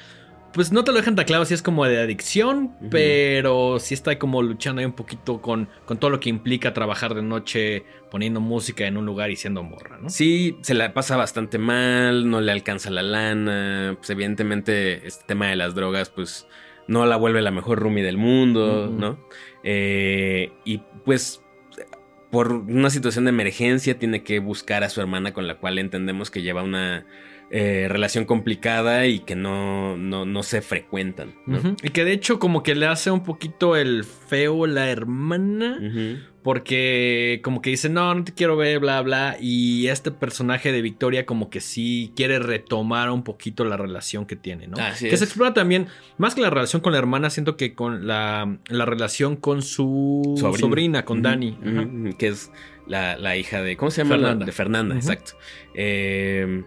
Pues 0.54 0.72
no 0.72 0.84
te 0.84 0.92
lo 0.92 0.98
dejan 0.98 1.16
tan 1.16 1.26
claro 1.26 1.46
si 1.46 1.54
es 1.54 1.62
como 1.62 1.86
de 1.86 2.00
adicción, 2.00 2.74
pero 2.92 3.80
sí 3.80 3.94
está 3.94 4.20
como 4.20 4.42
luchando 4.44 4.80
ahí 4.80 4.86
un 4.86 4.94
poquito 4.94 5.42
con, 5.42 5.68
con 5.86 5.98
todo 5.98 6.12
lo 6.12 6.20
que 6.20 6.30
implica 6.30 6.74
trabajar 6.74 7.16
de 7.16 7.24
noche 7.24 7.84
poniendo 8.12 8.40
música 8.40 8.86
en 8.86 8.98
un 8.98 9.06
lugar 9.06 9.32
y 9.32 9.36
siendo 9.36 9.64
morra, 9.64 9.98
¿no? 9.98 10.10
Sí, 10.10 10.58
se 10.62 10.76
la 10.76 10.94
pasa 10.94 11.18
bastante 11.18 11.58
mal, 11.58 12.30
no 12.30 12.40
le 12.40 12.52
alcanza 12.52 12.92
la 12.92 13.02
lana. 13.02 13.96
Pues 13.98 14.10
evidentemente 14.12 15.08
este 15.08 15.26
tema 15.26 15.48
de 15.48 15.56
las 15.56 15.74
drogas, 15.74 16.10
pues 16.10 16.48
no 16.88 17.06
la 17.06 17.16
vuelve 17.16 17.42
la 17.42 17.52
mejor 17.52 17.80
roomie 17.80 18.04
del 18.04 18.18
mundo. 18.18 18.88
¿no? 18.88 19.18
Eh, 19.64 20.52
y 20.66 20.82
pues 21.06 21.42
por 22.30 22.52
una 22.52 22.90
situación 22.90 23.26
de 23.26 23.30
emergencia 23.30 24.00
tiene 24.00 24.24
que 24.24 24.40
buscar 24.40 24.84
a 24.84 24.90
su 24.90 25.02
hermana 25.02 25.34
con 25.34 25.48
la 25.48 25.56
cual 25.56 25.78
entendemos 25.78 26.32
que 26.32 26.42
lleva 26.42 26.64
una 26.64 27.06
eh, 27.56 27.86
relación 27.88 28.26
complicada 28.26 29.06
y 29.06 29.20
que 29.20 29.36
no, 29.36 29.96
no, 29.96 30.26
no 30.26 30.42
se 30.42 30.64
frecuentan. 30.64 31.36
Y 31.84 31.90
que 31.92 32.04
de 32.04 32.12
hecho 32.14 32.40
como 32.40 32.64
que 32.64 32.74
le 32.74 32.88
hace 32.88 33.12
un 33.12 33.24
poquito 33.24 33.76
el 33.76 34.04
feo 34.04 34.66
la 34.66 34.90
hermana. 34.90 35.80
Porque 36.42 37.40
como 37.42 37.62
que 37.62 37.70
dice, 37.70 37.88
no, 37.90 38.14
no 38.14 38.24
te 38.26 38.34
quiero 38.34 38.58
ver, 38.58 38.80
bla, 38.80 39.02
bla. 39.02 39.38
Y 39.40 39.88
este 39.88 40.12
personaje 40.12 40.72
de 40.74 40.82
Victoria 40.82 41.26
como 41.26 41.50
que 41.50 41.62
sí 41.62 42.12
quiere 42.18 42.38
retomar 42.40 43.10
un 43.12 43.24
poquito 43.24 43.64
la 43.64 43.78
relación 43.78 44.26
que 44.26 44.36
tiene, 44.36 44.68
¿no? 44.68 44.76
Así 44.78 45.08
que 45.10 45.16
se 45.16 45.24
explora 45.24 45.54
también, 45.54 45.88
más 46.18 46.36
que 46.36 46.42
la 46.42 46.50
relación 46.50 46.82
con 46.82 46.92
la 46.92 46.98
hermana, 47.00 47.30
siento 47.30 47.56
que 47.56 47.74
con 47.76 48.08
la, 48.08 48.58
la 48.68 48.86
relación 48.86 49.38
con 49.38 49.62
su 49.62 50.36
Sobrina. 50.38 50.60
sobrina, 50.60 51.06
con 51.06 51.22
Dani. 51.22 51.58
Que 52.18 52.28
es 52.28 52.52
la, 52.88 53.16
la 53.18 53.38
hija 53.38 53.62
de. 53.62 53.78
¿Cómo 53.78 53.90
se 53.92 54.04
llama? 54.04 54.18
La- 54.18 54.36
de 54.36 54.52
Fernanda, 54.52 54.96
exacto. 54.96 55.34
Eh, 55.76 56.64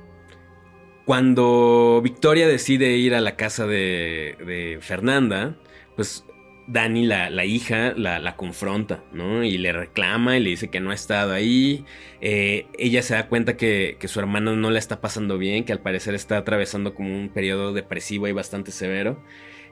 cuando 1.07 2.01
Victoria 2.03 2.49
decide 2.49 2.97
ir 2.97 3.15
a 3.15 3.21
la 3.21 3.37
casa 3.37 3.65
de, 3.65 4.77
Fernanda, 4.83 5.57
pues 5.95 6.25
Dani, 6.67 7.07
la, 7.07 7.45
hija, 7.45 7.95
la, 7.97 8.35
confronta, 8.35 9.05
¿no? 9.13 9.45
Y 9.45 9.57
le 9.57 9.73
reclama 9.73 10.37
y 10.37 10.43
le 10.43 10.51
dice 10.51 10.69
que 10.69 10.81
no 10.81 10.91
ha 10.91 10.95
estado 10.95 11.33
ahí. 11.33 11.85
Eh, 12.21 12.67
ella 12.77 13.03
se 13.03 13.15
da 13.15 13.29
cuenta 13.29 13.57
que, 13.57 13.97
su 14.05 14.19
hermana 14.19 14.57
no 14.57 14.69
la 14.73 14.81
está 14.81 15.01
pasando 15.01 15.39
bien, 15.39 15.65
que 15.65 15.73
al 15.73 15.81
parecer 15.81 16.17
está 16.17 16.39
atravesando 16.39 16.93
como 16.93 17.17
un 17.17 17.29
periodo 17.29 17.73
depresivo 17.73 18.27
y 18.27 18.33
bastante 18.33 18.73
severo. 18.73 19.23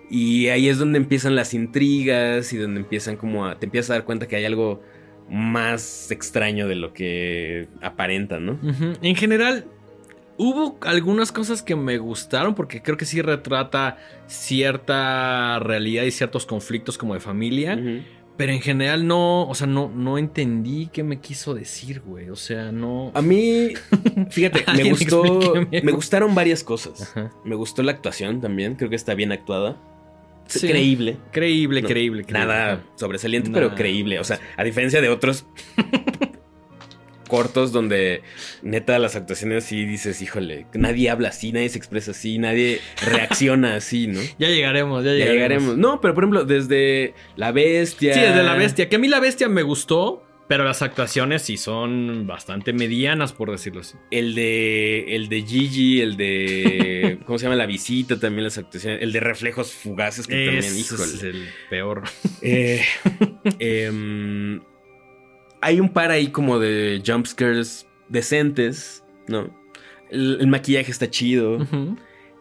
Y 0.09 0.49
ahí 0.49 0.69
es 0.69 0.79
donde 0.79 0.99
empiezan 0.99 1.35
las 1.35 1.53
intrigas 1.53 2.53
y 2.53 2.59
donde 2.59 2.79
empiezan 2.79 3.17
como. 3.17 3.57
Te 3.57 3.67
empiezas 3.67 3.91
a 3.91 3.95
dar 3.95 4.05
cuenta 4.05 4.29
que 4.29 4.37
hay 4.37 4.45
algo 4.45 4.83
más 5.29 6.13
extraño 6.13 6.69
de 6.69 6.77
lo 6.77 6.93
que 6.93 7.67
aparenta, 7.81 8.39
¿no? 8.39 8.61
En 9.03 9.17
general, 9.17 9.67
hubo 10.37 10.77
algunas 10.83 11.33
cosas 11.33 11.63
que 11.63 11.77
me 11.77 11.99
gustaron 11.99 12.55
porque 12.55 12.83
creo 12.83 12.97
que 12.97 13.05
sí 13.05 13.23
retrata 13.23 13.99
cierta 14.27 15.59
realidad 15.61 16.05
y 16.05 16.11
ciertos 16.11 16.47
conflictos 16.47 16.99
como 16.99 17.15
de 17.15 17.21
familia. 17.21 17.79
Pero 18.37 18.51
en 18.51 18.61
general 18.61 19.07
no, 19.07 19.49
o 19.49 19.55
sea, 19.55 19.69
no, 19.69 19.89
no 19.95 20.19
entendí 20.19 20.89
qué 20.93 21.05
me 21.05 21.21
quiso 21.21 21.55
decir, 21.55 22.01
güey. 22.01 22.31
O 22.31 22.37
sea, 22.37 22.73
no. 22.73 23.13
A 23.15 23.23
mí, 23.23 23.75
fíjate, 24.31 24.65
me 24.77 24.91
gustó... 24.91 25.55
Me 25.71 25.93
gustaron 25.93 26.35
varias 26.35 26.65
cosas. 26.65 27.03
Ajá. 27.03 27.31
Me 27.45 27.55
gustó 27.55 27.85
la 27.85 27.93
actuación 27.93 28.41
también, 28.41 28.75
creo 28.75 28.91
que 28.91 28.97
está 28.97 29.15
bien 29.15 29.31
actuada. 29.31 29.77
Sí. 30.47 30.67
Creíble. 30.69 31.17
Creíble, 31.31 31.83
No, 31.83 31.89
creíble, 31.89 32.25
creíble. 32.25 32.47
Nada 32.47 32.83
sobresaliente, 32.97 33.51
Nada. 33.51 33.63
pero 33.65 33.75
creíble. 33.77 34.19
O 34.19 34.25
sea, 34.25 34.41
a 34.57 34.65
diferencia 34.65 35.01
de 35.01 35.09
otros 35.09 35.47
cortos 37.35 37.73
donde 37.73 38.23
neta 38.63 38.99
las 38.99 39.17
actuaciones 39.17 39.65
sí 39.65 39.85
dices, 39.87 40.23
híjole, 40.23 40.67
nadie 40.75 41.11
habla 41.11 41.31
así, 41.31 41.51
nadie 41.53 41.69
se 41.69 41.79
expresa 41.79 42.13
así, 42.13 42.39
nadie 42.39 42.81
reacciona 43.05 43.75
así, 43.77 44.07
¿no? 44.07 44.21
Ya 44.39 44.49
llegaremos, 44.49 45.05
ya 45.05 45.11
Ya 45.13 45.17
llegaremos. 45.17 45.35
llegaremos. 45.35 45.77
No, 45.79 46.01
pero 46.01 46.15
por 46.15 46.25
ejemplo, 46.25 46.45
desde 46.45 47.15
La 47.37 47.51
Bestia. 47.53 48.15
Sí, 48.15 48.21
desde 48.21 48.43
la 48.43 48.55
bestia. 48.55 48.89
Que 48.89 48.97
a 48.97 48.99
mí 48.99 49.09
la 49.09 49.19
bestia 49.21 49.49
me 49.49 49.63
gustó, 49.63 50.23
pero 50.47 50.65
las 50.65 50.83
actuaciones 50.83 51.43
sí 51.43 51.57
son 51.57 52.27
bastante 52.27 52.73
medianas, 52.73 53.33
por 53.33 53.51
decirlo 53.51 53.81
así. 53.81 53.97
El 54.11 54.35
de. 54.35 55.17
El 55.17 55.29
de 55.29 55.43
Gigi, 55.43 56.01
el 56.03 56.17
de. 56.17 57.19
¿Cómo 57.27 57.39
se 57.39 57.45
llama? 57.45 57.57
La 57.57 57.67
visita 57.67 58.21
también, 58.21 58.45
las 58.45 58.59
actuaciones. 58.59 59.03
El 59.03 59.13
de 59.13 59.21
reflejos 59.21 59.73
fugaces 59.73 60.27
que 60.27 60.35
también, 60.35 60.59
Ese 60.59 60.79
híjole. 60.79 61.03
es 61.15 61.23
el 61.23 61.49
peor. 61.71 62.03
Eh, 62.43 62.83
em, 63.59 64.61
hay 65.65 65.81
un 65.81 65.89
par 65.89 66.11
ahí 66.11 66.29
como 66.29 66.59
de 66.59 67.03
jumpscares 67.07 67.87
decentes, 68.09 69.03
¿no? 69.29 69.51
El, 70.11 70.39
el 70.41 70.47
maquillaje 70.47 70.91
está 70.91 71.09
chido. 71.11 71.59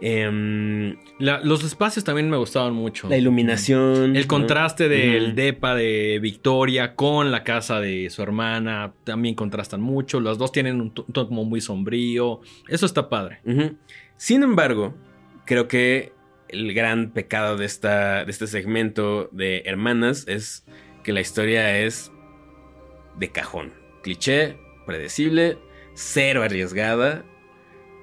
Em, 0.01 0.97
La- 1.19 1.39
los 1.41 1.63
espacios 1.63 2.03
también 2.03 2.29
me 2.29 2.35
gustaban 2.37 2.73
mucho. 2.73 3.07
la 3.07 3.17
iluminación. 3.17 4.15
El 4.17 4.23
¿no? 4.23 4.27
contraste 4.27 4.89
del 4.89 5.33
depa 5.35 5.75
de 5.75 6.19
Victoria 6.21 6.95
con 6.95 7.31
la 7.31 7.43
casa 7.43 7.79
de 7.79 8.09
su 8.09 8.21
hermana 8.21 8.93
también 9.05 9.33
contrastan 9.35 9.81
mucho. 9.81 10.19
Los 10.19 10.37
dos 10.37 10.51
tienen 10.51 10.81
un 10.81 10.91
to- 10.93 11.05
tono 11.11 11.27
como 11.29 11.45
muy 11.45 11.61
sombrío. 11.61 12.41
Eso 12.67 12.85
está 12.85 13.07
padre. 13.09 13.39
Sin 14.17 14.43
embargo, 14.43 14.93
creo 15.45 15.67
que 15.69 16.11
el 16.49 16.73
gran 16.73 17.11
pecado 17.11 17.55
de, 17.55 17.65
esta, 17.65 18.25
de 18.25 18.31
este 18.31 18.47
segmento 18.47 19.29
de 19.31 19.63
hermanas 19.65 20.27
es 20.27 20.65
que 21.03 21.13
la 21.13 21.21
historia 21.21 21.79
es 21.79 22.11
de 23.17 23.29
cajón. 23.29 23.73
Cliché, 24.01 24.57
predecible, 24.85 25.57
cero 25.93 26.43
arriesgada. 26.43 27.23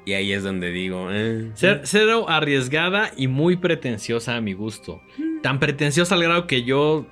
Y 0.06 0.14
ahí 0.14 0.32
es 0.32 0.42
donde 0.42 0.70
digo... 0.70 1.08
eh, 1.10 1.50
Ser- 1.54 1.82
cero 1.84 2.26
arriesgada 2.28 3.12
y 3.16 3.28
muy 3.28 3.56
pretenciosa 3.56 4.36
a 4.36 4.40
mi 4.40 4.54
gusto. 4.54 5.02
Mm. 5.18 5.40
Tan 5.42 5.60
pretenciosa 5.60 6.14
al 6.14 6.22
grado 6.22 6.46
que 6.46 6.62
yo 6.62 7.06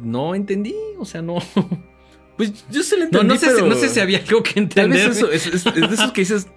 no 0.00 0.34
entendí. 0.34 0.74
O 0.98 1.04
sea, 1.04 1.22
no. 1.22 1.38
Pues 2.36 2.64
yo 2.70 2.82
se 2.82 2.96
lo 2.96 3.02
No, 3.02 3.20
entendí, 3.20 3.28
no, 3.28 3.36
sé, 3.36 3.46
si, 3.48 3.54
pero 3.54 3.66
no 3.66 3.74
sé 3.74 3.88
si 3.90 4.00
había 4.00 4.18
algo 4.26 4.42
que 4.42 4.54
Tal 4.62 4.88
vez 4.88 5.04
entender. 5.04 5.10
eso, 5.10 5.30
es, 5.30 5.46
es- 5.46 5.66
es 5.66 5.74
de 5.74 5.94
esos 5.94 6.10
que 6.12 6.22
dices... 6.22 6.48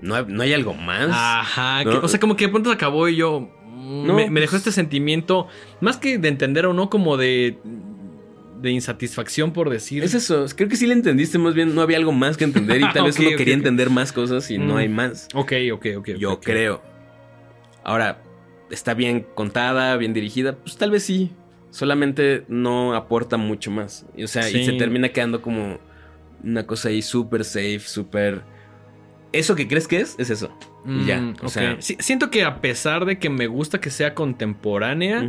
No, 0.00 0.14
hay- 0.14 0.24
no 0.28 0.40
hay 0.44 0.52
algo 0.52 0.72
más. 0.74 1.08
Ajá, 1.10 1.82
¿no? 1.82 1.90
que- 1.90 1.96
o 1.98 2.06
sea, 2.08 2.20
como 2.20 2.36
que 2.36 2.44
de 2.46 2.50
pronto 2.52 2.70
se 2.70 2.76
acabó 2.76 3.08
y 3.08 3.16
yo. 3.16 3.40
mm, 3.66 4.06
No, 4.06 4.14
me, 4.14 4.30
me 4.30 4.38
dejó 4.40 4.54
este 4.56 4.70
sentimiento, 4.70 5.48
más 5.80 5.96
que 5.96 6.18
de 6.18 6.28
entender 6.28 6.66
o 6.66 6.74
no, 6.74 6.90
como 6.90 7.16
de. 7.16 7.58
De 8.60 8.70
insatisfacción 8.70 9.52
por 9.52 9.70
decir. 9.70 10.02
Es 10.04 10.14
eso, 10.14 10.46
creo 10.56 10.68
que 10.68 10.76
sí 10.76 10.86
le 10.86 10.94
entendiste, 10.94 11.38
más 11.38 11.54
bien 11.54 11.74
no 11.74 11.82
había 11.82 11.96
algo 11.98 12.12
más 12.12 12.36
que 12.36 12.44
entender 12.44 12.80
y 12.80 12.84
tal 12.92 13.04
vez 13.04 13.18
uno 13.18 13.28
ok, 13.30 13.36
quería 13.36 13.54
entender 13.54 13.90
más 13.90 14.12
cosas 14.12 14.50
y 14.50 14.58
no 14.58 14.74
Mm. 14.74 14.76
hay 14.78 14.88
más. 14.88 15.28
Ok, 15.34 15.52
ok, 15.72 15.86
ok. 15.98 16.08
Yo 16.18 16.40
creo. 16.40 16.82
Ahora, 17.84 18.22
¿está 18.70 18.94
bien 18.94 19.26
contada, 19.34 19.96
bien 19.96 20.12
dirigida? 20.12 20.56
Pues 20.56 20.76
tal 20.76 20.90
vez 20.90 21.02
sí. 21.04 21.30
Solamente 21.70 22.44
no 22.48 22.94
aporta 22.94 23.36
mucho 23.36 23.70
más. 23.70 24.06
O 24.22 24.26
sea, 24.26 24.48
y 24.48 24.64
se 24.64 24.72
termina 24.74 25.10
quedando 25.10 25.42
como 25.42 25.78
una 26.42 26.66
cosa 26.66 26.88
ahí 26.88 27.02
súper 27.02 27.44
safe, 27.44 27.80
súper... 27.80 28.42
¿Eso 29.32 29.54
que 29.56 29.68
crees 29.68 29.86
que 29.86 30.00
es? 30.00 30.14
Es 30.18 30.30
eso. 30.30 30.56
Y 30.86 31.04
ya, 31.04 31.20
Mm, 31.20 31.34
o 31.42 31.48
sea- 31.48 31.76
Sí, 31.80 31.96
siento 31.98 32.30
que 32.30 32.44
a 32.44 32.60
pesar 32.62 33.04
de 33.04 33.18
que 33.18 33.28
me 33.28 33.46
gusta 33.46 33.80
que 33.80 33.90
sea 33.90 34.14
contemporánea. 34.14 35.28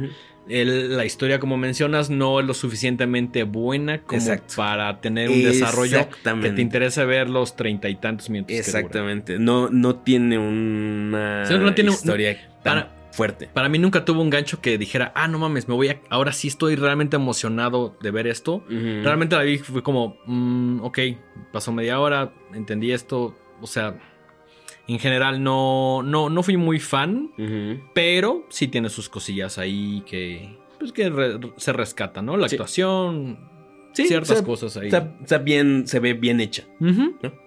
El- 0.50 0.96
la 0.98 1.06
historia, 1.06 1.40
como 1.40 1.58
mencionas, 1.58 2.10
no 2.10 2.40
es 2.40 2.46
lo 2.46 2.54
suficientemente 2.54 3.44
buena 3.44 4.02
como 4.04 4.22
Exacto. 4.22 4.54
para 4.58 5.00
tener 5.02 5.30
un 5.30 5.44
desarrollo 5.44 6.08
que 6.42 6.52
te 6.52 6.62
interese 6.62 7.04
ver 7.06 7.30
los 7.30 7.56
treinta 7.56 7.90
y 7.90 7.96
tantos 7.96 8.30
minutos. 8.30 8.52
que. 8.54 8.60
Exactamente. 8.60 9.40
No, 9.40 9.70
no 9.70 9.96
tiene 9.98 10.38
una 10.38 11.46
Sí, 11.46 11.54
no 11.58 11.74
tiene 11.74 11.90
un- 11.92 11.96
historia 11.96 12.38
tan 12.64 12.82
para- 12.84 12.98
fuerte. 13.12 13.50
Para 13.52 13.68
mí 13.68 13.80
nunca 13.80 14.06
tuvo 14.06 14.22
un 14.22 14.30
gancho 14.30 14.62
que 14.62 14.78
dijera, 14.78 15.12
ah, 15.16 15.28
no 15.28 15.40
mames, 15.40 15.68
me 15.68 15.74
voy 15.74 15.90
a. 15.90 16.00
Ahora 16.10 16.32
sí 16.34 16.48
estoy 16.50 16.76
realmente 16.76 17.16
emocionado 17.16 17.98
de 18.02 18.12
ver 18.12 18.28
esto. 18.28 18.64
Realmente 18.70 19.36
la 19.36 19.42
vi 19.44 19.58
fue 19.58 19.82
como, 19.82 20.18
mm, 20.28 20.82
ok, 20.84 21.00
pasó 21.52 21.72
media 21.72 22.00
hora, 22.00 22.32
entendí 22.54 22.92
esto. 22.92 23.36
O 23.60 23.66
sea, 23.68 23.96
en 24.88 25.00
general 25.00 25.44
no, 25.44 26.02
no, 26.04 26.30
no 26.30 26.44
fui 26.44 26.58
muy 26.58 26.80
fan, 26.80 27.32
pero 27.94 28.46
sí 28.50 28.68
tiene 28.68 28.90
sus 28.90 29.10
cosillas 29.10 29.58
ahí 29.58 30.04
que, 30.06 30.58
pues, 30.80 30.92
que 30.92 31.10
re- 31.10 31.40
se 31.58 31.74
rescatan, 31.74 32.26
¿no? 32.26 32.38
La 32.38 32.48
Sí. 32.50 32.56
actuación, 32.56 33.40
Sí, 33.94 34.06
ciertas 34.08 34.42
cosas 34.44 34.78
ahí. 34.78 34.86
Está, 34.88 35.18
está 35.22 35.40
bien, 35.40 35.88
se 35.88 36.00
ve 36.00 36.14
bien 36.14 36.40
hecha. 36.40 36.66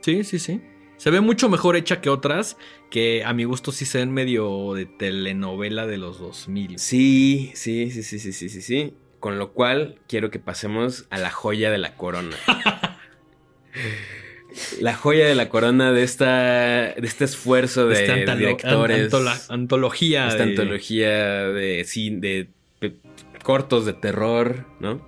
Sí, 0.01 0.24
sí, 0.24 0.38
sí. 0.41 0.61
Se 0.97 1.11
ve 1.11 1.20
mucho 1.20 1.49
mejor 1.49 1.76
hecha 1.76 2.01
que 2.01 2.11
otras 2.11 2.59
que 2.91 3.24
a 3.24 3.32
mi 3.32 3.45
gusto 3.45 3.70
sí 3.72 3.86
se 3.86 3.99
ven 3.99 4.11
medio 4.12 4.74
de 4.74 4.84
telenovela 4.84 5.86
de 5.86 5.97
los 5.97 6.18
2000. 6.18 6.78
Sí, 6.78 7.53
sí, 7.55 7.91
sí, 7.91 8.03
sí, 8.03 8.18
sí, 8.18 8.32
sí, 8.32 8.49
sí, 8.51 8.61
sí. 8.62 8.95
Con 9.20 9.38
lo 9.38 9.53
cual 9.53 10.01
quiero 10.09 10.30
que 10.30 10.38
pasemos 10.41 11.07
a 11.11 11.18
la 11.18 11.30
joya 11.30 11.70
de 11.70 11.78
la 11.78 11.95
corona. 11.97 12.36
la 14.80 14.94
joya 14.94 15.26
de 15.26 15.34
la 15.34 15.48
corona 15.48 15.92
de 15.92 16.03
esta, 16.03 16.94
de 16.94 17.07
este 17.07 17.24
esfuerzo 17.24 17.86
de 17.88 18.01
Esta 18.03 18.14
antolo- 18.16 18.36
directores. 18.38 18.98
an- 18.98 19.05
antola- 19.05 19.40
antología. 19.48 20.28
esta 20.28 20.44
de- 20.44 20.51
antología 20.51 21.11
de 21.48 21.84
cine, 21.84 22.20
de 22.20 22.48
pe- 22.78 22.96
cortos 23.42 23.86
de 23.86 23.92
terror, 23.94 24.66
¿no? 24.80 25.07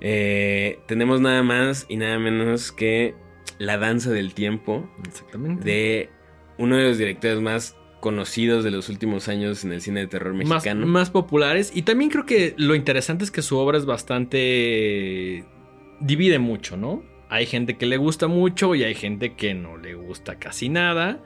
Eh, 0.00 0.78
tenemos 0.86 1.20
nada 1.20 1.42
más 1.42 1.86
y 1.88 1.96
nada 1.96 2.18
menos 2.18 2.70
que 2.72 3.14
La 3.58 3.76
danza 3.78 4.10
del 4.12 4.34
tiempo 4.34 4.88
Exactamente. 5.04 5.64
de 5.64 6.10
uno 6.58 6.76
de 6.76 6.84
los 6.84 6.98
directores 6.98 7.40
más 7.40 7.74
conocidos 8.00 8.62
de 8.62 8.70
los 8.70 8.88
últimos 8.88 9.26
años 9.28 9.64
en 9.64 9.72
el 9.72 9.80
cine 9.80 9.98
de 10.00 10.06
terror 10.06 10.32
más, 10.34 10.46
mexicano. 10.48 10.86
más 10.86 11.10
populares. 11.10 11.72
Y 11.74 11.82
también 11.82 12.10
creo 12.10 12.24
que 12.24 12.54
lo 12.56 12.76
interesante 12.76 13.24
es 13.24 13.32
que 13.32 13.42
su 13.42 13.58
obra 13.58 13.76
es 13.76 13.84
bastante. 13.86 15.44
divide 16.00 16.38
mucho, 16.38 16.76
¿no? 16.76 17.02
Hay 17.30 17.46
gente 17.46 17.76
que 17.76 17.86
le 17.86 17.96
gusta 17.96 18.26
mucho 18.26 18.74
y 18.74 18.84
hay 18.84 18.94
gente 18.94 19.34
que 19.34 19.54
no 19.54 19.76
le 19.76 19.94
gusta 19.94 20.36
casi 20.38 20.68
nada. 20.68 21.22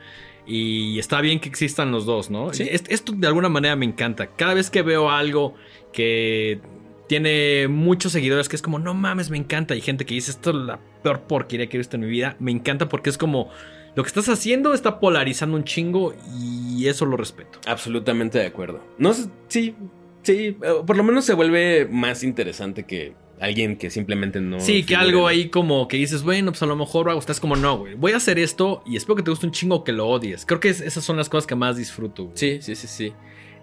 Y 0.47 0.99
está 0.99 1.21
bien 1.21 1.39
que 1.39 1.49
existan 1.49 1.93
los 1.93 2.05
dos, 2.05 2.31
¿no? 2.31 2.53
Sí. 2.53 2.67
Est- 2.69 2.91
Esto 2.91 3.13
de 3.13 3.27
alguna 3.29 3.49
manera 3.49 3.77
me 3.77 3.85
encanta. 3.87 4.27
Cada 4.29 4.55
vez 4.55 4.71
que 4.71 4.83
veo 4.83 5.09
algo 5.11 5.55
que 5.93 6.61
tiene 7.09 7.69
muchos 7.69 8.13
seguidores, 8.13 8.49
que 8.49 8.57
es 8.57 8.63
como, 8.63 8.79
no 8.79 8.95
mames, 8.95 9.31
me 9.31 9.37
encanta. 9.39 9.77
Y 9.77 9.81
gente 9.81 10.05
que 10.05 10.15
dice, 10.15 10.31
esto 10.33 10.51
es 10.51 10.57
la 10.57 10.81
peor 11.03 11.21
porquería 11.23 11.69
que 11.69 11.77
he 11.77 11.79
visto 11.79 11.97
en 11.97 12.03
mi 12.03 12.09
vida. 12.09 12.37
Me 12.41 12.51
encanta 12.51 12.89
porque 12.89 13.11
es 13.11 13.19
como, 13.19 13.51
lo 13.95 14.03
que 14.03 14.09
estás 14.09 14.29
haciendo 14.29 14.75
está 14.75 14.99
polarizando 14.99 15.57
un 15.57 15.65
chingo 15.65 16.15
y 16.37 16.87
eso 16.89 17.05
lo 17.07 17.17
respeto. 17.17 17.61
Absolutamente 17.67 18.39
de 18.39 18.47
acuerdo. 18.47 18.83
No 18.99 19.13
sé, 19.13 19.29
sí, 19.49 19.77
sí, 20.23 20.33
eh, 20.35 20.57
por 20.85 20.97
lo 20.97 21.05
menos 21.05 21.25
se 21.25 21.35
vuelve 21.35 21.87
más 21.89 22.25
interesante 22.25 22.85
que 22.85 23.13
alguien 23.43 23.77
que 23.77 23.91
simplemente 23.91 24.41
no. 24.41 24.61
Sí, 24.61 24.85
que 24.85 24.95
algo 24.97 25.27
ahí 25.27 25.49
como 25.49 25.89
que 25.89 25.97
dices, 25.97 26.23
bueno, 26.23 26.53
pues 26.53 26.63
a 26.63 26.67
lo 26.67 26.77
mejor 26.77 27.09
va 27.09 27.13
a 27.13 27.15
gustar. 27.17 27.35
Es 27.35 27.41
como, 27.41 27.57
no, 27.57 27.79
güey, 27.79 27.95
voy 27.95 28.13
a 28.13 28.17
hacer 28.17 28.39
esto 28.39 28.83
y 28.87 28.97
espero 28.97 29.17
que 29.17 29.23
te 29.23 29.31
guste 29.31 29.47
un 29.47 29.53
chingo 29.53 29.83
que 29.85 29.93
lo 29.93 30.07
odies. 30.09 30.47
Creo 30.47 30.61
que 30.61 30.69
es- 30.69 30.81
esas 30.81 31.05
son 31.05 31.17
las 31.17 31.29
cosas 31.29 31.47
que 31.47 31.55
más 31.55 31.77
disfruto. 31.77 32.25
güey. 32.25 32.37
Sí, 32.37 32.59
sí, 32.63 32.75
sí, 32.77 32.87
sí. 32.87 33.13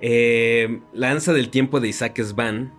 Eh, 0.01 0.79
La 0.93 1.07
danza 1.09 1.33
del 1.33 1.49
tiempo 1.49 1.79
de 1.79 1.87
Isaac 1.89 2.21
Svan 2.21 2.73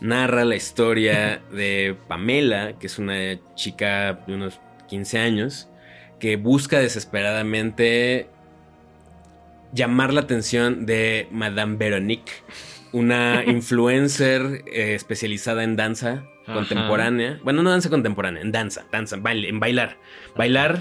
narra 0.00 0.44
la 0.44 0.56
historia 0.56 1.42
de 1.52 1.96
Pamela, 2.08 2.78
que 2.78 2.86
es 2.86 2.98
una 2.98 3.38
chica 3.54 4.24
de 4.26 4.34
unos 4.34 4.60
15 4.88 5.18
años, 5.18 5.68
que 6.18 6.36
busca 6.36 6.78
desesperadamente 6.80 8.26
llamar 9.72 10.14
la 10.14 10.20
atención 10.22 10.86
de 10.86 11.28
Madame 11.30 11.76
Veronique, 11.76 12.32
una 12.92 13.44
influencer 13.46 14.62
eh, 14.72 14.94
especializada 14.94 15.62
en 15.64 15.76
danza 15.76 16.24
Ajá. 16.48 16.54
contemporánea. 16.60 17.38
Bueno, 17.44 17.62
no 17.62 17.70
danza 17.70 17.90
contemporánea, 17.90 18.42
en 18.42 18.52
danza, 18.52 18.86
danza, 18.90 19.16
baile, 19.16 19.48
en 19.48 19.60
bailar. 19.60 19.98
Bailar 20.36 20.80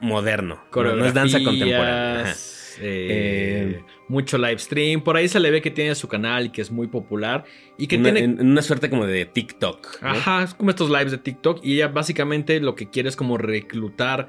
moderno. 0.00 0.60
No, 0.74 0.96
no 0.96 1.04
es 1.06 1.14
danza 1.14 1.38
contemporánea. 1.42 2.20
Ajá. 2.22 2.34
Eh, 2.80 3.74
Eh, 3.80 3.84
mucho 4.08 4.38
live 4.38 4.58
stream. 4.60 5.00
Por 5.02 5.16
ahí 5.16 5.26
se 5.28 5.40
le 5.40 5.50
ve 5.50 5.60
que 5.60 5.70
tiene 5.72 5.94
su 5.96 6.06
canal 6.06 6.46
y 6.46 6.50
que 6.50 6.60
es 6.62 6.70
muy 6.70 6.86
popular. 6.86 7.44
Y 7.76 7.88
que 7.88 7.96
Una- 7.96 8.12
tiene. 8.12 8.20
en, 8.20 8.40
en 8.40 8.50
una 8.52 8.62
suerte 8.62 8.88
como 8.88 9.04
de 9.04 9.24
TikTok. 9.26 10.00
¿no? 10.02 10.08
Ajá, 10.10 10.44
es 10.44 10.54
como 10.54 10.70
estos 10.70 10.88
lives 10.88 11.10
de 11.10 11.18
TikTok. 11.18 11.60
Y 11.64 11.74
ella 11.74 11.88
básicamente 11.88 12.60
lo 12.60 12.76
que 12.76 12.88
quiere 12.88 13.08
es 13.08 13.16
como 13.16 13.36
reclutar 13.36 14.28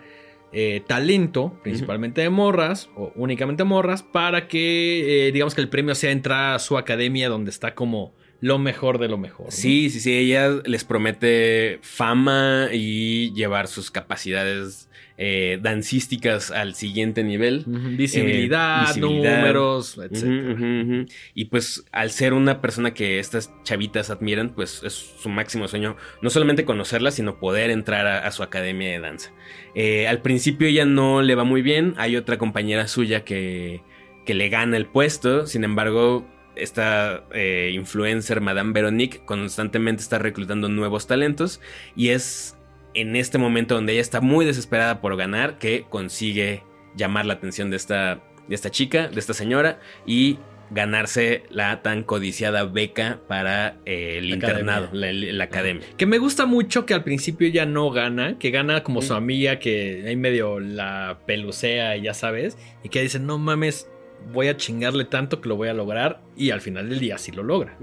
eh, 0.52 0.82
talento, 0.88 1.60
principalmente 1.62 2.22
de 2.22 2.32
morras, 2.32 2.90
o 2.96 3.12
únicamente 3.16 3.64
morras, 3.64 4.02
para 4.02 4.48
que 4.48 5.30
digamos 5.32 5.54
que 5.54 5.62
el 5.62 5.70
premio 5.70 5.94
sea 5.94 6.10
entrar 6.10 6.56
a 6.56 6.60
su 6.60 6.76
academia 6.76 7.30
donde 7.30 7.52
está 7.52 7.76
como 7.76 8.16
lo 8.42 8.58
mejor 8.58 9.00
de 9.00 9.08
lo 9.10 9.18
mejor. 9.18 9.48
¿no? 9.48 9.52
Sí, 9.52 9.90
sí, 9.90 10.00
sí. 10.00 10.14
Ella 10.18 10.50
les 10.66 10.84
promete 10.86 11.80
fama 11.82 12.70
y 12.72 13.34
llevar 13.34 13.68
sus 13.68 13.92
capacidades 13.92 14.90
eh, 15.22 15.60
dancísticas 15.62 16.50
al 16.50 16.76
siguiente 16.76 17.24
nivel. 17.26 17.66
Visibilidad, 17.68 18.84
Eh, 18.84 18.86
visibilidad. 18.88 19.38
números, 19.42 19.98
etc. 19.98 21.10
Y 21.36 21.46
pues 21.46 21.84
al 21.92 22.12
ser 22.12 22.34
una 22.34 22.62
persona 22.62 22.94
que 22.94 23.20
estas 23.20 23.52
chavitas 23.64 24.10
admiran, 24.10 24.54
pues 24.56 24.82
es 24.86 24.94
su 24.94 25.28
máximo 25.28 25.68
sueño 25.68 25.98
no 26.22 26.30
solamente 26.30 26.64
conocerla, 26.64 27.12
sino 27.12 27.38
poder 27.40 27.70
entrar 27.70 28.08
a, 28.08 28.20
a 28.26 28.32
su 28.32 28.44
academia 28.44 28.90
de 28.92 29.00
danza. 29.02 29.34
Eh, 29.76 30.08
al 30.08 30.22
principio 30.22 30.68
ella 30.70 30.86
no 30.86 31.22
le 31.22 31.36
va 31.36 31.44
muy 31.44 31.62
bien, 31.62 31.96
hay 31.98 32.16
otra 32.16 32.38
compañera 32.38 32.88
suya 32.88 33.26
que, 33.26 33.82
que 34.26 34.34
le 34.34 34.48
gana 34.48 34.78
el 34.78 34.86
puesto, 34.86 35.46
sin 35.48 35.66
embargo 35.66 36.26
esta 36.62 37.24
eh, 37.34 37.72
influencer 37.74 38.42
Madame 38.42 38.74
Veronique 38.74 39.22
constantemente 39.26 40.02
está 40.02 40.20
reclutando 40.20 40.70
nuevos 40.70 41.08
talentos 41.08 41.62
y 41.96 42.10
es 42.10 42.56
en 42.94 43.16
este 43.16 43.38
momento 43.38 43.76
donde 43.76 43.94
ella 43.94 44.02
está 44.02 44.22
muy 44.22 44.46
desesperada 44.46 45.02
por 45.02 45.16
ganar 45.16 45.58
que 45.58 45.86
consigue 45.90 46.64
llamar 46.96 47.26
la 47.26 47.34
atención 47.36 47.70
de 47.70 47.78
esta, 47.78 48.22
de 48.48 48.56
esta 48.56 48.70
chica, 48.72 49.08
de 49.08 49.20
esta 49.20 49.34
señora 49.34 49.80
y 50.06 50.40
ganarse 50.72 51.44
la 51.50 51.82
tan 51.82 52.04
codiciada 52.04 52.64
beca 52.64 53.20
para 53.28 53.78
eh, 53.86 54.18
el 54.20 54.30
La 54.30 54.36
internado, 54.36 54.86
academia. 54.88 55.14
la, 55.32 55.34
la 55.38 55.44
academia. 55.44 55.88
Que 55.98 56.06
me 56.06 56.20
gusta 56.20 56.46
mucho 56.46 56.86
que 56.86 56.94
al 56.94 57.04
principio 57.04 57.48
ella 57.48 57.66
no 57.66 57.90
gana, 57.90 58.38
que 58.38 58.52
gana 58.52 58.84
como 58.84 59.02
su 59.02 59.14
amiga 59.14 59.60
que 59.60 60.04
ahí 60.08 60.16
medio 60.16 60.60
la 60.60 61.20
pelucea 61.26 61.98
y 61.98 62.04
ya 62.04 62.14
sabes, 62.14 62.58
y 62.84 62.90
que 62.90 63.02
dice, 63.02 63.20
no 63.20 63.38
mames, 63.40 63.90
voy 64.32 64.48
a 64.48 64.58
chingarle 64.58 65.06
tanto 65.06 65.42
que 65.42 65.50
lo 65.50 65.56
voy 65.56 65.70
a 65.70 65.74
lograr, 65.74 66.22
y 66.36 66.52
al 66.52 66.62
final 66.62 66.90
del 66.90 67.00
día 67.00 67.18
sí 67.18 67.32
lo 67.32 67.42
logra. 67.44 67.78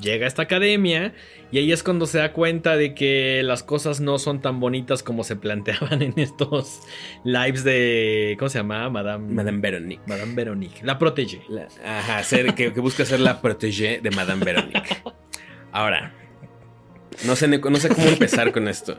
Llega 0.00 0.26
a 0.26 0.28
esta 0.28 0.42
academia 0.42 1.14
y 1.50 1.58
ahí 1.58 1.72
es 1.72 1.82
cuando 1.82 2.06
se 2.06 2.18
da 2.18 2.32
cuenta 2.32 2.76
de 2.76 2.94
que 2.94 3.42
las 3.44 3.62
cosas 3.62 4.00
no 4.00 4.18
son 4.18 4.40
tan 4.42 4.60
bonitas 4.60 5.02
como 5.02 5.24
se 5.24 5.36
planteaban 5.36 6.02
en 6.02 6.14
estos 6.18 6.80
lives 7.24 7.64
de, 7.64 8.36
¿cómo 8.38 8.48
se 8.48 8.58
llama? 8.58 8.88
Madame, 8.90 9.32
Madame 9.32 9.60
Veronique. 9.60 10.02
Madame 10.06 10.34
Veronique, 10.34 10.80
la 10.84 10.98
protege. 10.98 11.42
La- 11.48 11.68
ajá, 11.84 12.22
ser, 12.22 12.54
que, 12.54 12.72
que 12.72 12.80
busca 12.80 13.04
ser 13.04 13.20
la 13.20 13.40
protégée 13.40 14.00
de 14.02 14.10
Madame 14.10 14.44
Veronique. 14.44 15.02
Ahora, 15.72 16.12
no 17.24 17.34
sé, 17.36 17.48
no 17.48 17.76
sé 17.76 17.88
cómo 17.88 18.08
empezar 18.08 18.52
con 18.52 18.68
esto. 18.68 18.98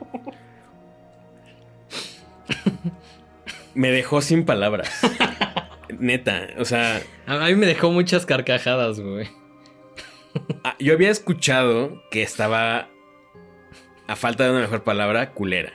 Me 3.75 3.89
dejó 3.91 4.21
sin 4.21 4.45
palabras. 4.45 4.89
Neta, 5.99 6.47
o 6.57 6.65
sea, 6.65 7.01
A 7.25 7.45
mí 7.47 7.55
me 7.55 7.65
dejó 7.65 7.91
muchas 7.91 8.25
carcajadas, 8.25 8.99
güey. 8.99 9.27
ah, 10.63 10.75
yo 10.79 10.93
había 10.93 11.09
escuchado 11.09 12.01
que 12.11 12.21
estaba, 12.23 12.89
a 14.07 14.15
falta 14.15 14.45
de 14.45 14.51
una 14.51 14.61
mejor 14.61 14.83
palabra, 14.83 15.31
culera. 15.31 15.73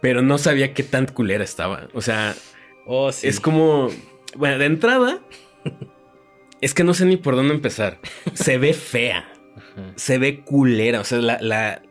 Pero 0.00 0.22
no 0.22 0.38
sabía 0.38 0.74
qué 0.74 0.82
tan 0.82 1.06
culera 1.06 1.42
estaba. 1.44 1.88
O 1.94 2.00
sea, 2.00 2.34
Oh, 2.88 3.10
sí. 3.10 3.26
Es 3.26 3.40
como. 3.40 3.88
Bueno, 4.36 4.58
de 4.58 4.66
entrada. 4.66 5.20
Es 6.60 6.72
que 6.72 6.84
no 6.84 6.94
sé 6.94 7.04
ni 7.04 7.16
por 7.16 7.34
dónde 7.34 7.52
empezar. 7.52 7.98
Se 8.34 8.58
ve 8.58 8.74
fea. 8.74 9.28
Ajá. 9.56 9.92
Se 9.96 10.18
ve 10.18 10.44
culera. 10.44 11.00
O 11.00 11.04
sea, 11.04 11.18
la. 11.18 11.38
la- 11.40 11.82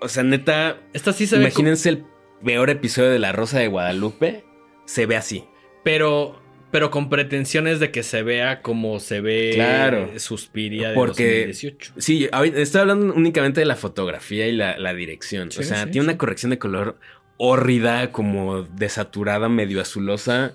o 0.00 0.08
sea, 0.08 0.24
neta. 0.24 0.80
Esta 0.92 1.12
sí 1.12 1.28
se 1.28 1.36
ve 1.38 1.44
Imagínense 1.44 1.88
el 1.90 2.04
peor 2.44 2.70
episodio 2.70 3.10
de 3.10 3.20
La 3.20 3.30
Rosa 3.30 3.60
de 3.60 3.68
Guadalupe. 3.68 4.44
Se 4.84 5.06
ve 5.06 5.14
así. 5.16 5.44
Pero, 5.86 6.42
pero 6.72 6.90
con 6.90 7.08
pretensiones 7.08 7.78
de 7.78 7.92
que 7.92 8.02
se 8.02 8.24
vea 8.24 8.60
como 8.60 8.98
se 8.98 9.20
ve 9.20 9.52
Claro. 9.54 10.10
Suspiria 10.18 10.88
de 10.88 10.94
Porque- 10.96 11.46
2018. 11.46 11.92
Sí, 11.96 12.28
estoy 12.56 12.80
hablando 12.80 13.14
únicamente 13.14 13.60
de 13.60 13.66
la 13.66 13.76
fotografía 13.76 14.48
y 14.48 14.52
la, 14.52 14.76
la 14.78 14.94
dirección. 14.94 15.52
Sí, 15.52 15.60
o 15.60 15.62
sea, 15.62 15.84
sí, 15.84 15.90
tiene 15.92 16.06
sí. 16.06 16.10
una 16.10 16.18
corrección 16.18 16.50
de 16.50 16.58
color 16.58 16.98
hórrida, 17.36 18.10
como 18.10 18.62
desaturada, 18.64 19.48
medio 19.48 19.80
azulosa, 19.80 20.54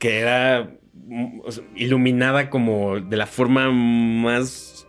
que 0.00 0.18
era 0.18 0.68
mm, 0.94 1.40
iluminada 1.76 2.50
como 2.50 2.98
de 2.98 3.16
la 3.16 3.26
forma 3.28 3.70
más 3.70 4.87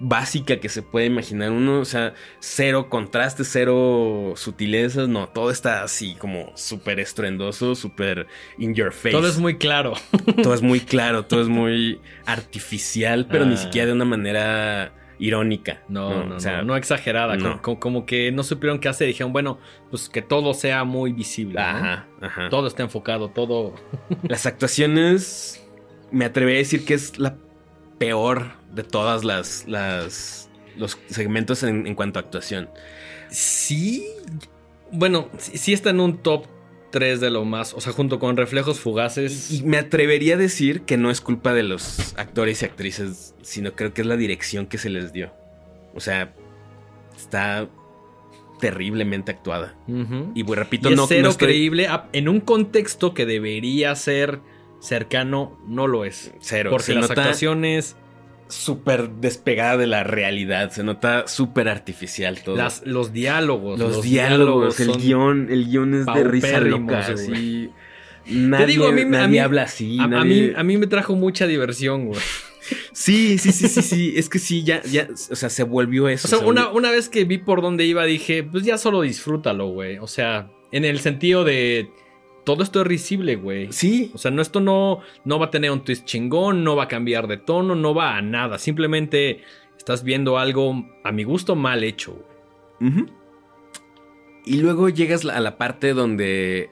básica 0.00 0.58
que 0.58 0.68
se 0.68 0.82
puede 0.82 1.06
imaginar 1.06 1.50
uno. 1.52 1.80
O 1.80 1.84
sea, 1.84 2.14
cero 2.40 2.88
contraste, 2.88 3.44
cero 3.44 4.32
sutilezas. 4.36 5.08
No, 5.08 5.28
todo 5.28 5.50
está 5.50 5.82
así 5.82 6.14
como 6.16 6.50
súper 6.56 6.98
estruendoso, 7.00 7.74
súper 7.74 8.26
in 8.58 8.74
your 8.74 8.92
face. 8.92 9.10
Todo 9.12 9.28
es 9.28 9.38
muy 9.38 9.56
claro. 9.58 9.92
Todo 10.42 10.54
es 10.54 10.62
muy 10.62 10.80
claro, 10.80 11.24
todo 11.26 11.42
es 11.42 11.48
muy 11.60 12.00
artificial, 12.26 13.26
pero 13.30 13.44
ni 13.44 13.54
Ah. 13.54 13.58
siquiera 13.58 13.86
de 13.88 13.92
una 13.92 14.04
manera 14.04 14.94
irónica. 15.18 15.82
No, 15.88 16.24
no, 16.24 16.36
o 16.36 16.40
sea, 16.40 16.58
no, 16.58 16.64
no 16.68 16.76
exagerada. 16.76 17.36
no. 17.36 17.60
Como, 17.60 17.78
como- 17.78 18.06
que 18.06 18.32
no 18.32 18.42
supieron 18.42 18.78
qué 18.78 18.88
hacer. 18.88 19.06
Dijeron, 19.06 19.32
bueno, 19.34 19.58
pues 19.90 20.08
que 20.08 20.22
todo 20.22 20.54
sea 20.54 20.84
muy 20.84 21.12
visible. 21.12 21.54
¿no? 21.54 21.60
Ajá, 21.60 22.06
ajá. 22.22 22.48
Todo 22.48 22.66
está 22.66 22.82
enfocado, 22.82 23.28
todo. 23.28 23.74
Las 24.22 24.46
actuaciones, 24.46 25.62
me 26.10 26.24
atreví 26.24 26.52
a 26.54 26.56
decir 26.56 26.84
que 26.86 26.94
es 26.94 27.18
la 27.18 27.36
peor 28.00 28.52
de 28.72 28.82
todas 28.82 29.24
las, 29.24 29.64
las 29.68 30.48
los 30.76 30.98
segmentos 31.08 31.62
en, 31.62 31.86
en 31.86 31.94
cuanto 31.94 32.18
a 32.18 32.22
actuación. 32.22 32.70
Sí. 33.28 34.06
Bueno, 34.90 35.28
sí, 35.38 35.58
sí 35.58 35.72
está 35.74 35.90
en 35.90 36.00
un 36.00 36.16
top 36.18 36.46
3 36.92 37.20
de 37.20 37.30
lo 37.30 37.44
más. 37.44 37.74
O 37.74 37.80
sea, 37.80 37.92
junto 37.92 38.18
con 38.18 38.36
Reflejos 38.38 38.80
Fugaces. 38.80 39.50
Y 39.52 39.62
me 39.64 39.76
atrevería 39.76 40.34
a 40.34 40.38
decir 40.38 40.82
que 40.82 40.96
no 40.96 41.10
es 41.10 41.20
culpa 41.20 41.52
de 41.52 41.62
los 41.62 42.14
actores 42.16 42.62
y 42.62 42.64
actrices, 42.64 43.34
sino 43.42 43.72
creo 43.72 43.92
que 43.92 44.00
es 44.00 44.06
la 44.06 44.16
dirección 44.16 44.66
que 44.66 44.78
se 44.78 44.88
les 44.88 45.12
dio. 45.12 45.32
O 45.94 46.00
sea, 46.00 46.32
está 47.16 47.68
terriblemente 48.60 49.30
actuada. 49.30 49.76
Y 50.34 50.44
pues, 50.44 50.58
repito, 50.58 50.88
Y 50.88 50.92
es 50.92 50.96
no, 50.96 51.06
cero 51.06 51.22
no 51.24 51.28
estoy- 51.30 51.46
creíble. 51.48 51.88
En 52.12 52.28
un 52.28 52.40
contexto 52.40 53.12
que 53.14 53.26
debería 53.26 53.94
ser 53.94 54.40
cercano, 54.80 55.58
no 55.66 55.86
lo 55.86 56.04
es. 56.04 56.32
Cero. 56.40 56.70
Porque 56.70 56.86
se 56.86 56.94
las 56.94 57.08
nota 57.08 57.20
actuaciones, 57.22 57.96
súper 58.48 59.10
despegada 59.10 59.76
de 59.76 59.86
la 59.86 60.04
realidad. 60.04 60.70
Se 60.70 60.82
nota 60.82 61.26
súper 61.28 61.68
artificial 61.68 62.42
todo. 62.42 62.56
las, 62.56 62.82
los 62.86 63.12
diálogos. 63.12 63.78
los, 63.78 64.02
diálogos, 64.02 64.80
el 64.80 64.96
guion, 64.96 65.48
el 65.50 65.66
guion 65.68 65.94
es 65.94 66.06
de 66.06 66.24
risa 66.24 66.60
loca. 66.60 67.00
Así. 67.00 67.70
Nadie, 68.26 68.66
digo, 68.66 68.86
a 68.86 68.92
mí- 68.92 69.02
a 69.02 69.04
nadie 69.06 69.28
mí- 69.28 69.38
habla 69.38 69.62
así. 69.62 69.98
A, 69.98 70.06
mí, 70.06 70.52
a 70.54 70.62
mí 70.62 70.76
me 70.76 70.86
trajo 70.86 71.14
mucha 71.14 71.46
diversión, 71.46 72.06
güey. 72.06 72.20
Sí, 72.92 73.38
sí, 73.38 73.50
sí, 73.50 73.68
sí, 73.68 73.82
sí. 73.82 74.12
Es 74.16 74.28
que 74.28 74.38
sí, 74.38 74.62
ya, 74.62 74.82
ya, 74.82 75.08
o 75.30 75.34
sea, 75.34 75.48
se 75.50 75.64
volvió 75.64 76.08
eso. 76.08 76.28
O 76.28 76.30
sea, 76.30 76.38
se 76.38 76.44
una, 76.44 76.68
una 76.68 76.90
vez 76.90 77.08
que 77.08 77.24
vi 77.24 77.38
por 77.38 77.62
dónde 77.62 77.84
iba, 77.84 78.04
dije, 78.04 78.44
pues 78.44 78.62
ya 78.64 78.78
solo 78.78 79.00
disfrútalo, 79.02 79.68
güey. 79.68 79.98
O 79.98 80.06
sea, 80.06 80.50
en 80.70 80.84
el 80.84 81.00
sentido 81.00 81.42
de 81.44 81.90
todo 82.44 82.62
esto 82.62 82.80
es 82.80 82.86
risible, 82.86 83.36
güey. 83.36 83.72
Sí, 83.72 84.10
O 84.14 84.18
sea, 84.18 84.30
no, 84.30 84.40
esto 84.42 84.60
no, 84.60 85.00
no 85.24 85.38
va 85.38 85.46
a 85.46 85.50
tener 85.50 85.70
un 85.70 85.84
twist 85.84 86.04
chingón, 86.04 86.64
no 86.64 86.76
va 86.76 86.84
a 86.84 86.88
cambiar 86.88 87.26
de 87.28 87.36
tono, 87.36 87.74
no 87.74 87.94
va 87.94 88.16
a 88.16 88.22
nada. 88.22 88.58
Simplemente 88.58 89.42
estás 89.76 90.02
viendo 90.04 90.38
algo, 90.38 90.86
a 91.04 91.12
mi 91.12 91.24
gusto, 91.24 91.54
mal 91.56 91.84
hecho, 91.84 92.12
güey. 92.80 93.06
Y 94.46 94.56
luego 94.58 94.88
llegas 94.88 95.24
a 95.26 95.38
la 95.40 95.58
parte 95.58 95.92
donde 95.92 96.70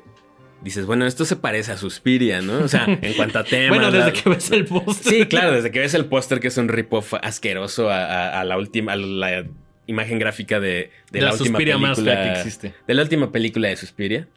dices, 0.63 0.87
bueno, 0.87 1.07
esto 1.07 1.25
se 1.25 1.37
parece 1.37 1.73
a 1.73 1.77
Suspiria, 1.77 2.41
¿no? 2.41 2.59
O 2.65 2.69
sea, 2.69 2.85
en 3.03 3.13
cuanto 3.15 3.39
a 3.39 3.45
temas. 3.45 3.69
Bueno, 3.79 3.93
desde 3.93 4.07
la- 4.07 4.13
que 4.13 4.29
ves 4.31 4.51
el 4.51 4.65
póster. 4.65 5.13
Sí, 5.15 5.27
claro, 5.27 5.53
desde 5.53 5.71
que 5.71 5.81
ves 5.81 5.95
el 5.95 6.07
póster 6.07 6.41
que 6.41 6.49
es 6.49 6.57
un 6.57 6.69
rip-off 6.69 7.15
asqueroso 7.23 7.91
a, 7.91 8.05
a- 8.05 8.41
a 8.41 8.45
la 8.45 8.57
última, 8.59 8.93
a 8.93 8.97
la 8.97 9.45
imagen 9.89 10.19
gráfica 10.21 10.61
de, 10.61 10.91
de 11.11 11.21
la, 11.21 11.27
la, 11.29 11.33
última 11.33 11.49
Suspiria 11.49 11.79
más 11.79 11.99
película. 11.99 12.15
fea 12.23 12.33
que 12.33 12.39
existe. 12.39 12.75
de 12.87 12.95
la 12.95 13.03
última 13.03 13.33
película 13.33 13.69
de 13.69 13.77
Suspiria. 13.77 14.29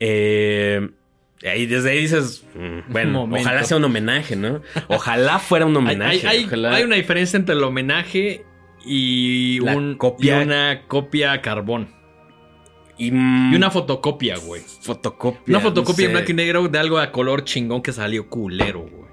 Eh, 0.00 0.88
ahí 1.44 1.66
desde 1.66 1.90
ahí 1.90 2.00
dices, 2.02 2.44
mm, 2.54 2.92
bueno, 2.92 3.28
ojalá 3.32 3.64
sea 3.64 3.76
un 3.76 3.84
homenaje, 3.84 4.36
¿no? 4.36 4.60
Ojalá 4.88 5.38
fuera 5.38 5.66
un 5.66 5.76
homenaje. 5.76 6.26
hay- 6.26 6.38
hay- 6.40 6.44
ojalá- 6.44 6.74
hay 6.74 6.82
una 6.84 6.96
diferencia 6.96 7.36
entre 7.36 7.54
el 7.54 7.62
homenaje 7.62 8.44
y, 8.84 9.60
La 9.60 9.76
un- 9.76 9.96
copia- 9.96 10.40
y 10.40 10.42
una 10.44 10.82
copia 10.86 11.40
carbón. 11.42 11.88
y, 12.96 13.10
mm, 13.12 13.52
Y 13.52 13.56
una 13.56 13.70
fotocopia, 13.70 14.36
güey. 14.38 14.62
fotocopia. 14.82 15.40
Una 15.46 15.60
fotocopia 15.60 16.06
en 16.06 16.12
no 16.12 16.18
sé. 16.18 16.24
blanco 16.24 16.32
y 16.32 16.34
negro 16.34 16.68
de 16.68 16.78
algo 16.78 16.98
a 16.98 17.12
color 17.12 17.44
chingón 17.44 17.82
que 17.82 17.92
salió 17.92 18.28
culero, 18.28 18.80
güey. 18.80 19.08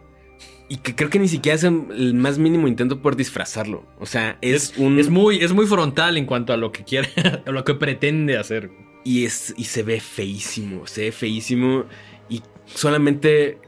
Y 0.68 0.78
que 0.78 0.96
creo 0.96 1.10
que 1.10 1.20
ni 1.20 1.28
siquiera 1.28 1.56
hacen 1.56 1.90
el 1.92 2.16
más 2.16 2.40
mínimo 2.40 2.68
intento 2.68 3.02
por 3.02 3.16
disfrazarlo. 3.16 3.86
O 4.00 4.06
sea, 4.06 4.38
es, 4.42 4.74
un. 4.78 5.00
Es 5.00 5.10
muy, 5.10 5.44
es 5.44 5.54
muy 5.54 5.68
frontal 5.68 6.18
en 6.18 6.26
cuanto 6.26 6.54
a 6.54 6.58
lo 6.58 6.72
que 6.72 6.84
quiere, 6.84 7.10
a 7.46 7.52
lo 7.52 7.64
que 7.64 7.76
pretende 7.76 8.38
hacer. 8.38 8.72
Y, 9.04 9.26
es, 9.26 9.54
y 9.56 9.66
se 9.66 9.84
ve 9.84 10.00
feísimo, 10.00 10.88
se 10.88 11.02
ve 11.02 11.12
feísimo 11.12 11.86
y 12.28 12.42
solamente 12.66 13.60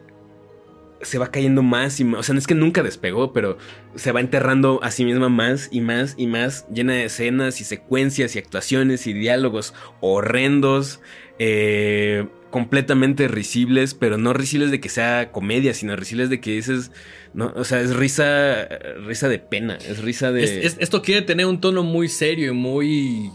se 1.01 1.19
va 1.19 1.31
cayendo 1.31 1.63
más 1.63 1.99
y 1.99 2.03
más. 2.03 2.21
O 2.21 2.23
sea, 2.23 2.33
no 2.33 2.39
es 2.39 2.47
que 2.47 2.55
nunca 2.55 2.83
despegó, 2.83 3.33
pero 3.33 3.57
se 3.95 4.11
va 4.11 4.19
enterrando 4.19 4.79
a 4.83 4.91
sí 4.91 5.05
misma 5.05 5.29
más 5.29 5.69
y 5.71 5.81
más 5.81 6.15
y 6.17 6.27
más, 6.27 6.67
llena 6.69 6.93
de 6.93 7.05
escenas 7.05 7.61
y 7.61 7.63
secuencias 7.63 8.35
y 8.35 8.39
actuaciones 8.39 9.07
y 9.07 9.13
diálogos 9.13 9.73
horrendos, 10.01 11.01
eh, 11.39 12.27
completamente 12.51 13.27
risibles, 13.27 13.93
pero 13.93 14.17
no 14.17 14.33
risibles 14.33 14.71
de 14.71 14.79
que 14.79 14.89
sea 14.89 15.31
comedia, 15.31 15.73
sino 15.73 15.95
risibles 15.95 16.29
de 16.29 16.39
que 16.39 16.51
dices, 16.51 16.91
no, 17.33 17.51
o 17.55 17.63
sea, 17.63 17.81
es 17.81 17.95
risa, 17.95 18.67
risa 19.05 19.27
de 19.29 19.39
pena, 19.39 19.77
es 19.77 19.99
risa 20.01 20.31
de... 20.31 20.43
Es- 20.43 20.51
es- 20.73 20.77
esto 20.79 21.01
quiere 21.01 21.21
tener 21.21 21.45
un 21.45 21.59
tono 21.61 21.83
muy 21.83 22.07
serio 22.07 22.51
y 22.51 22.55
muy 22.55 23.31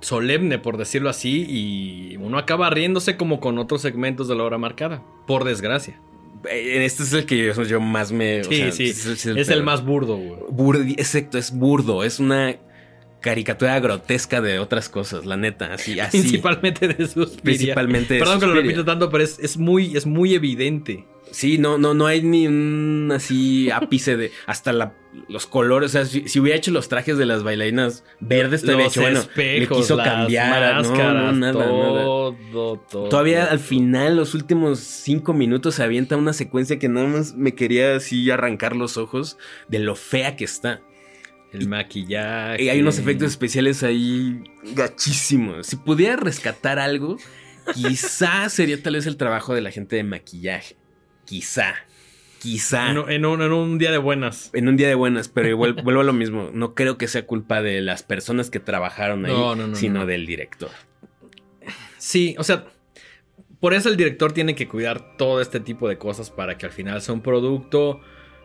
solemne, 0.00 0.58
por 0.58 0.76
decirlo 0.76 1.08
así, 1.10 1.46
y 1.48 2.16
uno 2.18 2.38
acaba 2.38 2.68
riéndose 2.70 3.16
como 3.16 3.40
con 3.40 3.58
otros 3.58 3.80
segmentos 3.82 4.28
de 4.28 4.34
la 4.36 4.44
hora 4.44 4.58
marcada, 4.58 5.02
por 5.26 5.44
desgracia. 5.44 5.98
Eh, 6.50 6.84
Este 6.84 7.04
es 7.04 7.12
el 7.14 7.24
que 7.24 7.38
yo, 7.54 7.62
yo 7.64 7.80
más 7.80 8.12
me... 8.12 8.40
o 8.40 8.44
Sí, 8.44 8.56
sea, 8.56 8.72
sí, 8.72 8.84
es, 8.90 9.06
es 9.26 9.48
el 9.48 9.62
más 9.62 9.84
burdo, 9.84 10.16
güey. 10.16 10.40
Burdi- 10.50 10.92
exacto, 10.98 11.38
es 11.38 11.52
burdo, 11.52 12.04
es 12.04 12.18
una 12.20 12.56
caricatura 13.24 13.80
grotesca 13.80 14.42
de 14.42 14.58
otras 14.58 14.90
cosas, 14.90 15.24
la 15.24 15.38
neta, 15.38 15.72
así, 15.72 15.98
así. 15.98 16.18
Principalmente 16.18 16.88
de 16.88 17.08
Suspiria. 17.08 17.42
Principalmente 17.42 18.14
de 18.14 18.20
Perdón 18.20 18.38
que 18.38 18.46
lo 18.46 18.52
repito 18.54 18.84
tanto, 18.84 19.08
pero 19.08 19.24
es, 19.24 19.38
es 19.38 19.56
muy, 19.56 19.96
es 19.96 20.04
muy 20.04 20.34
evidente. 20.34 21.06
Sí, 21.30 21.56
no, 21.56 21.78
no, 21.78 21.94
no 21.94 22.06
hay 22.06 22.22
ni 22.22 22.46
un 22.46 23.10
así 23.12 23.70
ápice 23.70 24.18
de 24.18 24.30
hasta 24.46 24.74
la, 24.74 24.92
los 25.28 25.46
colores. 25.46 25.90
O 25.90 25.92
sea, 25.92 26.04
si, 26.04 26.28
si 26.28 26.38
hubiera 26.38 26.58
hecho 26.58 26.70
los 26.70 26.88
trajes 26.88 27.16
de 27.16 27.24
las 27.24 27.42
bailarinas 27.42 28.04
verdes, 28.20 28.62
te 28.62 28.72
había 28.72 28.86
hecho, 28.86 29.00
bueno, 29.00 29.20
espejos, 29.20 29.70
le 29.70 29.82
quiso 29.82 29.96
las 29.96 30.06
cambiar. 30.06 30.74
no, 30.74 30.82
máscaras, 30.82 31.14
no, 31.14 31.32
nada, 31.32 31.52
nada. 31.52 32.02
todo, 32.02 32.36
todo. 32.90 33.08
Todavía 33.08 33.46
al 33.46 33.58
final, 33.58 34.16
los 34.16 34.34
últimos 34.34 34.80
cinco 34.80 35.32
minutos, 35.32 35.76
se 35.76 35.82
avienta 35.82 36.18
una 36.18 36.34
secuencia 36.34 36.78
que 36.78 36.90
nada 36.90 37.06
más 37.06 37.34
me 37.34 37.54
quería 37.54 37.96
así 37.96 38.30
arrancar 38.30 38.76
los 38.76 38.98
ojos 38.98 39.38
de 39.66 39.78
lo 39.78 39.96
fea 39.96 40.36
que 40.36 40.44
está. 40.44 40.82
El 41.54 41.68
maquillaje. 41.68 42.62
Y 42.64 42.68
hay 42.68 42.80
unos 42.80 42.98
efectos 42.98 43.28
especiales 43.30 43.82
ahí 43.82 44.42
gachísimos. 44.74 45.66
Si 45.66 45.76
pudiera 45.76 46.16
rescatar 46.16 46.78
algo, 46.78 47.16
quizá 47.74 48.48
sería 48.48 48.82
tal 48.82 48.94
vez 48.94 49.06
el 49.06 49.16
trabajo 49.16 49.54
de 49.54 49.60
la 49.60 49.70
gente 49.70 49.96
de 49.96 50.04
maquillaje. 50.04 50.76
Quizá. 51.24 51.74
Quizá. 52.40 52.90
En, 52.90 52.98
un- 52.98 53.10
en 53.10 53.24
un, 53.24 53.40
en 53.42 53.52
un 53.52 53.78
día 53.78 53.90
de 53.90 53.98
buenas. 53.98 54.50
En 54.52 54.68
un 54.68 54.76
día 54.76 54.88
de 54.88 54.94
buenas, 54.94 55.28
pero 55.28 55.48
igual 55.48 55.72
vuelvo 55.84 56.00
a 56.02 56.04
lo 56.04 56.12
mismo. 56.12 56.50
No 56.52 56.74
creo 56.74 56.98
que 56.98 57.08
sea 57.08 57.24
culpa 57.26 57.62
de 57.62 57.80
las 57.80 58.02
personas 58.02 58.50
que 58.50 58.60
trabajaron 58.60 59.24
ahí, 59.24 59.32
No, 59.32 59.54
no, 59.54 59.68
no, 59.68 59.76
sino 59.76 60.00
no. 60.00 60.06
del 60.06 60.26
director. 60.26 60.70
Sí, 61.98 62.34
o 62.38 62.44
sea, 62.44 62.66
por 63.60 63.72
eso 63.72 63.88
el 63.88 63.96
director 63.96 64.32
tiene 64.32 64.54
que 64.54 64.68
cuidar 64.68 65.16
todo 65.16 65.40
este 65.40 65.58
tipo 65.60 65.88
de 65.88 65.96
cosas 65.96 66.30
para 66.30 66.58
que 66.58 66.66
al 66.66 66.72
final 66.72 67.00
sea 67.00 67.14
un 67.14 67.22
producto 67.22 68.00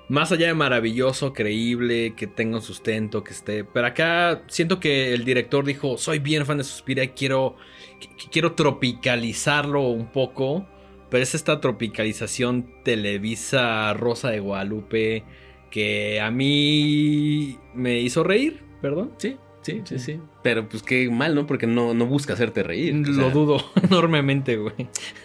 más 0.10 0.32
allá 0.32 0.48
de 0.48 0.54
maravilloso, 0.56 1.32
creíble, 1.34 2.14
que 2.16 2.28
tenga 2.28 2.58
un 2.58 2.62
sustento, 2.62 3.24
que 3.24 3.32
esté. 3.32 3.64
Pero 3.64 3.88
acá 3.88 4.44
siento 4.48 4.80
que 4.80 5.14
el 5.14 5.24
director 5.24 5.64
dijo: 5.64 5.98
Soy 5.98 6.20
bien 6.20 6.46
fan 6.46 6.58
de 6.58 6.64
Suspiria 6.66 7.04
y 7.06 7.10
quiero, 7.10 7.56
qu- 8.02 8.30
quiero 8.32 8.54
tropicalizarlo 8.54 9.82
un 9.88 10.12
poco. 10.12 10.68
Pero 11.10 11.24
es 11.24 11.34
esta 11.34 11.60
tropicalización 11.60 12.84
Televisa 12.84 13.94
Rosa 13.94 14.30
de 14.30 14.40
Guadalupe 14.40 15.24
que 15.72 16.20
a 16.22 16.30
mí 16.32 17.58
me 17.74 18.00
hizo 18.00 18.24
reír, 18.24 18.62
perdón. 18.82 19.14
Sí, 19.18 19.38
sí, 19.62 19.82
sí, 19.86 19.98
sí. 20.00 20.20
Pero 20.44 20.70
pues 20.70 20.84
qué 20.84 21.10
mal, 21.10 21.34
¿no? 21.36 21.48
Porque 21.48 21.66
no, 21.68 21.94
no 21.96 22.06
busca 22.06 22.34
hacerte 22.34 22.62
reír. 22.64 22.94
o 22.96 22.98
Lo 23.12 23.14
sea. 23.24 23.30
dudo 23.32 23.58
enormemente, 23.90 24.58
güey. 24.58 24.74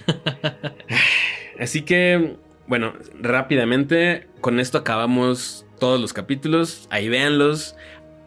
Así 1.59 1.83
que, 1.83 2.37
bueno, 2.67 2.95
rápidamente, 3.21 4.29
con 4.41 4.61
esto 4.61 4.79
acabamos 4.79 5.67
todos 5.79 6.01
los 6.01 6.13
capítulos. 6.13 6.87
Ahí 6.91 7.09
véanlos. 7.09 7.77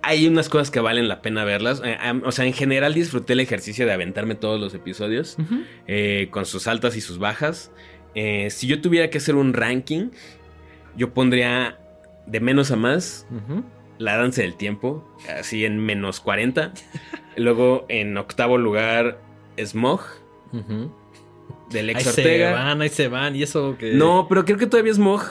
Hay 0.04 0.28
unas 0.28 0.48
cosas 0.48 0.72
que 0.72 0.80
valen 0.80 1.08
la 1.08 1.22
pena 1.22 1.44
verlas. 1.44 1.82
Eh, 1.84 1.98
o 2.24 2.32
sea, 2.32 2.46
en 2.46 2.54
general 2.54 2.94
disfruté 2.94 3.34
el 3.34 3.40
ejercicio 3.40 3.86
de 3.86 3.94
aventarme 3.94 4.36
todos 4.36 4.60
los 4.60 4.74
episodios. 4.74 5.38
eh, 5.88 6.28
con 6.32 6.46
sus 6.46 6.68
altas 6.68 6.96
y 6.96 7.02
sus 7.02 7.18
bajas. 7.20 7.72
Eh, 8.16 8.50
si 8.52 8.68
yo 8.68 8.82
tuviera 8.82 9.10
que 9.10 9.18
hacer 9.18 9.36
un 9.36 9.54
ranking, 9.54 10.10
yo 10.96 11.14
pondría 11.14 11.80
de 12.26 12.40
menos 12.40 12.72
a 12.72 12.76
más 12.76 13.26
la 13.98 14.18
danza 14.18 14.42
del 14.42 14.56
tiempo, 14.56 15.08
así 15.40 15.66
en 15.66 15.80
menos 15.80 16.20
40. 16.20 16.74
Luego 17.38 17.86
en 17.90 18.18
octavo 18.18 18.58
lugar, 18.58 19.20
Smog. 19.58 20.02
Del 21.70 21.90
Ahí 21.90 21.96
ex 21.96 22.04
se 22.04 22.22
Ortega. 22.22 22.52
van, 22.54 22.82
ahí 22.82 22.90
se 22.90 23.08
van. 23.08 23.36
Y 23.36 23.44
eso 23.44 23.78
que. 23.78 23.94
No, 23.94 24.28
pero 24.30 24.46
creo 24.46 24.58
que 24.58 24.68
todavía 24.68 24.94
Smog. 24.94 25.22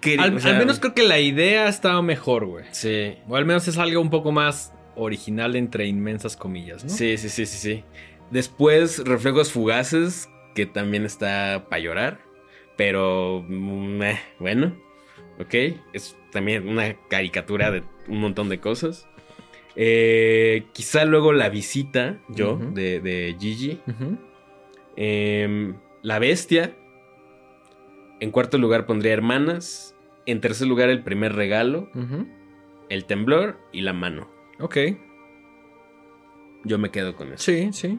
que- 0.00 0.16
Al, 0.18 0.36
o 0.36 0.40
sea, 0.40 0.52
al 0.52 0.58
menos 0.58 0.78
creo 0.78 0.94
que 0.94 1.02
la 1.02 1.18
idea 1.18 1.68
estaba 1.68 2.00
mejor, 2.02 2.46
güey. 2.46 2.64
Sí. 2.72 3.14
O 3.28 3.36
al 3.36 3.44
menos 3.44 3.66
es 3.68 3.78
algo 3.78 4.00
un 4.00 4.10
poco 4.10 4.30
más 4.32 4.72
original 4.94 5.56
entre 5.56 5.86
inmensas 5.86 6.36
comillas, 6.36 6.84
¿no? 6.84 6.90
Sí, 6.90 7.16
sí, 7.18 7.28
sí, 7.28 7.46
sí, 7.46 7.58
sí. 7.58 7.84
Después, 8.30 8.98
Reflejos 9.04 9.52
Fugaces, 9.52 10.28
que 10.54 10.66
también 10.66 11.04
está 11.04 11.66
para 11.68 11.80
llorar. 11.80 12.20
Pero, 12.76 13.44
mm, 13.48 14.02
eh, 14.02 14.20
bueno, 14.38 14.76
ok. 15.40 15.54
Es 15.92 16.16
también 16.32 16.68
una 16.68 16.94
caricatura 17.08 17.70
de 17.70 17.82
un 18.08 18.20
montón 18.20 18.48
de 18.48 18.60
cosas. 18.60 19.08
Eh, 19.76 20.64
quizá 20.72 21.04
luego 21.04 21.32
La 21.32 21.48
Visita, 21.50 22.18
yo, 22.28 22.56
de, 22.56 23.00
de 23.00 23.36
Gigi. 23.38 23.80
Ujú. 23.86 24.18
Em, 24.96 25.76
la 26.02 26.18
Bestia. 26.18 26.74
En 28.20 28.30
cuarto 28.30 28.58
lugar 28.58 28.86
pondría 28.86 29.12
Hermanas. 29.12 29.94
En 30.26 30.40
tercer 30.40 30.66
lugar, 30.66 30.88
El 30.88 31.02
Primer 31.02 31.34
Regalo. 31.34 31.90
El 32.88 33.04
Temblor 33.04 33.58
y 33.72 33.82
La 33.82 33.92
Mano. 33.92 34.30
Ok. 34.58 34.76
Yo 36.64 36.78
me 36.78 36.90
quedo 36.90 37.14
con 37.14 37.32
eso. 37.32 37.44
Sí, 37.44 37.68
sí. 37.72 37.98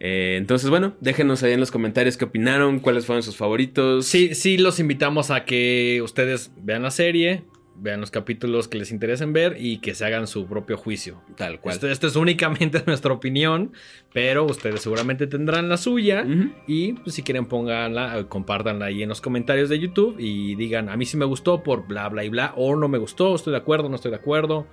Eh, 0.00 0.36
entonces, 0.36 0.68
bueno, 0.68 0.94
déjenos 1.00 1.42
ahí 1.42 1.52
en 1.52 1.60
los 1.60 1.70
comentarios 1.70 2.16
qué 2.16 2.26
opinaron, 2.26 2.80
cuáles 2.80 3.06
fueron 3.06 3.22
sus 3.22 3.36
favoritos. 3.36 4.04
Sí, 4.06 4.34
sí, 4.34 4.58
los 4.58 4.78
invitamos 4.78 5.30
a 5.30 5.44
que 5.44 6.00
ustedes 6.02 6.52
vean 6.56 6.82
la 6.82 6.90
serie, 6.90 7.44
vean 7.76 8.00
los 8.00 8.10
capítulos 8.10 8.68
que 8.68 8.78
les 8.78 8.90
interesen 8.90 9.32
ver 9.32 9.56
y 9.58 9.78
que 9.78 9.94
se 9.94 10.04
hagan 10.04 10.26
su 10.26 10.46
propio 10.46 10.76
juicio. 10.76 11.20
Tal 11.36 11.60
cual. 11.60 11.74
Esto, 11.74 11.88
esto 11.88 12.06
es 12.06 12.16
únicamente 12.16 12.82
nuestra 12.86 13.12
opinión, 13.12 13.72
pero 14.12 14.44
ustedes 14.44 14.80
seguramente 14.82 15.26
tendrán 15.26 15.68
la 15.68 15.76
suya. 15.76 16.24
Y 16.66 16.94
pues, 16.94 17.14
si 17.14 17.22
quieren 17.22 17.46
pónganla, 17.46 18.18
eh, 18.18 18.26
compártanla 18.26 18.86
ahí 18.86 19.02
en 19.02 19.08
los 19.08 19.20
comentarios 19.20 19.68
de 19.68 19.78
YouTube 19.78 20.16
y 20.18 20.54
digan, 20.54 20.88
a 20.88 20.96
mí 20.96 21.04
sí 21.04 21.16
me 21.16 21.24
gustó 21.24 21.62
por 21.62 21.86
bla, 21.86 22.08
bla 22.08 22.24
y 22.24 22.28
bla, 22.28 22.52
o 22.56 22.76
no 22.76 22.88
me 22.88 22.98
gustó, 22.98 23.34
estoy 23.34 23.52
de 23.52 23.58
acuerdo, 23.58 23.88
no 23.88 23.96
estoy 23.96 24.10
de 24.10 24.18
acuerdo. 24.18 24.66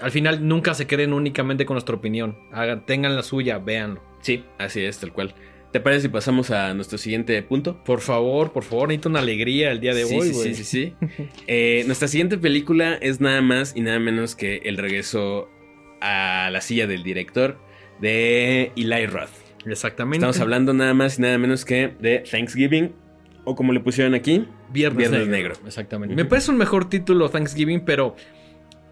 Al 0.00 0.10
final 0.10 0.46
nunca 0.46 0.74
se 0.74 0.86
queden 0.86 1.12
únicamente 1.12 1.64
con 1.64 1.74
nuestra 1.74 1.96
opinión. 1.96 2.36
Hagan, 2.52 2.84
tengan 2.84 3.16
la 3.16 3.22
suya, 3.22 3.58
véanlo. 3.58 4.02
Sí, 4.20 4.44
así 4.58 4.84
es, 4.84 4.98
tal 4.98 5.12
cual. 5.12 5.34
¿Te 5.76 5.80
parece 5.80 6.00
si 6.00 6.08
pasamos 6.08 6.50
a 6.52 6.72
nuestro 6.72 6.96
siguiente 6.96 7.42
punto? 7.42 7.84
Por 7.84 8.00
favor, 8.00 8.50
por 8.50 8.64
favor, 8.64 8.88
necesito 8.88 9.10
una 9.10 9.18
alegría 9.18 9.70
el 9.72 9.78
día 9.78 9.92
de 9.92 10.06
sí, 10.06 10.14
hoy, 10.14 10.28
sí, 10.28 10.32
güey. 10.32 10.54
sí, 10.54 10.64
sí, 10.64 10.94
sí. 10.96 11.28
Eh, 11.46 11.82
nuestra 11.84 12.08
siguiente 12.08 12.38
película 12.38 12.94
es 12.94 13.20
nada 13.20 13.42
más 13.42 13.76
y 13.76 13.82
nada 13.82 13.98
menos 13.98 14.34
que 14.36 14.62
el 14.64 14.78
regreso 14.78 15.50
a 16.00 16.48
la 16.50 16.62
silla 16.62 16.86
del 16.86 17.02
director 17.02 17.58
de 18.00 18.72
Eli 18.74 19.04
Roth. 19.04 19.28
Exactamente. 19.66 20.16
Estamos 20.16 20.40
hablando 20.40 20.72
nada 20.72 20.94
más 20.94 21.18
y 21.18 21.22
nada 21.22 21.36
menos 21.36 21.66
que 21.66 21.92
de 22.00 22.20
Thanksgiving, 22.20 22.94
o 23.44 23.54
como 23.54 23.74
le 23.74 23.80
pusieron 23.80 24.14
aquí, 24.14 24.48
Viernes, 24.70 25.10
Viernes 25.10 25.28
Negro. 25.28 25.56
Negro. 25.56 25.66
Exactamente. 25.66 26.14
Me 26.14 26.24
parece 26.24 26.52
un 26.52 26.56
mejor 26.56 26.88
título 26.88 27.28
Thanksgiving, 27.28 27.84
pero. 27.84 28.16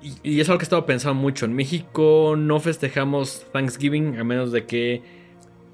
Y, 0.02 0.16
y 0.22 0.40
es 0.40 0.50
algo 0.50 0.58
que 0.58 0.64
he 0.64 0.66
estado 0.66 0.84
pensando 0.84 1.18
mucho. 1.18 1.46
En 1.46 1.54
México 1.54 2.34
no 2.36 2.60
festejamos 2.60 3.46
Thanksgiving 3.54 4.18
a 4.18 4.24
menos 4.24 4.52
de 4.52 4.66
que 4.66 5.23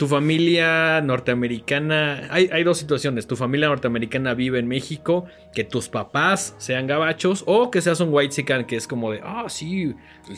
tu 0.00 0.06
familia 0.08 1.02
norteamericana. 1.02 2.26
Hay, 2.30 2.48
hay 2.50 2.64
dos 2.64 2.78
situaciones. 2.78 3.26
Tu 3.26 3.36
familia 3.36 3.68
norteamericana 3.68 4.32
vive 4.32 4.58
en 4.58 4.66
México, 4.66 5.26
que 5.52 5.62
tus 5.62 5.90
papás 5.90 6.54
sean 6.56 6.86
gabachos, 6.86 7.44
o 7.46 7.70
que 7.70 7.82
seas 7.82 8.00
un 8.00 8.08
white 8.10 8.34
chican 8.34 8.64
que 8.64 8.76
es 8.76 8.86
como 8.88 9.12
de, 9.12 9.20
ah, 9.22 9.44
sí, 9.48 9.94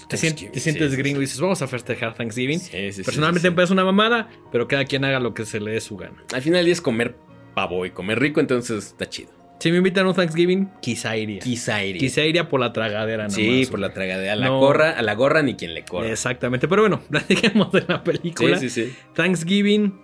te, 0.09 0.17
sien- 0.17 0.35
te 0.51 0.59
sientes 0.59 0.97
gringo 0.97 1.19
y 1.19 1.27
dices, 1.27 1.41
vamos 1.41 1.63
a 1.63 1.69
festejar 1.69 2.15
Thanksgiving. 2.15 2.59
Sí, 2.59 2.71
sí, 2.73 2.93
sí, 2.93 3.03
Personalmente 3.05 3.47
sí, 3.47 3.51
me 3.51 3.55
parece 3.55 3.73
una 3.73 3.85
mamada, 3.85 4.29
pero 4.51 4.67
cada 4.67 4.85
quien 4.85 5.05
haga 5.05 5.21
lo 5.21 5.33
que 5.33 5.45
se 5.47 5.61
le 5.61 5.71
dé 5.71 5.81
su 5.81 5.97
gana. 5.97 6.17
sí. 6.29 6.35
Al 6.35 6.43
final 6.43 6.67
es 6.67 6.81
comer 6.81 7.15
pavo 7.55 7.87
y 7.87 7.91
comer 7.93 8.19
rico, 8.19 8.41
entonces 8.41 8.87
está 8.89 9.09
chido. 9.09 9.31
Si 9.63 9.71
me 9.71 9.77
invitan 9.77 10.07
a 10.07 10.09
un 10.09 10.15
Thanksgiving, 10.17 10.71
quizá 10.81 11.17
iría. 11.17 11.39
Quizá 11.39 11.85
iría. 11.85 12.01
Quizá 12.01 12.25
iría 12.25 12.49
por 12.49 12.59
la 12.59 12.73
tragadera, 12.73 13.29
nomás, 13.29 13.35
Sí, 13.37 13.65
por 13.71 13.79
la 13.79 13.93
tragadera. 13.93 14.33
A 14.33 14.35
la 14.35 14.47
No. 14.47 14.59
gorra, 14.59 14.91
a 14.91 15.03
la 15.03 15.15
gorra 15.15 15.41
ni 15.41 15.55
quien 15.55 15.73
le 15.73 15.85
corra. 15.85 16.11
Exactamente. 16.11 16.67
Pero 16.67 16.83
bueno, 16.83 17.01
platiquemos 17.11 17.71
de 17.71 17.85
la 17.87 18.03
película. 18.03 18.59
Sí, 18.59 18.69
sí, 18.69 18.87
sí. 18.87 18.95
Thanksgiving, 19.15 20.01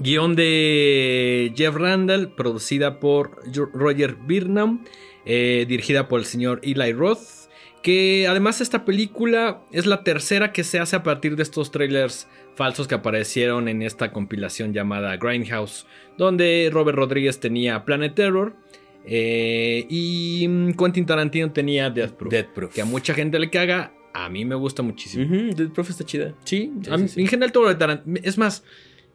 guion 0.00 0.34
de 0.34 1.52
Jeff 1.56 1.76
Randall, 1.76 2.34
producida 2.34 2.98
por 2.98 3.36
Roger 3.74 4.16
Burnham, 4.16 4.84
eh, 5.24 5.66
dirigida 5.68 6.08
por 6.08 6.18
el 6.18 6.26
señor 6.26 6.58
Eli 6.64 6.92
Roth. 6.92 7.20
Que 7.84 8.26
además 8.28 8.60
esta 8.60 8.84
película 8.84 9.62
es 9.70 9.86
la 9.86 10.02
tercera 10.02 10.50
que 10.52 10.64
se 10.64 10.80
hace 10.80 10.96
a 10.96 11.04
partir 11.04 11.36
de 11.36 11.44
estos 11.44 11.70
trailers 11.70 12.26
falsos 12.56 12.88
que 12.88 12.96
aparecieron 12.96 13.68
en 13.68 13.82
esta 13.82 14.10
compilación 14.10 14.72
llamada 14.74 15.16
Grindhouse, 15.16 15.86
donde 16.18 16.68
Robert 16.72 16.98
Rodríguez 16.98 17.38
tenía 17.38 17.84
Planet 17.84 18.16
Terror 18.16 18.59
eh, 19.04 19.86
y 19.88 20.46
mm, 20.48 20.72
Quentin 20.72 21.06
Tarantino 21.06 21.50
tenía 21.52 21.90
Death 21.90 22.12
Proof. 22.12 22.30
Death 22.32 22.48
Proof. 22.54 22.74
Que 22.74 22.82
a 22.82 22.84
mucha 22.84 23.14
gente 23.14 23.38
le 23.38 23.50
caga, 23.50 23.92
a 24.12 24.28
mí 24.28 24.44
me 24.44 24.54
gusta 24.54 24.82
muchísimo. 24.82 25.24
Ujú, 25.24 25.54
Death 25.54 25.72
Proof 25.72 25.90
está 25.90 26.04
chida. 26.04 26.34
Sí, 26.44 26.72
Sí, 26.82 26.90
a 26.90 26.96
mí- 26.96 27.08
sí, 27.08 27.14
sí. 27.14 27.20
en 27.22 27.26
general 27.28 27.52
todo 27.52 27.64
lo 27.64 27.68
de 27.70 27.74
Tarantino. 27.76 28.18
Es 28.22 28.36
más, 28.38 28.64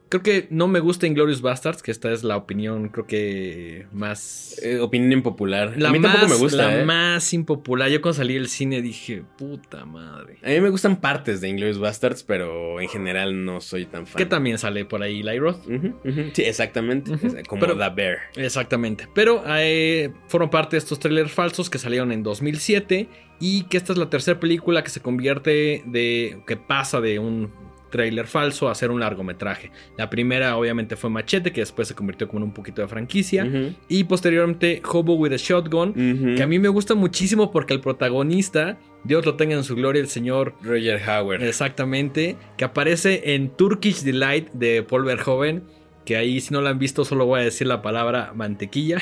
Creo 0.07 0.21
que 0.21 0.47
no 0.51 0.67
me 0.67 0.79
gusta 0.79 1.07
Inglorious 1.07 1.41
Bastards, 1.41 1.81
que 1.81 1.89
esta 1.91 2.11
es 2.11 2.23
la 2.23 2.37
opinión, 2.37 2.89
creo 2.89 3.07
que 3.07 3.87
más. 3.91 4.59
Eh, 4.61 4.79
opinión 4.79 5.11
impopular. 5.11 5.73
La 5.77 5.89
a 5.89 5.91
mí 5.91 5.99
más, 5.99 6.11
tampoco 6.13 6.33
me 6.33 6.39
gusta. 6.39 6.57
La 6.57 6.81
¿eh? 6.81 6.85
más 6.85 7.33
impopular. 7.33 7.89
Yo 7.89 8.01
cuando 8.01 8.17
salí 8.17 8.35
del 8.35 8.47
cine 8.47 8.81
dije, 8.81 9.23
puta 9.37 9.85
madre. 9.85 10.37
A 10.43 10.49
mí 10.49 10.61
me 10.61 10.69
gustan 10.69 11.01
partes 11.01 11.41
de 11.41 11.49
Inglourious 11.49 11.79
Bastards, 11.79 12.23
pero 12.23 12.79
en 12.79 12.87
general 12.87 13.43
no 13.45 13.61
soy 13.61 13.85
tan 13.85 14.05
fan. 14.05 14.17
Que 14.17 14.25
también 14.25 14.57
sale 14.59 14.85
por 14.85 15.01
ahí 15.01 15.21
Eli 15.21 15.39
Roth. 15.39 15.67
Ujú, 15.67 15.87
ujú. 16.03 16.21
Sí, 16.33 16.43
exactamente. 16.43 17.11
Como 17.47 17.59
Pero- 17.61 17.77
The 17.77 17.89
Bear. 17.89 18.17
Exactamente. 18.35 19.07
Pero 19.13 19.43
eh, 19.47 20.11
fueron 20.27 20.49
parte 20.49 20.75
de 20.75 20.79
estos 20.79 20.99
trailers 20.99 21.31
falsos 21.31 21.69
que 21.69 21.79
salieron 21.79 22.11
en 22.11 22.21
2007 22.21 23.09
y 23.39 23.63
que 23.63 23.77
esta 23.77 23.91
es 23.93 23.97
la 23.99 24.09
tercera 24.09 24.39
película 24.39 24.83
que 24.83 24.89
se 24.91 25.01
convierte 25.01 25.83
de 25.85 26.41
que 26.47 26.57
pasa 26.57 27.01
de 27.01 27.19
un 27.19 27.51
trailer 27.95 28.27
falso 28.27 28.67
a 28.67 28.75
ser 28.75 28.91
un 28.91 28.99
largometraje. 28.99 29.71
La 29.97 30.09
primera 30.09 30.57
obviamente 30.57 30.97
fue 30.97 31.09
Machete 31.09 31.53
que 31.53 31.61
después 31.61 31.87
se 31.87 31.95
convirtió 31.95 32.27
como 32.27 32.39
en 32.39 32.43
un 32.43 32.53
poquito 32.53 32.81
de 32.81 32.89
franquicia 32.89 33.47
y 33.87 34.03
posteriormente 34.03 34.81
Hobo 34.85 35.15
with 35.15 35.31
a 35.31 35.37
Shotgun 35.37 36.35
que 36.35 36.43
a 36.43 36.47
mí 36.47 36.59
me 36.59 36.67
gusta 36.67 36.93
muchísimo 36.95 37.51
porque 37.51 37.73
el 37.73 37.79
protagonista, 37.79 38.77
Dios 39.05 39.25
lo 39.25 39.35
tenga 39.35 39.55
en 39.55 39.63
su 39.63 39.75
gloria, 39.75 40.01
el 40.01 40.09
señor 40.09 40.55
Roger 40.61 41.01
Howard. 41.07 41.43
Exactamente, 41.43 42.35
que 42.57 42.65
aparece 42.65 43.33
en 43.33 43.49
Turkish 43.49 44.01
Delight 44.01 44.51
de 44.51 44.83
Paul 44.83 45.05
Verhoeven, 45.05 45.63
que 46.03 46.17
ahí 46.17 46.41
si 46.41 46.53
no 46.53 46.61
lo 46.61 46.69
han 46.69 46.79
visto 46.79 47.05
solo 47.05 47.25
voy 47.25 47.41
a 47.41 47.43
decir 47.43 47.67
la 47.67 47.81
palabra 47.81 48.33
mantequilla. 48.35 48.97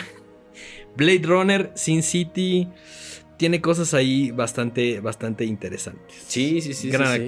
Blade 0.95 1.23
Runner, 1.23 1.71
Sin 1.75 2.03
City, 2.03 2.67
tiene 3.37 3.61
cosas 3.61 3.93
ahí 3.93 4.31
bastante, 4.31 4.99
bastante 4.99 5.45
interesantes. 5.45 6.23
Sí, 6.27 6.61
sí, 6.61 6.73
sí. 6.73 6.89
Gran 6.89 7.07
sí, 7.13 7.27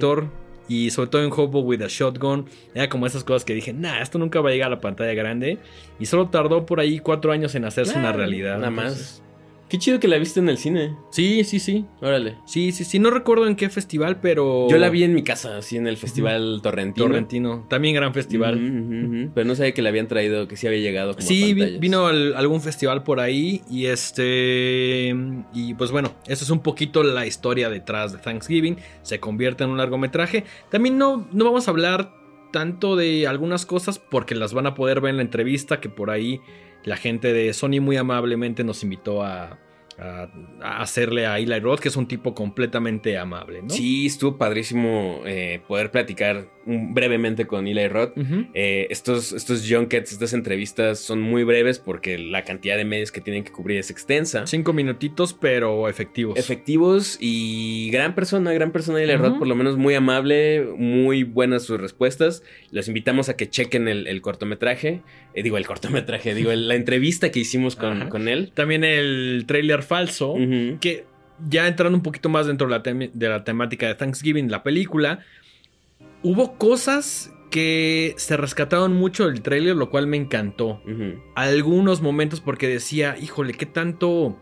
Y 0.68 0.90
sobre 0.90 1.10
todo 1.10 1.22
en 1.22 1.30
Hobo 1.32 1.60
with 1.60 1.82
a 1.82 1.88
Shotgun, 1.88 2.46
era 2.74 2.88
como 2.88 3.06
esas 3.06 3.24
cosas 3.24 3.44
que 3.44 3.54
dije, 3.54 3.72
nah, 3.72 4.00
esto 4.00 4.18
nunca 4.18 4.40
va 4.40 4.50
a 4.50 4.52
llegar 4.52 4.68
a 4.68 4.76
la 4.76 4.80
pantalla 4.80 5.14
grande 5.14 5.58
y 5.98 6.06
solo 6.06 6.28
tardó 6.28 6.66
por 6.66 6.80
ahí 6.80 6.98
cuatro 6.98 7.32
años 7.32 7.54
en 7.54 7.64
hacerse 7.64 7.98
una 7.98 8.12
realidad. 8.12 8.58
Nada 8.58 8.68
Entonces, 8.68 9.20
más. 9.20 9.25
Qué 9.68 9.78
chido 9.78 9.98
que 9.98 10.06
la 10.06 10.16
viste 10.18 10.38
en 10.40 10.48
el 10.48 10.58
cine. 10.58 10.96
Sí, 11.10 11.42
sí, 11.42 11.58
sí. 11.58 11.84
Órale. 12.00 12.36
Sí, 12.46 12.70
sí, 12.72 12.84
sí. 12.84 12.98
No 13.00 13.10
recuerdo 13.10 13.46
en 13.48 13.56
qué 13.56 13.68
festival, 13.68 14.20
pero. 14.20 14.68
Yo 14.70 14.78
la 14.78 14.90
vi 14.90 15.02
en 15.02 15.12
mi 15.14 15.22
casa, 15.24 15.56
así 15.56 15.76
en 15.76 15.86
el 15.88 15.96
Festival 15.96 16.60
Torrentino. 16.62 17.06
Torrentino. 17.06 17.66
También 17.68 17.94
gran 17.96 18.14
festival. 18.14 19.30
Pero 19.34 19.46
no 19.46 19.54
sabía 19.56 19.72
que 19.72 19.82
le 19.82 19.88
habían 19.88 20.06
traído, 20.06 20.46
que 20.46 20.56
sí 20.56 20.66
había 20.68 20.78
llegado 20.80 21.14
como 21.14 21.26
Sí, 21.26 21.52
vi- 21.54 21.78
vino 21.78 22.06
al- 22.06 22.34
algún 22.36 22.60
festival 22.60 23.02
por 23.02 23.18
ahí 23.18 23.62
y 23.70 23.86
este 23.86 25.14
y 25.52 25.74
pues 25.74 25.90
bueno, 25.90 26.12
esa 26.26 26.44
es 26.44 26.50
un 26.50 26.60
poquito 26.60 27.02
la 27.02 27.26
historia 27.26 27.68
detrás 27.68 28.12
de 28.12 28.18
Thanksgiving, 28.18 28.76
se 29.02 29.20
convierte 29.20 29.64
en 29.64 29.70
un 29.70 29.78
largometraje. 29.78 30.44
También 30.70 30.98
no, 30.98 31.28
no 31.32 31.44
vamos 31.44 31.68
a 31.68 31.70
hablar 31.70 32.12
tanto 32.52 32.96
de 32.96 33.26
algunas 33.26 33.66
cosas 33.66 33.98
porque 33.98 34.34
las 34.34 34.54
van 34.54 34.66
a 34.66 34.74
poder 34.74 35.00
ver 35.00 35.10
en 35.10 35.16
la 35.16 35.22
entrevista 35.22 35.80
que 35.80 35.88
por 35.88 36.10
ahí 36.10 36.40
la 36.86 36.96
gente 36.96 37.32
de 37.32 37.52
Sony 37.52 37.80
muy 37.80 37.96
amablemente 37.98 38.64
nos 38.64 38.82
invitó 38.82 39.22
a, 39.22 39.58
hacerle 40.62 41.26
a 41.26 41.38
Eli 41.38 41.58
Roth, 41.58 41.80
que 41.80 41.88
es 41.88 41.96
un 41.96 42.06
tipo 42.06 42.34
completamente 42.34 43.16
amable, 43.18 43.62
¿no? 43.62 43.70
Sí, 43.70 44.06
estuvo 44.06 44.36
padrísimo 44.36 45.22
eh, 45.24 45.62
poder 45.66 45.90
platicar 45.90 46.48
brevemente 46.66 47.46
con 47.46 47.66
Eli 47.66 47.86
Roth. 47.88 48.12
Eh, 48.54 48.88
estos, 48.90 49.32
estos 49.32 49.64
junkets, 49.68 50.12
estas 50.12 50.32
entrevistas 50.32 50.98
son 50.98 51.20
muy 51.20 51.44
breves 51.44 51.78
porque 51.78 52.18
la 52.18 52.42
cantidad 52.44 52.76
de 52.76 52.84
medios 52.84 53.12
que 53.12 53.20
tienen 53.20 53.44
que 53.44 53.52
cubrir 53.52 53.78
es 53.78 53.90
extensa. 53.90 54.46
Cinco 54.46 54.72
minutitos, 54.72 55.32
pero 55.32 55.88
efectivos. 55.88 56.38
Efectivos 56.38 57.16
y 57.20 57.88
gran 57.92 58.14
persona, 58.14 58.52
gran 58.52 58.72
persona 58.72 59.00
Eli 59.02 59.14
Ujú. 59.14 59.22
Roth, 59.24 59.38
por 59.38 59.46
lo 59.46 59.54
menos 59.54 59.76
muy 59.76 59.94
amable, 59.94 60.66
muy 60.76 61.22
buenas 61.22 61.62
sus 61.62 61.80
respuestas. 61.80 62.42
Los 62.70 62.88
invitamos 62.88 63.28
a 63.28 63.36
que 63.36 63.48
chequen 63.48 63.88
el, 63.88 64.06
el 64.06 64.20
cortometraje, 64.20 65.02
eh, 65.34 65.42
digo 65.42 65.56
el 65.58 65.66
cortometraje, 65.66 66.34
digo 66.34 66.50
el- 66.50 66.66
la 66.68 66.74
entrevista 66.74 67.30
que 67.30 67.40
hicimos 67.40 67.76
con, 67.76 68.08
con 68.08 68.28
él. 68.28 68.50
También 68.54 68.82
el 68.84 69.44
trailer 69.46 69.82
falso. 69.82 70.34
Que 70.80 71.04
ya 71.48 71.68
entrando 71.68 71.96
un 71.96 72.02
poquito 72.02 72.28
más 72.28 72.46
dentro 72.46 72.66
de 72.66 72.70
la, 72.72 72.82
tem- 72.82 73.10
de 73.12 73.28
la 73.28 73.44
temática 73.44 73.86
de 73.86 73.94
Thanksgiving, 73.94 74.50
la 74.50 74.62
película, 74.62 75.20
hubo 76.26 76.58
cosas 76.58 77.32
que 77.50 78.14
se 78.16 78.36
rescataron 78.36 78.94
mucho 78.94 79.28
del 79.28 79.42
tráiler, 79.42 79.76
lo 79.76 79.90
cual 79.90 80.08
me 80.08 80.16
encantó. 80.16 80.82
Algunos 81.36 82.02
momentos 82.02 82.40
porque 82.40 82.66
decía, 82.66 83.16
híjole, 83.16 83.52
qué 83.52 83.64
tanto, 83.64 84.36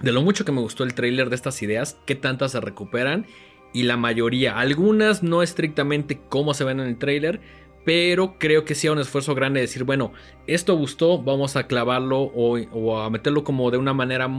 de 0.00 0.10
lo 0.10 0.22
mucho 0.22 0.46
que 0.46 0.52
me 0.52 0.62
gustó 0.62 0.84
el 0.84 0.94
tráiler 0.94 1.28
de 1.28 1.36
estas 1.36 1.60
ideas, 1.62 1.98
qué 2.06 2.14
tantas 2.14 2.52
se 2.52 2.60
recuperan. 2.60 3.26
Y 3.74 3.82
la 3.82 3.98
mayoría, 3.98 4.58
algunas 4.58 5.22
no 5.22 5.42
estrictamente 5.42 6.18
como 6.30 6.54
se 6.54 6.64
ven 6.64 6.80
en 6.80 6.86
el 6.86 6.96
tráiler, 6.96 7.40
pero 7.84 8.38
creo 8.38 8.64
que 8.64 8.74
sí 8.74 8.88
un 8.88 8.98
esfuerzo 8.98 9.34
grande 9.34 9.60
de 9.60 9.66
decir, 9.66 9.84
bueno, 9.84 10.12
esto 10.46 10.76
gustó, 10.76 11.22
vamos 11.22 11.56
a 11.56 11.66
clavarlo 11.66 12.20
o, 12.20 12.58
o 12.58 13.00
a 13.00 13.10
meterlo 13.10 13.44
como 13.44 13.70
de 13.70 13.76
una 13.76 13.92
manera 13.92 14.30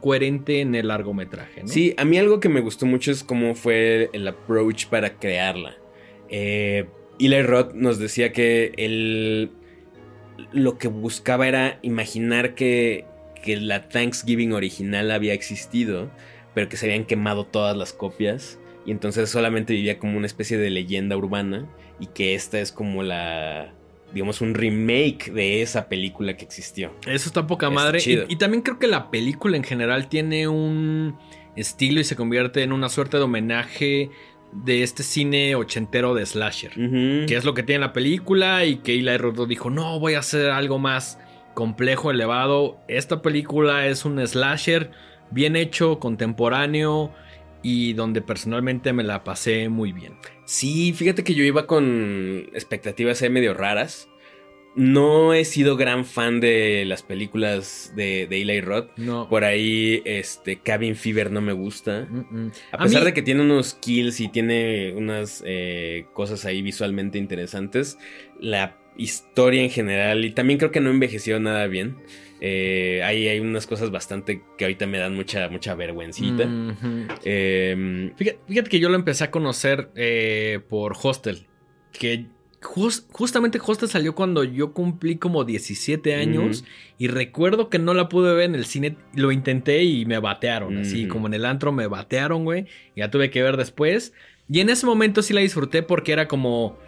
coherente 0.00 0.62
en 0.62 0.74
el 0.74 0.88
largometraje. 0.88 1.62
¿no? 1.62 1.68
Sí, 1.68 1.94
a 1.98 2.06
mí 2.06 2.16
algo 2.16 2.40
que 2.40 2.48
me 2.48 2.60
gustó 2.60 2.86
mucho 2.86 3.10
es 3.10 3.22
cómo 3.22 3.54
fue 3.54 4.08
el 4.14 4.26
approach 4.26 4.86
para 4.86 5.18
crearla. 5.18 5.81
Eh, 6.32 6.86
Eli 7.20 7.42
Roth 7.42 7.74
nos 7.74 7.98
decía 7.98 8.32
que 8.32 8.72
él 8.76 9.52
lo 10.52 10.78
que 10.78 10.88
buscaba 10.88 11.46
era 11.46 11.78
imaginar 11.82 12.54
que, 12.54 13.04
que 13.42 13.56
la 13.56 13.88
Thanksgiving 13.88 14.52
original 14.52 15.10
había 15.10 15.34
existido, 15.34 16.10
pero 16.54 16.68
que 16.68 16.76
se 16.76 16.86
habían 16.86 17.04
quemado 17.04 17.44
todas 17.44 17.76
las 17.76 17.92
copias. 17.92 18.58
Y 18.84 18.90
entonces 18.90 19.30
solamente 19.30 19.74
vivía 19.74 19.98
como 19.98 20.16
una 20.16 20.26
especie 20.26 20.58
de 20.58 20.70
leyenda 20.70 21.16
urbana. 21.16 21.68
Y 22.00 22.06
que 22.06 22.34
esta 22.34 22.58
es 22.58 22.72
como 22.72 23.04
la. 23.04 23.72
digamos, 24.12 24.40
un 24.40 24.54
remake 24.54 25.30
de 25.30 25.62
esa 25.62 25.88
película 25.88 26.36
que 26.36 26.44
existió. 26.44 26.92
Eso 27.06 27.28
está 27.28 27.46
poca 27.46 27.70
madre. 27.70 28.00
y 28.28 28.36
también 28.36 28.62
creo 28.62 28.78
que 28.78 28.88
la 28.88 29.10
película 29.10 29.56
en 29.56 29.62
general 29.62 30.08
tiene 30.08 30.48
un 30.48 31.16
estilo 31.54 32.00
y 32.00 32.04
se 32.04 32.16
convierte 32.16 32.62
en 32.62 32.72
una 32.72 32.88
suerte 32.88 33.18
de 33.18 33.22
homenaje 33.22 34.10
de 34.52 34.82
este 34.82 35.02
cine 35.02 35.54
ochentero 35.54 36.14
de 36.14 36.26
slasher. 36.26 36.72
Que 36.72 37.36
es 37.36 37.44
lo 37.44 37.54
que 37.54 37.62
tiene 37.62 37.80
la 37.80 37.92
película 37.92 38.64
y 38.64 38.76
que 38.76 38.94
Eli 38.94 39.16
Roth 39.16 39.46
dijo, 39.48 39.70
no, 39.70 39.98
voy 39.98 40.14
a 40.14 40.20
hacer 40.20 40.50
algo 40.50 40.78
más 40.78 41.18
complejo, 41.54 42.10
elevado. 42.10 42.78
Esta 42.88 43.22
película 43.22 43.86
es 43.86 44.04
un 44.04 44.24
slasher 44.26 44.90
bien 45.30 45.56
hecho, 45.56 45.98
contemporáneo 45.98 47.12
y 47.62 47.92
donde 47.94 48.20
personalmente 48.22 48.92
me 48.92 49.04
la 49.04 49.24
pasé 49.24 49.68
muy 49.68 49.92
bien. 49.92 50.14
Sí, 50.44 50.92
fíjate 50.92 51.24
que 51.24 51.34
yo 51.34 51.44
iba 51.44 51.66
con 51.66 52.48
expectativas 52.52 53.22
ahí 53.22 53.30
medio 53.30 53.54
raras. 53.54 54.08
No 54.74 55.34
he 55.34 55.44
sido 55.44 55.76
gran 55.76 56.04
fan 56.06 56.40
de 56.40 56.84
las 56.86 57.02
películas 57.02 57.92
de, 57.94 58.26
de 58.26 58.40
Eli 58.40 58.60
Roth. 58.62 58.90
No. 58.96 59.28
Por 59.28 59.44
ahí, 59.44 60.00
este, 60.06 60.60
Cabin 60.60 60.96
Fever 60.96 61.30
no 61.30 61.40
me 61.42 61.52
gusta. 61.52 62.06
Mm, 62.08 62.26
mm. 62.46 62.52
A 62.72 62.78
pesar 62.78 63.00
mí- 63.02 63.06
de 63.06 63.12
que 63.14 63.22
tiene 63.22 63.42
unos 63.42 63.74
kills 63.74 64.20
y 64.20 64.28
tiene 64.28 64.94
unas 64.96 65.42
eh, 65.46 66.06
cosas 66.14 66.44
ahí 66.46 66.62
visualmente 66.62 67.18
interesantes, 67.18 67.98
la 68.40 68.78
historia 68.96 69.62
en 69.62 69.70
general, 69.70 70.24
y 70.24 70.30
también 70.30 70.58
creo 70.58 70.70
que 70.70 70.80
no 70.80 70.90
envejeció 70.90 71.38
nada 71.40 71.66
bien. 71.66 71.96
Eh, 72.40 73.02
ahí 73.04 73.28
hay 73.28 73.38
unas 73.40 73.66
cosas 73.66 73.90
bastante 73.90 74.42
que 74.58 74.64
ahorita 74.64 74.86
me 74.86 74.98
dan 74.98 75.14
mucha, 75.14 75.48
mucha 75.48 75.74
vergüencita. 75.74 76.48
Eh, 77.24 78.10
Fíjate, 78.16 78.38
fíjate 78.48 78.70
que 78.70 78.80
yo 78.80 78.88
lo 78.88 78.96
empecé 78.96 79.24
a 79.24 79.30
conocer 79.30 79.90
eh, 79.94 80.60
por 80.68 80.96
Hostel. 81.00 81.46
Que 81.92 82.26
jus- 82.62 83.06
justamente 83.12 83.60
Hostel 83.64 83.88
salió 83.88 84.14
cuando 84.14 84.44
yo 84.44 84.72
cumplí 84.72 85.16
como 85.16 85.44
17 85.44 86.14
años. 86.14 86.64
Y 86.98 87.08
recuerdo 87.08 87.68
que 87.68 87.78
no 87.78 87.94
la 87.94 88.08
pude 88.08 88.32
ver 88.34 88.44
en 88.44 88.54
el 88.54 88.64
cine. 88.64 88.96
Lo 89.14 89.32
intenté 89.32 89.82
y 89.84 90.06
me 90.06 90.18
batearon. 90.18 90.78
Así 90.78 91.06
como 91.08 91.26
en 91.26 91.34
el 91.34 91.44
antro 91.44 91.72
me 91.72 91.86
batearon, 91.86 92.44
güey. 92.44 92.66
Y 92.94 93.00
la 93.00 93.10
tuve 93.10 93.30
que 93.30 93.42
ver 93.42 93.56
después. 93.56 94.12
Y 94.48 94.60
en 94.60 94.70
ese 94.70 94.86
momento 94.86 95.22
sí 95.22 95.32
la 95.34 95.40
disfruté 95.40 95.82
porque 95.82 96.12
era 96.12 96.28
como. 96.28 96.78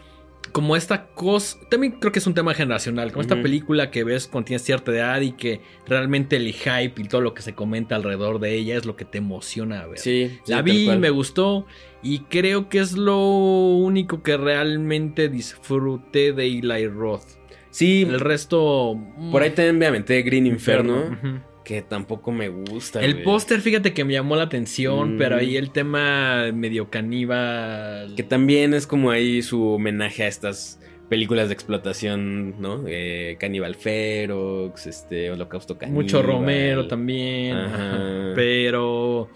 Como 0.53 0.76
esta 0.76 1.07
cosa. 1.09 1.59
También 1.68 1.95
creo 1.99 2.12
que 2.12 2.18
es 2.20 2.26
un 2.26 2.34
tema 2.34 2.55
generacional. 2.55 3.11
Como 3.11 3.22
esta 3.22 3.40
película 3.42 3.90
que 3.90 4.05
ves 4.05 4.28
cuando 4.28 4.47
tienes 4.47 4.62
cierta 4.62 4.92
edad 4.92 5.20
y 5.20 5.32
que 5.32 5.61
realmente 5.86 6.36
el 6.36 6.53
hype 6.53 7.01
y 7.01 7.09
todo 7.09 7.20
lo 7.22 7.34
que 7.34 7.42
se 7.42 7.55
comenta 7.55 7.97
alrededor 7.97 8.38
de 8.38 8.55
ella 8.55 8.76
es 8.76 8.84
lo 8.84 8.95
que 8.97 9.05
te 9.05 9.18
emociona 9.18 9.80
a 9.80 9.86
ver. 9.86 9.99
sí, 9.99 10.38
La 10.47 10.62
vi, 10.62 10.88
me 10.99 11.11
gustó 11.11 11.66
y 12.03 12.20
creo 12.20 12.68
que 12.68 12.78
es 12.80 12.92
lo 12.92 13.18
único 13.18 14.22
que 14.22 14.36
realmente 14.36 15.28
disfruté 15.28 16.32
de 16.32 16.47
Eli 16.47 16.86
Roth. 16.88 17.24
Sí, 17.70 18.03
El 18.09 18.20
resto... 18.20 18.95
mm, 18.95 19.32
Por 19.32 19.42
ahí 19.42 19.51
también 19.51 19.78
me 19.78 19.86
aventé 19.86 20.22
Green 20.22 20.47
Inferno, 20.47 21.07
Ujú. 21.09 21.40
Que 21.65 21.81
tampoco 21.83 22.31
me 22.31 22.49
gusta. 22.49 23.01
El 23.03 23.23
póster, 23.23 23.61
fíjate 23.61 23.93
que 23.95 24.05
me 24.05 24.12
llamó 24.12 24.37
la 24.37 24.43
atención, 24.45 25.15
Mm. 25.15 25.19
pero 25.19 25.37
ahí 25.37 25.57
el 25.57 25.71
tema 25.71 26.53
medio 26.53 26.91
caníbal... 26.91 28.15
Que 28.17 28.23
también 28.23 28.75
es 28.75 28.87
como 28.87 29.11
ahí 29.11 29.43
su 29.43 29.67
homenaje 29.73 30.25
a 30.25 30.29
estas 30.29 30.79
películas 31.09 31.49
de 31.49 31.55
explotación, 31.55 32.61
¿no? 32.61 32.85
Eh, 32.87 33.37
Cannibal 33.41 33.75
Ferox, 33.77 34.87
este, 34.87 35.31
Holocausto 35.31 35.79
Caníbal. 35.79 36.03
Mucho 36.05 36.23
Romero 36.23 36.87
también. 36.87 37.57
Ajá. 37.57 37.95
ajá, 37.95 38.33
Pero... 38.35 39.31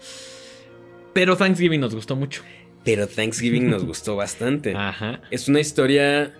Pero 1.13 1.35
Thanksgiving 1.35 1.79
nos 1.81 1.95
gustó 1.95 2.15
mucho. 2.15 2.43
Pero 2.85 3.07
Thanksgiving 3.07 3.69
nos 3.69 3.83
gustó 3.87 4.15
bastante. 4.15 4.73
Ajá. 4.75 5.21
Es 5.31 5.47
una 5.47 5.59
historia 5.59 6.31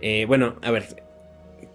Eh, 0.00 0.24
bueno, 0.26 0.56
a 0.62 0.70
ver, 0.70 1.02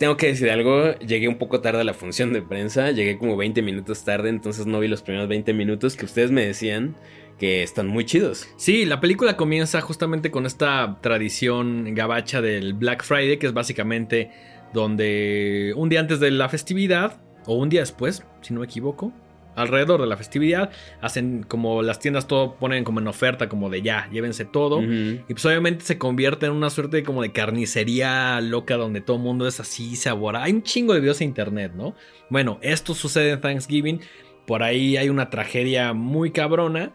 tengo 0.04 0.18
que 0.18 0.28
decir 0.28 0.50
algo. 0.50 0.96
Llegué 0.96 1.30
un 1.30 1.38
poco 1.38 1.62
tarde 1.62 1.80
a 1.80 1.84
la 1.86 1.94
función 1.94 2.34
de 2.34 2.42
prensa. 2.42 2.92
Llegué 2.92 3.18
como 3.18 3.38
20 3.38 3.62
minutos 3.62 4.04
tarde, 4.04 4.28
entonces 4.28 4.66
no 4.66 4.82
vi 4.82 4.90
los 4.90 5.02
primeros 5.02 5.30
20 5.30 5.54
minutos 5.54 5.96
que 5.96 6.04
ustedes 6.04 6.30
me 6.30 6.46
decían 6.46 6.98
que 7.40 7.64
están 7.64 7.88
muy 7.88 8.04
chidos. 8.04 8.50
Sí, 8.58 8.84
la 8.84 9.00
película 9.00 9.38
comienza 9.38 9.80
justamente 9.80 10.30
con 10.30 10.46
esta 10.46 11.00
tradición 11.00 11.96
gabacha 11.96 12.42
del 12.42 12.74
Black 12.74 13.06
Friday, 13.06 13.40
que 13.40 13.48
es 13.48 13.54
básicamente 13.54 14.30
donde 14.74 15.72
un 15.78 15.88
día 15.88 16.02
antes 16.02 16.20
de 16.20 16.32
la 16.32 16.50
festividad, 16.50 17.22
o 17.46 17.56
un 17.56 17.70
día 17.70 17.80
después, 17.80 18.26
si 18.42 18.54
no 18.54 18.60
me 18.60 18.66
equivoco, 18.66 19.14
alrededor 19.56 20.02
de 20.02 20.08
la 20.08 20.18
festividad, 20.18 20.72
hacen 21.02 21.44
como 21.44 21.82
las 21.82 22.00
tiendas 22.00 22.28
todo 22.28 22.56
ponen 22.56 22.84
como 22.84 23.00
en 23.00 23.08
oferta, 23.08 23.50
como 23.50 23.70
de 23.70 23.82
ya, 23.82 24.10
llévense 24.12 24.46
todo. 24.46 24.82
Y 24.82 25.24
pues 25.28 25.46
obviamente 25.46 25.86
se 25.86 25.98
convierte 25.98 26.46
en 26.46 26.54
una 26.54 26.70
suerte 26.70 26.98
de 26.98 27.04
como 27.04 27.22
de 27.22 27.32
carnicería 27.32 28.40
loca 28.42 28.78
donde 28.78 29.02
todo 29.02 29.18
el 29.18 29.24
mundo 29.24 29.48
es 29.48 29.60
así, 29.60 29.96
se 29.96 30.10
abora. 30.10 30.44
Hay 30.44 30.54
un 30.54 30.64
chingo 30.64 30.94
de 30.94 31.00
videos 31.00 31.22
en 31.22 31.30
internet, 31.30 31.74
¿no? 31.76 31.96
Bueno, 32.30 32.60
esto 32.62 32.94
sucede 32.94 33.32
en 33.32 33.42
Thanksgiving. 33.42 34.02
Por 34.46 34.64
ahí 34.64 34.98
hay 34.98 35.10
una 35.10 35.30
tragedia 35.30 35.94
muy 35.94 36.32
cabrona. 36.32 36.94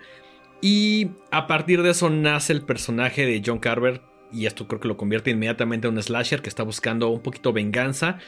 Y 0.60 1.10
a 1.30 1.46
partir 1.46 1.82
de 1.82 1.90
eso 1.90 2.10
nace 2.10 2.52
el 2.52 2.62
personaje 2.62 3.24
de 3.24 3.42
John 3.44 3.58
Carver. 3.58 4.02
Y 4.30 4.46
esto 4.46 4.66
creo 4.68 4.80
que 4.80 4.88
lo 4.88 4.96
convierte 4.96 5.30
inmediatamente 5.30 5.88
en 5.88 5.94
un 5.94 6.02
slasher 6.02 6.42
que 6.42 6.50
está 6.50 6.62
buscando 6.62 7.08
un 7.08 7.20
poquito 7.20 7.52
venganza 7.52 8.18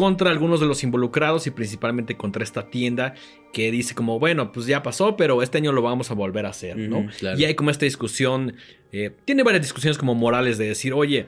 contra 0.00 0.30
algunos 0.30 0.60
de 0.60 0.66
los 0.66 0.82
involucrados 0.82 1.46
y 1.46 1.50
principalmente 1.50 2.16
contra 2.16 2.42
esta 2.42 2.70
tienda 2.70 3.12
que 3.52 3.70
dice 3.70 3.94
como, 3.94 4.18
bueno, 4.18 4.50
pues 4.50 4.64
ya 4.64 4.82
pasó, 4.82 5.14
pero 5.14 5.42
este 5.42 5.58
año 5.58 5.72
lo 5.72 5.82
vamos 5.82 6.10
a 6.10 6.14
volver 6.14 6.46
a 6.46 6.48
hacer, 6.48 6.78
¿no? 6.78 7.06
Y 7.36 7.44
hay 7.44 7.54
como 7.54 7.68
esta 7.68 7.84
discusión, 7.84 8.54
eh, 8.92 9.10
tiene 9.26 9.42
varias 9.42 9.60
discusiones 9.60 9.98
como 9.98 10.14
morales 10.14 10.56
de 10.56 10.68
decir, 10.68 10.94
oye, 10.94 11.26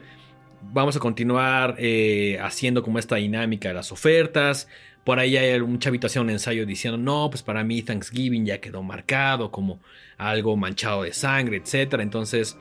vamos 0.72 0.96
a 0.96 1.00
continuar 1.00 1.74
eh, 1.78 2.38
haciendo 2.40 2.82
como 2.82 2.98
esta 2.98 3.16
dinámica 3.16 3.68
de 3.68 3.74
las 3.74 3.92
ofertas. 3.92 4.68
Por 5.04 5.18
ahí 5.18 5.36
hay 5.36 5.60
un 5.60 5.78
chavito 5.78 6.06
haciendo 6.06 6.24
un 6.24 6.30
ensayo 6.30 6.64
diciendo, 6.64 6.96
no, 6.96 7.28
pues 7.28 7.42
para 7.42 7.62
mí 7.64 7.82
Thanksgiving 7.82 8.46
ya 8.46 8.58
quedó 8.58 8.82
marcado 8.82 9.50
como 9.50 9.80
algo 10.16 10.56
manchado 10.56 11.02
de 11.02 11.12
sangre, 11.12 11.58
etc. 11.58 11.96
Entonces, 12.00 12.56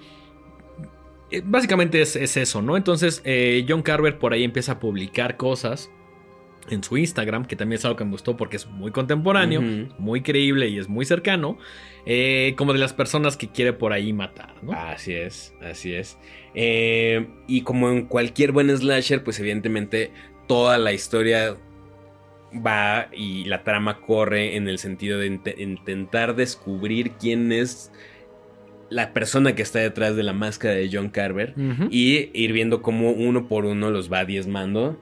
eh, 1.31 1.41
básicamente 1.41 2.01
es, 2.01 2.17
eso, 2.17 2.61
¿no? 2.61 2.75
Entonces, 2.75 3.23
John 3.65 3.81
Carver 3.81 4.19
por 4.19 4.33
ahí 4.33 4.43
empieza 4.43 4.73
a 4.73 4.79
publicar 4.81 5.37
cosas 5.37 5.89
en 6.71 6.83
su 6.83 6.97
Instagram, 6.97 7.45
que 7.45 7.55
también 7.55 7.77
es 7.77 7.85
algo 7.85 7.97
que 7.97 8.05
me 8.05 8.11
gustó 8.11 8.37
porque 8.37 8.57
es 8.57 8.67
muy 8.67 8.91
contemporáneo, 8.91 9.61
muy 9.97 10.21
creíble 10.21 10.69
y 10.69 10.79
es 10.79 10.89
muy 10.89 11.05
cercano, 11.05 11.57
eh, 12.05 12.53
como 12.57 12.73
de 12.73 12.79
las 12.79 12.93
personas 12.93 13.37
que 13.37 13.49
quiere 13.49 13.73
por 13.73 13.93
ahí 13.93 14.13
matar, 14.13 14.55
¿no? 14.63 14.71
Así 14.73 15.13
es, 15.13 15.53
así 15.61 15.93
es. 15.93 16.17
Eh, 16.55 17.27
y 17.47 17.61
como 17.61 17.89
en 17.89 18.05
cualquier 18.05 18.51
buen 18.51 18.75
slasher, 18.75 19.23
pues 19.23 19.39
evidentemente 19.39 20.11
toda 20.47 20.77
la 20.77 20.93
historia 20.93 21.57
va 22.53 23.07
y 23.13 23.45
la 23.45 23.63
trama 23.63 24.01
corre 24.01 24.55
en 24.55 24.67
el 24.67 24.77
sentido 24.77 25.19
de 25.19 25.39
intentar 25.57 26.35
descubrir 26.35 27.11
quién 27.11 27.51
es 27.51 27.91
la 28.89 29.13
persona 29.13 29.55
que 29.55 29.61
está 29.61 29.79
detrás 29.79 30.17
de 30.17 30.23
la 30.23 30.33
máscara 30.33 30.73
de 30.73 30.89
John 30.91 31.09
Carver 31.09 31.53
y 31.89 32.29
ir 32.33 32.51
viendo 32.51 32.81
cómo 32.81 33.11
uno 33.11 33.47
por 33.47 33.63
uno 33.63 33.89
los 33.89 34.11
va 34.11 34.25
diezmando 34.25 34.99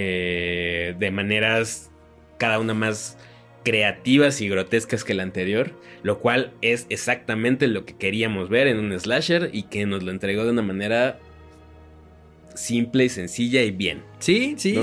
eh, 0.00 0.94
de 0.96 1.10
maneras 1.10 1.90
cada 2.38 2.60
una 2.60 2.72
más 2.72 3.18
creativas 3.64 4.40
y 4.40 4.48
grotescas 4.48 5.02
que 5.02 5.12
la 5.12 5.24
anterior, 5.24 5.72
lo 6.04 6.20
cual 6.20 6.52
es 6.62 6.86
exactamente 6.88 7.66
lo 7.66 7.84
que 7.84 7.96
queríamos 7.96 8.48
ver 8.48 8.68
en 8.68 8.78
un 8.78 8.96
slasher 8.98 9.50
y 9.52 9.64
que 9.64 9.86
nos 9.86 10.04
lo 10.04 10.12
entregó 10.12 10.44
de 10.44 10.52
una 10.52 10.62
manera 10.62 11.18
simple 12.54 13.06
y 13.06 13.08
sencilla 13.08 13.62
y 13.62 13.72
bien. 13.72 14.04
Sí, 14.20 14.54
sí, 14.56 14.78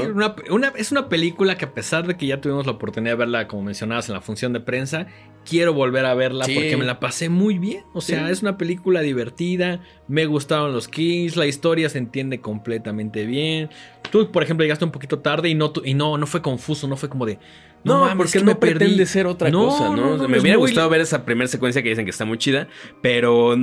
es 0.76 0.92
una 0.92 1.08
película 1.08 1.58
que 1.58 1.64
a 1.64 1.74
pesar 1.74 2.06
de 2.08 2.18
que 2.18 2.28
ya 2.28 2.42
tuvimos 2.42 2.66
la 2.66 2.74
oportunidad 2.74 3.14
de 3.14 3.18
verla, 3.18 3.48
como 3.48 3.64
mencionabas, 3.64 4.10
en 4.10 4.16
la 4.16 4.22
función 4.22 4.52
de 4.52 4.60
prensa, 4.60 5.08
quiero 5.46 5.74
volver 5.74 6.06
a 6.06 6.14
verla 6.14 6.46
porque 6.46 6.78
me 6.78 6.86
la 6.86 7.00
pasé 7.00 7.30
muy 7.30 7.58
bien. 7.58 7.84
O 7.94 8.02
sea, 8.02 8.30
es 8.30 8.42
una 8.42 8.58
película 8.58 9.02
divertida, 9.02 9.82
me 10.08 10.26
gustaron 10.26 10.74
los 10.74 10.88
kills, 10.88 11.36
la 11.36 11.46
historia 11.46 11.90
se 11.90 11.98
entiende 11.98 12.40
completamente 12.40 13.26
bien. 13.26 13.70
Tú, 14.12 14.32
por 14.32 14.44
ejemplo, 14.44 14.64
llegaste 14.64 14.86
un 14.86 14.92
poquito 14.92 15.20
tarde 15.20 15.50
y 15.50 15.56
no, 15.56 15.72
y 15.84 15.94
no, 15.94 16.18
no 16.18 16.28
fue 16.28 16.42
confuso, 16.42 16.88
no 16.88 16.98
fue 16.98 17.10
como 17.10 17.26
de... 17.26 17.40
No, 17.84 18.12
porque 18.18 18.40
no 18.42 18.60
pretende 18.60 19.06
ser 19.06 19.28
otra 19.28 19.52
cosa, 19.52 19.90
¿no? 19.90 20.28
me 20.28 20.40
hubiera 20.40 20.58
gustado 20.58 20.90
ver 20.90 21.02
esa 21.02 21.24
primera 21.24 21.48
secuencia 21.48 21.84
que 21.84 21.90
dicen 21.90 22.04
que 22.04 22.10
está 22.10 22.26
muy 22.26 22.40
chida, 22.40 22.68
pero 23.02 23.56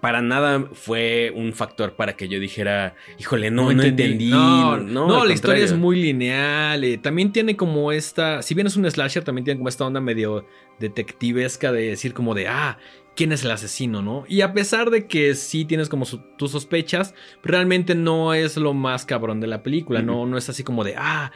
para 0.00 0.22
nada 0.22 0.64
fue 0.72 1.30
un 1.36 1.52
factor 1.52 1.94
para 1.94 2.16
que 2.16 2.26
yo 2.26 2.40
dijera, 2.40 2.94
híjole, 3.18 3.50
no, 3.50 3.70
no, 3.72 3.82
entendí. 3.82 4.30
No, 4.30 4.78
no, 4.78 5.26
la 5.26 5.32
historia 5.34 5.62
es 5.62 5.74
muy 5.74 6.00
lineal. 6.00 6.84
Eh, 6.84 6.96
también 6.96 7.32
tiene 7.32 7.54
como 7.54 7.92
esta, 7.92 8.40
si 8.40 8.54
bien 8.54 8.66
es 8.66 8.76
un 8.76 8.90
slasher, 8.90 9.24
también 9.24 9.44
tiene 9.44 9.58
como 9.58 9.68
esta 9.68 9.84
onda 9.84 10.00
medio 10.00 10.46
detectivesca 10.78 11.70
de 11.70 11.88
decir 11.88 12.14
como 12.14 12.34
de, 12.34 12.48
ah, 12.48 12.78
quién 13.16 13.32
es 13.32 13.44
el 13.44 13.50
asesino, 13.50 14.02
¿no? 14.02 14.24
Y 14.28 14.42
a 14.42 14.52
pesar 14.52 14.90
de 14.90 15.06
que 15.06 15.34
sí 15.34 15.64
tienes 15.64 15.88
como 15.88 16.06
tus 16.36 16.50
sospechas, 16.50 17.14
realmente 17.42 17.94
no 17.94 18.34
es 18.34 18.56
lo 18.56 18.74
más 18.74 19.04
cabrón 19.04 19.40
de 19.40 19.46
la 19.46 19.62
película, 19.62 20.02
no, 20.02 20.26
no 20.26 20.36
es 20.36 20.48
así 20.48 20.62
como 20.62 20.84
de, 20.84 20.94
ah, 20.96 21.32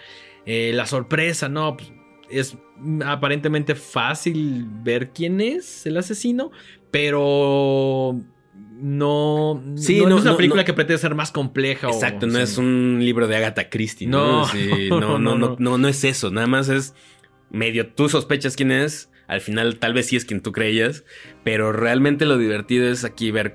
eh, 0.47 0.73
la 0.75 0.87
sorpresa, 0.87 1.49
no, 1.49 1.77
pues, 1.77 1.93
es 2.31 2.57
aparentemente 3.05 3.75
fácil 3.75 4.67
ver 4.83 5.11
quién 5.11 5.41
es 5.41 5.87
el 5.87 5.97
asesino, 5.97 6.53
pero 6.91 8.21
no, 8.81 9.63
sí, 9.77 10.01
no, 10.01 10.17
es 10.17 10.23
una 10.23 10.37
película 10.37 10.65
que 10.65 10.73
pretende 10.73 10.99
ser 10.99 11.15
más 11.15 11.33
compleja. 11.33 11.89
Exacto, 11.89 12.27
no 12.27 12.39
es 12.39 12.57
un 12.57 12.99
libro 13.01 13.27
de 13.27 13.37
Agatha 13.37 13.69
Christie. 13.69 14.07
No, 14.11 14.47
no, 14.89 15.19
no, 15.19 15.37
no, 15.37 15.57
no, 15.59 15.79
no, 15.79 15.89
es 15.89 16.05
eso. 16.05 16.31
Nada 16.31 16.47
más 16.47 16.69
es 16.69 16.95
medio 17.51 17.89
tú 17.89 18.09
sospechas 18.09 18.57
quién 18.57 18.71
es, 18.71 19.10
al 19.31 19.41
final 19.41 19.79
tal 19.79 19.95
vez 19.95 20.07
sí 20.07 20.17
es 20.17 20.25
quien 20.25 20.41
tú 20.41 20.51
creías, 20.51 21.05
pero 21.45 21.73
realmente 21.73 22.27
lo 22.27 22.37
divertido 22.37 22.89
es 22.89 23.05
aquí 23.05 23.31
ver 23.31 23.55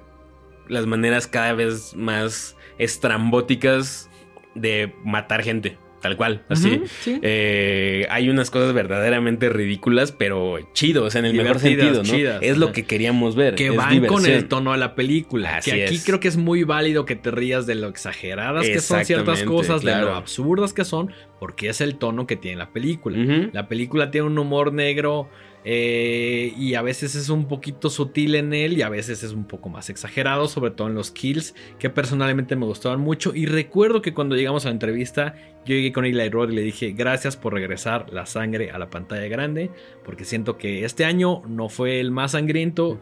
las 0.69 0.85
maneras 0.85 1.27
cada 1.27 1.51
vez 1.51 1.93
más 1.95 2.55
estrambóticas 2.77 4.09
de 4.55 4.93
matar 5.03 5.43
gente. 5.43 5.77
Tal 6.01 6.17
cual, 6.17 6.45
así. 6.49 6.83
Eh, 7.07 8.05
hay 8.11 8.29
unas 8.29 8.51
cosas 8.51 8.73
verdaderamente 8.73 9.49
ridículas, 9.49 10.11
pero 10.11 10.59
chido, 10.71 11.03
o 11.03 11.09
sea, 11.09 11.19
en 11.19 11.25
el 11.25 11.33
mejor 11.33 11.59
sentido, 11.59 12.03
¿no? 12.03 12.13
es 12.13 12.57
lo 12.57 12.71
que 12.71 12.85
queríamos 12.85 13.35
ver. 13.35 13.55
Que 13.55 13.71
van 13.71 14.05
con 14.05 14.25
el 14.25 14.47
tono 14.47 14.71
de 14.71 14.77
la 14.77 14.95
película. 14.95 15.59
que 15.61 15.83
aquí 15.83 15.99
creo 15.99 16.21
que 16.21 16.27
es 16.29 16.37
muy 16.37 16.63
válido 16.63 17.05
que 17.05 17.15
te 17.15 17.31
rías 17.31 17.65
de 17.65 17.75
lo 17.75 17.87
exageradas 17.87 18.65
que 18.65 18.79
son 18.79 19.03
ciertas 19.03 19.43
cosas, 19.43 19.81
de 19.81 19.93
lo 19.93 20.13
absurdas 20.13 20.71
que 20.71 20.85
son, 20.85 21.11
porque 21.39 21.67
es 21.67 21.81
el 21.81 21.97
tono 21.97 22.27
que 22.27 22.37
tiene 22.37 22.57
la 22.57 22.71
película. 22.71 23.49
La 23.51 23.67
película 23.67 24.09
tiene 24.09 24.27
un 24.27 24.37
humor 24.37 24.71
negro 24.71 25.29
eh, 25.67 26.53
y 26.55 26.75
a 26.75 26.83
veces 26.83 27.15
es 27.15 27.29
un 27.29 27.47
poquito 27.47 27.89
sutil 27.89 28.35
en 28.35 28.53
él 28.53 28.77
y 28.77 28.83
a 28.83 28.89
veces 28.89 29.23
es 29.23 29.31
un 29.31 29.45
poco 29.45 29.67
más 29.67 29.89
exagerado, 29.89 30.47
sobre 30.47 30.69
todo 30.69 30.87
en 30.87 30.93
los 30.93 31.09
kills, 31.09 31.55
que 31.79 31.89
personalmente 31.89 32.55
me 32.55 32.67
gustaban 32.67 33.01
mucho. 33.01 33.33
Y 33.33 33.47
recuerdo 33.47 34.03
que 34.03 34.13
cuando 34.13 34.35
llegamos 34.35 34.65
a 34.65 34.69
la 34.69 34.73
entrevista, 34.73 35.33
yo 35.65 35.73
llegué 35.73 35.91
con 35.91 36.05
Eli 36.05 36.29
Roth 36.29 36.51
y 36.51 36.55
le 36.55 36.61
dije, 36.61 36.91
gracias 36.91 37.35
por 37.35 37.53
regresar 37.53 38.13
la 38.13 38.27
sangre 38.27 38.69
a 38.69 38.77
la 38.77 38.91
pantalla 38.91 39.27
grande, 39.27 39.71
porque 40.03 40.23
siento 40.23 40.59
que 40.59 40.85
este 40.85 41.03
año 41.03 41.41
no 41.47 41.67
fue 41.67 41.99
el 41.99 42.11
más 42.11 42.33
sangriento, 42.33 43.01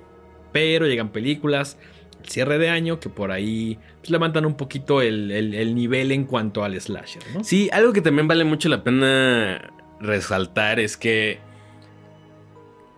pero 0.54 0.88
llegan 0.88 1.12
películas, 1.12 1.78
el 2.24 2.30
cierre 2.30 2.60
de 2.60 2.70
año, 2.70 3.02
que 3.02 3.10
por 3.10 3.34
ahí 3.34 3.78
pues, 4.00 4.10
levantan 4.10 4.46
un 4.46 4.56
poquito 4.56 5.02
el, 5.02 5.76
nivel 5.76 6.14
en 6.14 6.24
cuanto 6.24 6.64
al 6.64 6.80
slasher. 6.80 7.24
¿no? 7.34 7.44
Sí, 7.44 7.70
algo 7.74 7.92
que 7.92 8.00
también 8.00 8.30
vale 8.30 8.46
mucho 8.46 8.70
la 8.70 8.86
pena 8.86 9.74
resaltar 10.00 10.80
es 10.80 10.96
que 10.96 11.40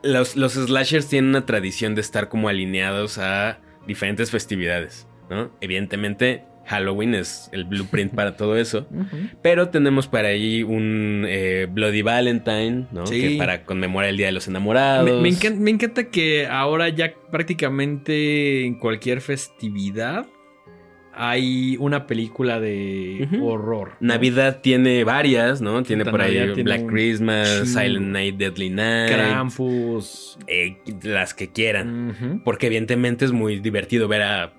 los, 0.06 0.54
slashers 0.54 1.08
tienen 1.08 1.30
una 1.32 1.46
tradición 1.46 1.96
de 1.96 2.02
estar 2.02 2.30
como 2.30 2.48
alineados 2.48 3.18
a 3.18 3.60
diferentes 3.88 4.32
festividades, 4.32 5.08
¿no? 5.30 5.52
Evidentemente, 5.62 6.44
Halloween 6.66 7.16
es 7.16 7.50
el 7.52 7.66
blueprint 7.66 8.14
para 8.14 8.38
todo 8.38 8.58
eso. 8.58 8.88
Pero 9.42 9.70
tenemos 9.70 10.08
para 10.08 10.30
ahí 10.30 10.64
un 10.64 11.26
eh, 11.28 11.68
Bloody 11.70 12.02
Valentine, 12.02 12.88
¿no? 12.92 13.04
Que 13.06 13.36
para 13.38 13.64
conmemorar 13.66 14.10
el 14.10 14.18
Día 14.18 14.28
de 14.28 14.32
los 14.32 14.48
Enamorados. 14.48 15.22
me, 15.22 15.70
encanta, 15.70 16.10
que 16.10 16.48
ahora 16.48 16.90
ya 16.90 17.14
prácticamente 17.32 18.66
en 18.66 18.80
cualquier 18.80 19.22
festividad 19.22 20.28
hay 21.16 21.78
una 21.80 22.08
película 22.08 22.60
de 22.60 23.28
horror. 23.42 23.94
Navidad 24.00 24.60
tiene 24.62 25.04
varias, 25.04 25.62
¿no? 25.62 25.82
Tiene 25.84 26.06
por 26.06 26.22
ahí 26.22 26.62
Black 26.62 26.86
Christmas, 26.88 27.70
Silent 27.70 28.08
Night, 28.08 28.36
Deadly 28.38 28.70
Night. 28.70 29.14
Krampus. 29.14 30.38
Eh, 30.48 30.78
las 31.04 31.34
que 31.34 31.52
quieran. 31.52 32.42
Porque 32.44 32.68
evidentemente 32.68 33.26
es 33.26 33.32
muy 33.32 33.60
divertido 33.60 34.08
ver 34.08 34.22
a 34.24 34.54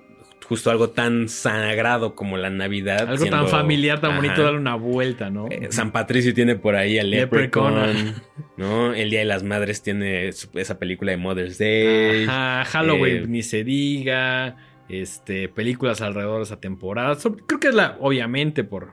justo 0.49 0.71
algo 0.71 0.91
tan 0.91 1.29
sagrado 1.29 2.15
como 2.15 2.37
la 2.37 2.51
Navidad. 2.51 3.09
Algo 3.09 3.27
tan 3.27 3.49
familiar, 3.49 4.01
tan 4.01 4.17
bonito, 4.17 4.43
darle 4.43 4.61
una 4.61 4.77
vuelta, 4.77 5.29
¿no? 5.29 5.49
Eh, 5.51 5.69
San 5.71 5.91
Patricio 5.91 6.33
tiene 6.35 6.55
por 6.55 6.77
ahí 6.77 6.99
el 6.99 7.11
Leprechaun, 7.11 8.15
¿no? 8.57 8.95
El 8.95 9.11
Día 9.11 9.21
de 9.21 9.25
las 9.25 9.43
Madres 9.43 9.83
tiene 9.83 10.29
esa 10.29 10.79
película 10.79 11.11
de 11.11 11.17
Mother's 11.19 11.59
Day. 11.59 12.25
Ajá, 12.25 12.65
Halloween, 12.65 13.25
eh, 13.25 13.27
ni 13.27 13.43
se 13.43 13.65
diga. 13.65 14.57
Este, 14.89 15.49
películas 15.49 16.01
alrededor 16.01 16.39
de 16.39 16.45
esa 16.45 16.61
temporada. 16.61 17.17
Creo 17.47 17.61
que 17.61 17.69
es 17.69 17.75
la, 17.75 17.97
obviamente, 18.01 18.65
por, 18.65 18.93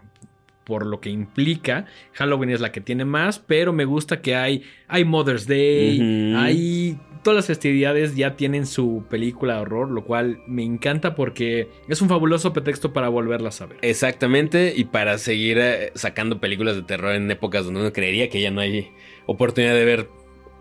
por 0.63 0.85
lo 0.85 0.99
que 0.99 1.09
implica. 1.09 1.85
Halloween 2.13 2.49
es 2.49 2.61
la 2.61 2.71
que 2.71 2.81
tiene 2.81 3.05
más, 3.05 3.39
pero 3.39 3.73
me 3.73 3.85
gusta 3.85 4.21
que 4.21 4.35
hay, 4.35 4.63
hay 4.87 5.05
Mother's 5.05 5.47
Day, 5.47 6.33
hay 6.35 6.99
todas 7.23 7.37
las 7.37 7.47
festividades 7.47 8.15
ya 8.15 8.35
tienen 8.35 8.67
su 8.67 9.05
película 9.09 9.55
de 9.55 9.61
horror, 9.61 9.89
lo 9.89 10.03
cual 10.03 10.39
me 10.45 10.63
encanta 10.63 11.15
porque 11.15 11.69
es 11.87 12.01
un 12.01 12.09
fabuloso 12.09 12.53
pretexto 12.53 12.93
para 12.93 13.09
volverlas 13.09 13.61
a 13.61 13.65
ver. 13.65 13.77
Exactamente, 13.81 14.73
y 14.75 14.83
para 14.83 15.17
seguir 15.17 15.57
eh, 15.59 15.91
sacando 15.95 16.39
películas 16.39 16.75
de 16.75 16.83
terror 16.83 17.15
en 17.15 17.31
épocas 17.31 17.65
donde 17.65 17.79
uno 17.79 17.93
creería 17.93 18.29
que 18.29 18.41
ya 18.41 18.51
no 18.51 18.61
hay 18.61 18.91
oportunidad 19.25 19.73
de 19.73 19.85
ver 19.85 20.09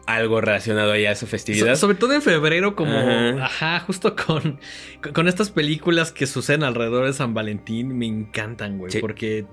algo 0.07 0.41
relacionado 0.41 0.93
a 0.93 0.99
esa 0.99 1.27
festividad. 1.27 1.77
sobre 1.77 1.97
todo 1.97 2.13
en 2.13 2.23
febrero, 2.23 2.75
como, 2.75 2.97
ajá, 3.41 3.81
justo 3.81 4.17
con, 4.17 4.59
con 5.13 5.29
estas 5.29 5.51
películas 5.51 6.13
que 6.13 6.27
suceden 6.27 6.65
alrededor 6.65 7.07
de 7.07 7.13
San 7.13 7.35
Valentín, 7.35 7.97
me 7.97 8.07
encantan, 8.07 8.79
güey, 8.79 9.01
porque 9.01 9.47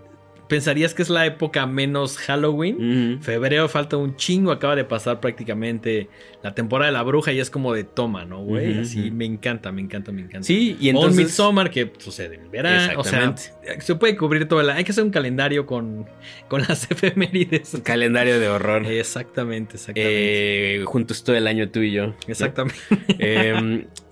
pensarías 0.49 0.93
que 0.93 1.03
es 1.03 1.09
la 1.09 1.25
época 1.25 1.65
menos 1.65 2.17
Halloween. 2.17 3.19
Febrero 3.21 3.69
falta 3.69 3.95
un 3.95 4.17
chingo, 4.17 4.51
acaba 4.51 4.75
de 4.75 4.83
pasar 4.83 5.21
prácticamente 5.21 6.09
la 6.43 6.53
temporada 6.53 6.91
de 6.91 6.97
la 6.97 7.03
bruja 7.03 7.31
y 7.31 7.39
es 7.39 7.49
como 7.49 7.73
de 7.73 7.85
toma, 7.85 8.25
¿no, 8.25 8.43
güey? 8.43 8.79
Así 8.79 9.11
me 9.11 9.25
encanta, 9.25 9.71
me 9.71 9.81
encanta, 9.81 10.11
me 10.11 10.21
encanta. 10.21 10.43
Sí, 10.45 10.75
y 10.81 10.89
entonces. 10.89 11.17
O 11.17 11.21
Midsommar 11.21 11.69
que 11.69 11.93
sucede 11.99 12.35
en 12.35 12.41
el 12.41 12.49
verano. 12.49 12.99
O 12.99 13.03
sea, 13.03 13.33
se 13.79 13.95
puede 13.95 14.17
cubrir 14.17 14.47
todo 14.47 14.59
el 14.59 14.69
Hay 14.71 14.83
que 14.83 14.91
hacer 14.91 15.03
un 15.03 15.11
calendario 15.11 15.65
con, 15.65 16.05
con 16.47 16.61
las 16.63 16.89
efemérides. 16.91 17.73
Un 17.75 17.81
calendario 17.81 18.39
de 18.39 18.49
horror. 18.49 18.85
Exactamente, 18.85 19.75
exactamente. 19.75 20.81
Eh, 20.81 20.83
juntos 20.85 21.23
todo 21.23 21.35
el 21.35 21.47
año 21.47 21.69
tú 21.69 21.79
y 21.79 21.91
yo. 21.91 22.15
Exactamente. 22.27 22.75
eh, 23.19 23.85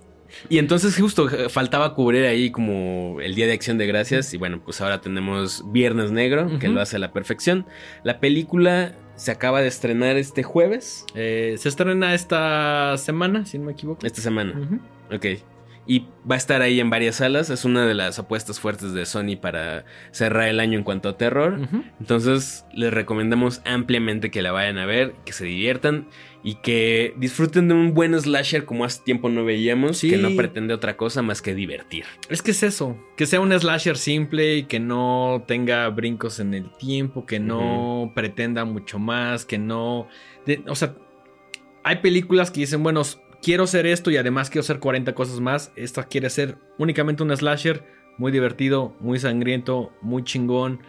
y 0.48 0.58
entonces 0.58 0.96
justo 0.98 1.28
eh, 1.28 1.48
faltaba 1.48 1.94
cubrir 1.94 2.24
ahí 2.24 2.50
como 2.50 3.20
el 3.20 3.34
Día 3.34 3.46
de 3.46 3.52
Acción 3.52 3.78
de 3.78 3.86
Gracias. 3.86 4.34
Y 4.34 4.38
bueno, 4.38 4.60
pues 4.64 4.80
ahora 4.80 5.00
tenemos 5.00 5.64
Viernes 5.72 6.10
Negro, 6.10 6.58
que 6.58 6.68
lo 6.68 6.80
hace 6.80 6.96
a 6.96 6.98
la 6.98 7.12
perfección. 7.12 7.66
La 8.04 8.20
película 8.20 8.94
se 9.16 9.30
acaba 9.30 9.60
de 9.60 9.68
estrenar 9.68 10.16
este 10.16 10.42
jueves. 10.42 11.04
Eh, 11.14 11.56
se 11.58 11.68
estrena 11.68 12.14
esta 12.14 12.96
semana, 12.96 13.46
si 13.46 13.58
no 13.58 13.66
me 13.66 13.72
equivoco. 13.72 14.06
Esta 14.06 14.20
semana. 14.20 14.54
Ok 15.12 15.26
y 15.88 16.06
va 16.30 16.34
a 16.34 16.38
estar 16.38 16.60
ahí 16.60 16.80
en 16.80 16.90
varias 16.90 17.16
salas. 17.16 17.48
Es 17.48 17.64
una 17.64 17.86
de 17.86 17.94
las 17.94 18.18
apuestas 18.18 18.60
fuertes 18.60 18.92
de 18.92 19.06
Sony 19.06 19.36
para 19.40 19.86
cerrar 20.10 20.48
el 20.48 20.60
año 20.60 20.78
en 20.78 20.84
cuanto 20.84 21.08
a 21.08 21.16
terror. 21.16 21.58
Entonces 21.98 22.66
les 22.74 22.92
recomendamos 22.92 23.62
ampliamente 23.64 24.30
que 24.30 24.42
la 24.42 24.52
vayan 24.52 24.76
a 24.76 24.84
ver, 24.84 25.14
que 25.24 25.32
se 25.32 25.46
diviertan 25.46 26.06
y 26.44 26.56
que 26.56 27.14
disfruten 27.16 27.68
de 27.68 27.74
un 27.74 27.94
buen 27.94 28.14
slasher 28.20 28.66
como 28.66 28.84
hace 28.84 29.02
tiempo 29.02 29.30
no 29.30 29.46
veíamos, 29.46 30.02
que 30.02 30.18
no 30.18 30.36
pretende 30.36 30.74
otra 30.74 30.98
cosa 30.98 31.22
más 31.22 31.40
que 31.40 31.54
divertir. 31.54 32.04
Es 32.28 32.42
que 32.42 32.50
es 32.50 32.62
eso, 32.62 32.98
que 33.16 33.24
sea 33.24 33.40
un 33.40 33.58
slasher 33.58 33.96
simple 33.96 34.56
y 34.58 34.62
que 34.64 34.80
no 34.80 35.42
tenga 35.48 35.88
brincos 35.88 36.38
en 36.38 36.52
el 36.52 36.70
tiempo, 36.76 37.24
que 37.24 37.40
no 37.40 38.12
pretenda 38.14 38.66
mucho 38.66 38.98
más, 38.98 39.46
que 39.46 39.56
no... 39.56 40.06
o 40.66 40.74
sea, 40.74 40.94
hay 41.82 41.96
películas 41.96 42.50
que 42.50 42.60
dicen, 42.60 42.82
bueno, 42.82 43.02
quiero 43.42 43.66
ser 43.66 43.86
esto 43.86 44.10
y 44.10 44.16
además 44.16 44.50
quiero 44.50 44.62
hacer 44.62 44.78
40 44.78 45.14
cosas 45.14 45.40
más. 45.40 45.72
Esta 45.76 46.04
quiere 46.04 46.30
ser 46.30 46.56
únicamente 46.78 47.22
un 47.22 47.36
slasher 47.36 47.84
muy 48.16 48.32
divertido, 48.32 48.96
muy 49.00 49.18
sangriento, 49.18 49.92
muy 50.02 50.24
chingón, 50.24 50.80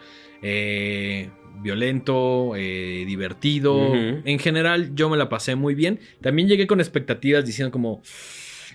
eh, 0.41 1.29
violento, 1.61 2.53
eh, 2.55 3.03
divertido. 3.05 3.93
En 3.93 4.39
general 4.39 4.95
yo 4.95 5.09
me 5.09 5.17
la 5.17 5.29
pasé 5.29 5.55
muy 5.55 5.75
bien. 5.75 5.99
También 6.21 6.47
llegué 6.47 6.67
con 6.67 6.79
expectativas 6.79 7.45
diciendo 7.45 7.71
como, 7.71 8.01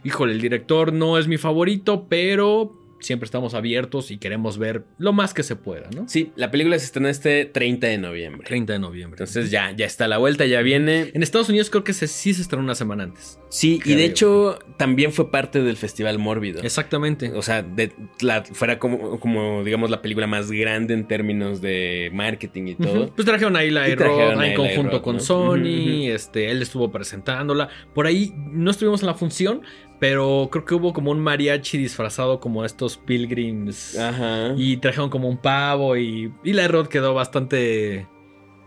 híjole, 0.04 0.32
el 0.32 0.40
director 0.40 0.92
no 0.92 1.18
es 1.18 1.26
mi 1.26 1.36
favorito, 1.36 2.06
pero 2.08 2.83
siempre 3.04 3.26
estamos 3.26 3.54
abiertos 3.54 4.10
y 4.10 4.18
queremos 4.18 4.58
ver 4.58 4.84
lo 4.98 5.12
más 5.12 5.34
que 5.34 5.42
se 5.42 5.56
pueda, 5.56 5.88
¿no? 5.94 6.08
Sí, 6.08 6.32
la 6.36 6.50
película 6.50 6.78
se 6.78 6.86
estrena 6.86 7.10
este 7.10 7.44
30 7.44 7.86
de 7.86 7.98
noviembre. 7.98 8.46
30 8.46 8.72
de 8.72 8.78
noviembre. 8.78 9.16
Entonces 9.16 9.50
ya, 9.50 9.72
ya 9.72 9.86
está 9.86 10.08
la 10.08 10.18
vuelta, 10.18 10.46
ya 10.46 10.62
viene. 10.62 11.10
En 11.14 11.22
Estados 11.22 11.48
Unidos 11.48 11.70
creo 11.70 11.84
que 11.84 11.92
se, 11.92 12.06
sí 12.08 12.34
se 12.34 12.42
estrenó 12.42 12.64
una 12.64 12.74
semana 12.74 13.04
antes. 13.04 13.38
Sí, 13.50 13.80
y 13.84 13.94
de 13.94 14.04
hecho 14.04 14.58
también 14.76 15.12
fue 15.12 15.30
parte 15.30 15.62
del 15.62 15.76
Festival 15.76 16.18
Mórbido. 16.18 16.62
Exactamente. 16.62 17.32
O 17.32 17.42
sea, 17.42 17.62
de, 17.62 17.92
la, 18.20 18.42
fuera 18.42 18.78
como, 18.78 19.20
como, 19.20 19.62
digamos, 19.62 19.90
la 19.90 20.02
película 20.02 20.26
más 20.26 20.50
grande 20.50 20.94
en 20.94 21.06
términos 21.06 21.60
de 21.60 22.10
marketing 22.12 22.68
y 22.68 22.74
todo. 22.74 23.12
Pues 23.14 23.26
trajeron 23.26 23.56
ahí 23.56 23.70
la 23.70 23.86
Rock 23.94 24.42
en 24.42 24.54
conjunto 24.54 25.02
con 25.02 25.20
Sony, 25.20 26.08
este, 26.08 26.50
él 26.50 26.62
estuvo 26.62 26.90
presentándola. 26.90 27.68
Por 27.94 28.06
ahí 28.06 28.32
no 28.36 28.70
estuvimos 28.70 29.02
en 29.02 29.06
la 29.06 29.14
función, 29.14 29.62
pero 29.98 30.48
creo 30.50 30.64
que 30.64 30.74
hubo 30.74 30.92
como 30.92 31.10
un 31.10 31.20
mariachi 31.20 31.78
disfrazado 31.78 32.40
como 32.40 32.64
estos 32.64 32.96
pilgrims. 32.96 33.98
Ajá. 33.98 34.54
Y 34.56 34.76
trajeron 34.78 35.10
como 35.10 35.28
un 35.28 35.36
pavo 35.36 35.96
y, 35.96 36.32
y 36.42 36.52
la 36.52 36.68
Rod 36.68 36.88
quedó 36.88 37.14
bastante 37.14 38.06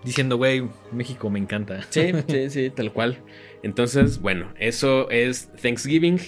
diciendo, 0.04 0.38
güey, 0.38 0.64
México 0.92 1.30
me 1.30 1.40
encanta. 1.40 1.82
Sí, 1.90 2.12
sí, 2.28 2.50
sí, 2.50 2.70
tal 2.70 2.92
cual. 2.92 3.20
Entonces, 3.64 4.20
bueno, 4.20 4.54
eso 4.58 5.10
es 5.10 5.52
Thanksgiving. 5.62 6.20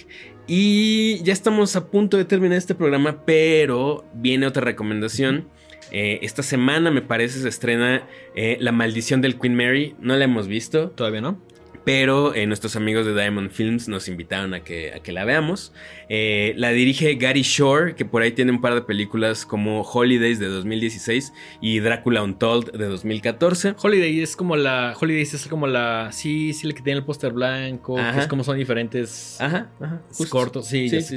Y 0.46 1.22
ya 1.22 1.32
estamos 1.32 1.76
a 1.76 1.90
punto 1.90 2.16
de 2.16 2.24
terminar 2.24 2.58
este 2.58 2.74
programa, 2.74 3.24
pero 3.24 4.04
viene 4.14 4.46
otra 4.46 4.62
recomendación. 4.62 5.48
Eh, 5.92 6.20
esta 6.22 6.42
semana 6.42 6.90
me 6.90 7.02
parece 7.02 7.40
se 7.40 7.48
estrena 7.48 8.06
eh, 8.34 8.56
La 8.60 8.72
maldición 8.72 9.20
del 9.20 9.38
Queen 9.38 9.54
Mary. 9.54 9.94
No 10.00 10.16
la 10.16 10.24
hemos 10.24 10.48
visto. 10.48 10.90
Todavía 10.90 11.20
no. 11.20 11.40
Pero 11.84 12.34
eh, 12.34 12.46
nuestros 12.46 12.76
amigos 12.76 13.06
de 13.06 13.14
Diamond 13.14 13.50
Films 13.50 13.88
nos 13.88 14.08
invitaron 14.08 14.52
a 14.52 14.60
que, 14.60 14.92
a 14.92 15.00
que 15.00 15.12
la 15.12 15.24
veamos. 15.24 15.72
Eh, 16.08 16.52
la 16.56 16.70
dirige 16.70 17.14
Gary 17.14 17.42
Shore, 17.42 17.94
que 17.94 18.04
por 18.04 18.22
ahí 18.22 18.32
tiene 18.32 18.52
un 18.52 18.60
par 18.60 18.74
de 18.74 18.82
películas 18.82 19.46
como 19.46 19.82
Holidays 19.82 20.38
de 20.38 20.48
2016 20.48 21.32
y 21.60 21.78
Drácula 21.80 22.22
Untold 22.22 22.72
de 22.72 22.86
2014. 22.86 23.74
Holiday 23.80 24.20
es 24.20 24.36
como 24.36 24.56
la. 24.56 24.94
Holidays 25.00 25.34
es 25.34 25.46
como 25.46 25.66
la. 25.66 26.10
Sí, 26.12 26.52
sí, 26.52 26.66
la 26.66 26.74
que 26.74 26.82
tiene 26.82 26.98
el 26.98 27.04
póster 27.04 27.32
blanco. 27.32 27.96
Que 27.96 28.20
es 28.20 28.26
como 28.26 28.44
son 28.44 28.58
diferentes. 28.58 29.40
Ajá, 29.40 29.70
ajá. 29.80 30.02
Cortos. 30.28 30.66
Sí, 30.66 30.88
sí, 30.88 31.00
sí, 31.02 31.16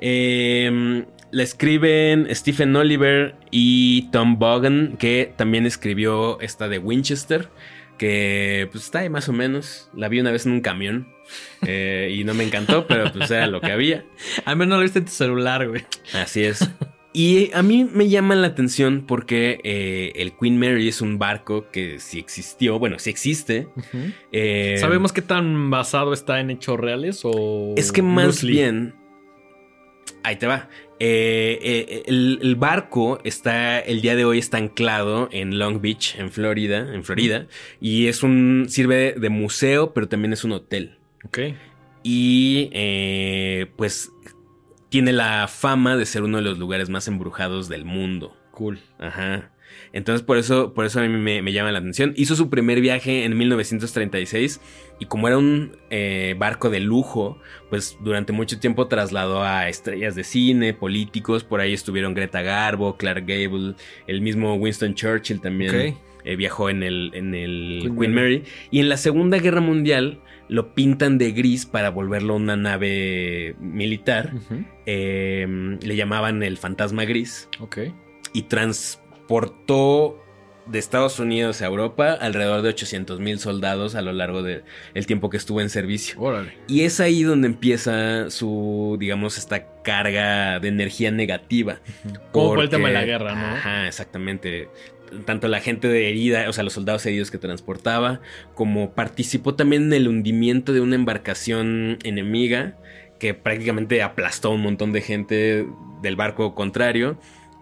em, 0.00 1.04
la 1.30 1.42
escriben 1.42 2.26
Stephen 2.34 2.74
Oliver 2.74 3.36
y 3.50 4.10
Tom 4.10 4.38
Bogan, 4.38 4.96
que 4.98 5.32
también 5.36 5.66
escribió 5.66 6.40
esta 6.40 6.68
de 6.68 6.78
Winchester 6.78 7.48
que 8.02 8.68
pues 8.72 8.82
está 8.82 8.98
ahí 8.98 9.08
más 9.08 9.28
o 9.28 9.32
menos. 9.32 9.88
La 9.94 10.08
vi 10.08 10.18
una 10.18 10.32
vez 10.32 10.44
en 10.44 10.50
un 10.50 10.60
camión 10.60 11.06
eh, 11.64 12.12
y 12.12 12.24
no 12.24 12.34
me 12.34 12.42
encantó, 12.42 12.88
pero 12.88 13.12
pues 13.12 13.30
era 13.30 13.46
lo 13.46 13.60
que 13.60 13.70
había. 13.70 14.04
Al 14.44 14.56
menos 14.56 14.78
lo 14.78 14.82
viste 14.82 14.98
en 14.98 15.04
tu 15.04 15.12
celular, 15.12 15.68
güey. 15.68 15.84
Así 16.12 16.42
es. 16.42 16.68
Y 17.12 17.52
a 17.54 17.62
mí 17.62 17.84
me 17.84 18.08
llama 18.08 18.34
la 18.34 18.48
atención 18.48 19.04
porque 19.06 19.60
eh, 19.62 20.14
el 20.16 20.32
Queen 20.32 20.58
Mary 20.58 20.88
es 20.88 21.00
un 21.00 21.20
barco 21.20 21.70
que 21.70 22.00
si 22.00 22.18
existió, 22.18 22.80
bueno, 22.80 22.98
si 22.98 23.10
existe. 23.10 23.68
Eh, 24.32 24.78
¿Sabemos 24.80 25.12
qué 25.12 25.22
tan 25.22 25.70
basado 25.70 26.12
está 26.12 26.40
en 26.40 26.50
hechos 26.50 26.80
reales 26.80 27.20
o...? 27.22 27.74
Es 27.76 27.92
que 27.92 28.02
más 28.02 28.42
bien... 28.42 28.96
Ahí 30.22 30.36
te 30.36 30.46
va. 30.46 30.68
Eh, 31.04 31.58
eh, 31.60 32.02
el, 32.06 32.54
barco 32.54 33.18
está, 33.24 33.80
el 33.80 34.02
día 34.02 34.14
de 34.14 34.24
hoy 34.24 34.38
está 34.38 34.58
anclado 34.58 35.28
en 35.32 35.58
Long 35.58 35.80
Beach, 35.80 36.14
en 36.16 36.30
Florida, 36.30 36.94
en 36.94 37.02
Florida, 37.02 37.48
y 37.80 38.06
es 38.06 38.22
un, 38.22 38.66
sirve 38.68 39.14
de 39.18 39.28
museo, 39.28 39.92
pero 39.92 40.08
también 40.08 40.32
es 40.32 40.44
un 40.44 40.52
hotel. 40.52 40.98
Ok. 41.24 41.38
Y 42.04 42.70
eh, 42.72 43.66
pues 43.76 44.12
tiene 44.90 45.12
la 45.12 45.48
fama 45.48 45.96
de 45.96 46.06
ser 46.06 46.22
uno 46.22 46.36
de 46.36 46.44
los 46.44 46.58
lugares 46.58 46.88
más 46.88 47.08
embrujados 47.08 47.68
del 47.68 47.84
mundo. 47.84 48.36
Cool. 48.52 48.78
Ajá. 48.98 49.51
Entonces 49.92 50.22
por 50.24 50.38
eso, 50.38 50.72
por 50.74 50.84
eso 50.84 51.00
a 51.00 51.02
mí 51.02 51.08
me, 51.08 51.52
llama 51.52 51.72
la 51.72 51.78
atención. 51.78 52.14
Hizo 52.16 52.36
su 52.36 52.50
primer 52.50 52.80
viaje 52.80 53.24
en 53.24 53.36
1936 53.36 54.60
y 54.98 55.06
como 55.06 55.28
era 55.28 55.38
un 55.38 55.76
eh, 55.90 56.34
barco 56.38 56.70
de 56.70 56.80
lujo, 56.80 57.38
pues 57.70 57.98
durante 58.00 58.32
mucho 58.32 58.58
tiempo 58.58 58.88
trasladó 58.88 59.42
a 59.42 59.68
estrellas 59.68 60.14
de 60.14 60.24
cine, 60.24 60.74
políticos, 60.74 61.44
por 61.44 61.60
ahí 61.60 61.72
estuvieron 61.72 62.14
Greta 62.14 62.42
Garbo, 62.42 62.96
Clark 62.96 63.24
Gable, 63.26 63.74
el 64.06 64.20
mismo 64.20 64.54
Winston 64.54 64.94
Churchill 64.94 65.40
también 65.40 65.96
eh, 66.24 66.36
viajó 66.36 66.70
en 66.70 66.82
el, 66.82 67.10
en 67.14 67.34
el 67.34 67.92
Queen, 67.98 68.14
Mary. 68.14 68.44
Y 68.70 68.80
en 68.80 68.88
la 68.88 68.96
Segunda 68.96 69.38
Guerra 69.38 69.60
Mundial 69.60 70.20
lo 70.48 70.74
pintan 70.74 71.18
de 71.18 71.32
gris 71.32 71.66
para 71.66 71.90
volverlo 71.90 72.36
una 72.36 72.56
nave 72.56 73.56
militar. 73.58 74.32
Em, 74.86 75.78
le 75.80 75.96
llamaban 75.96 76.42
el 76.42 76.58
fantasma 76.58 77.04
gris. 77.04 77.48
Ok. 77.58 77.78
Y 78.32 78.42
trans 78.42 79.01
portó 79.32 80.22
de 80.66 80.78
Estados 80.78 81.18
Unidos 81.18 81.62
a 81.62 81.64
Europa 81.64 82.12
alrededor 82.12 82.60
de 82.60 82.68
800 82.68 83.18
mil 83.18 83.38
soldados 83.38 83.94
a 83.94 84.02
lo 84.02 84.12
largo 84.12 84.42
del 84.42 84.62
tiempo 85.06 85.30
que 85.30 85.38
estuvo 85.38 85.62
en 85.62 85.70
servicio. 85.70 86.20
Y 86.68 86.82
es 86.82 87.00
ahí 87.00 87.22
donde 87.22 87.46
empieza 87.46 88.28
su, 88.28 88.98
digamos, 89.00 89.38
esta 89.38 89.80
carga 89.80 90.60
de 90.60 90.68
energía 90.68 91.10
negativa. 91.10 91.80
Como 92.30 92.52
fue 92.52 92.64
el 92.64 92.68
tema 92.68 92.88
de 92.88 92.94
la 92.94 93.04
guerra, 93.06 93.34
¿no? 93.34 93.56
Ajá, 93.56 93.86
exactamente. 93.88 94.68
Tanto 95.24 95.48
la 95.48 95.60
gente 95.60 95.88
de 95.88 96.10
herida, 96.10 96.46
o 96.50 96.52
sea, 96.52 96.62
los 96.62 96.74
soldados 96.74 97.06
heridos 97.06 97.30
que 97.30 97.38
transportaba, 97.38 98.20
como 98.54 98.92
participó 98.92 99.54
también 99.54 99.84
en 99.84 99.92
el 99.94 100.08
hundimiento 100.08 100.74
de 100.74 100.82
una 100.82 100.96
embarcación 100.96 101.96
enemiga 102.04 102.76
que 103.18 103.32
prácticamente 103.32 104.02
aplastó 104.02 104.48
a 104.48 104.50
un 104.50 104.60
montón 104.60 104.92
de 104.92 105.00
gente 105.00 105.66
del 106.02 106.16
barco 106.16 106.54
contrario. 106.54 107.18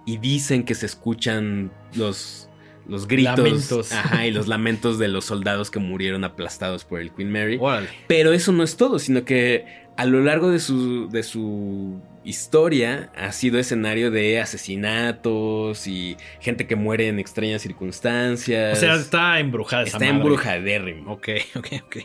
Y 0.06 0.18
dicen 0.18 0.64
que 0.64 0.74
se 0.74 0.86
escuchan 0.86 1.70
los, 1.94 2.48
los 2.86 3.06
gritos 3.06 3.38
Lamentos. 3.38 3.92
Ajá, 3.92 4.26
y 4.26 4.30
los 4.30 4.48
lamentos 4.48 4.98
de 4.98 5.08
los 5.08 5.24
soldados 5.24 5.70
que 5.70 5.78
murieron 5.78 6.24
aplastados 6.24 6.84
por 6.84 7.00
el 7.00 7.12
Queen 7.12 7.30
Mary. 7.30 7.60
Pero 8.06 8.32
eso 8.32 8.52
no 8.52 8.62
es 8.62 8.76
todo, 8.76 8.98
sino 8.98 9.24
que 9.24 9.64
a 9.96 10.06
lo 10.06 10.20
largo 10.20 10.50
de 10.50 10.60
su, 10.60 11.08
de 11.10 11.22
su 11.22 12.00
historia 12.24 13.10
ha 13.16 13.32
sido 13.32 13.58
escenario 13.58 14.10
de 14.10 14.40
asesinatos 14.40 15.86
y 15.86 16.16
gente 16.40 16.66
que 16.66 16.76
muere 16.76 17.08
en 17.08 17.18
extrañas 17.18 17.62
circunstancias. 17.62 18.78
O 18.78 18.80
sea, 18.80 18.94
está 18.94 19.38
embrujada 19.40 19.84
está 19.84 19.98
madre. 19.98 20.10
embrujadérrimo. 20.10 21.12
Ok, 21.12 21.28
ok, 21.54 21.66
ok. 21.84 21.96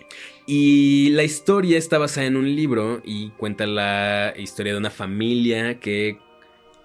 Y 0.47 1.09
la 1.11 1.23
historia 1.23 1.77
está 1.77 1.97
basada 1.97 2.27
en 2.27 2.37
un 2.37 2.55
libro 2.55 3.01
y 3.03 3.29
cuenta 3.31 3.65
la 3.65 4.33
historia 4.37 4.73
de 4.73 4.77
una 4.77 4.91
familia 4.91 5.79
que 5.79 6.19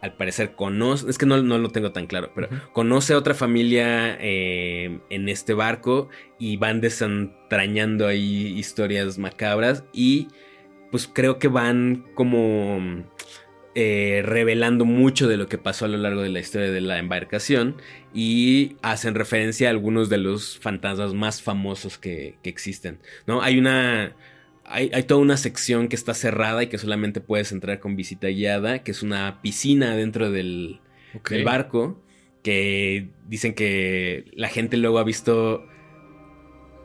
al 0.00 0.14
parecer 0.14 0.54
conoce, 0.54 1.10
es 1.10 1.18
que 1.18 1.26
no, 1.26 1.42
no 1.42 1.58
lo 1.58 1.70
tengo 1.70 1.92
tan 1.92 2.06
claro, 2.06 2.32
pero 2.34 2.48
conoce 2.72 3.12
a 3.12 3.18
otra 3.18 3.34
familia 3.34 4.16
eh, 4.20 5.00
en 5.10 5.28
este 5.28 5.54
barco 5.54 6.08
y 6.38 6.56
van 6.56 6.80
desentrañando 6.80 8.06
ahí 8.06 8.58
historias 8.58 9.18
macabras 9.18 9.84
y 9.92 10.28
pues 10.90 11.08
creo 11.12 11.38
que 11.38 11.48
van 11.48 12.06
como 12.14 13.04
eh, 13.74 14.22
revelando 14.24 14.84
mucho 14.84 15.28
de 15.28 15.36
lo 15.36 15.46
que 15.46 15.58
pasó 15.58 15.84
a 15.84 15.88
lo 15.88 15.98
largo 15.98 16.22
de 16.22 16.30
la 16.30 16.40
historia 16.40 16.72
de 16.72 16.80
la 16.80 16.98
embarcación 16.98 17.76
y 18.12 18.76
hacen 18.82 19.14
referencia 19.14 19.68
a 19.68 19.70
algunos 19.70 20.08
de 20.08 20.18
los 20.18 20.58
fantasmas 20.58 21.14
más 21.14 21.40
famosos 21.40 21.96
que, 21.98 22.36
que 22.42 22.50
existen, 22.50 22.98
¿no? 23.26 23.42
Hay 23.42 23.58
una... 23.58 24.16
Hay, 24.70 24.90
hay 24.94 25.02
toda 25.02 25.20
una 25.20 25.36
sección 25.36 25.88
que 25.88 25.96
está 25.96 26.14
cerrada 26.14 26.62
y 26.62 26.68
que 26.68 26.78
solamente 26.78 27.20
puedes 27.20 27.52
entrar 27.52 27.80
con 27.80 27.96
visita 27.96 28.28
guiada, 28.28 28.82
que 28.84 28.92
es 28.92 29.02
una 29.02 29.40
piscina 29.42 29.96
dentro 29.96 30.30
del, 30.30 30.80
barco, 31.44 32.00
que 32.42 33.08
dicen 33.28 33.54
que 33.54 34.24
la 34.34 34.48
gente 34.48 34.76
luego 34.76 34.98
ha 34.98 35.04
visto 35.04 35.66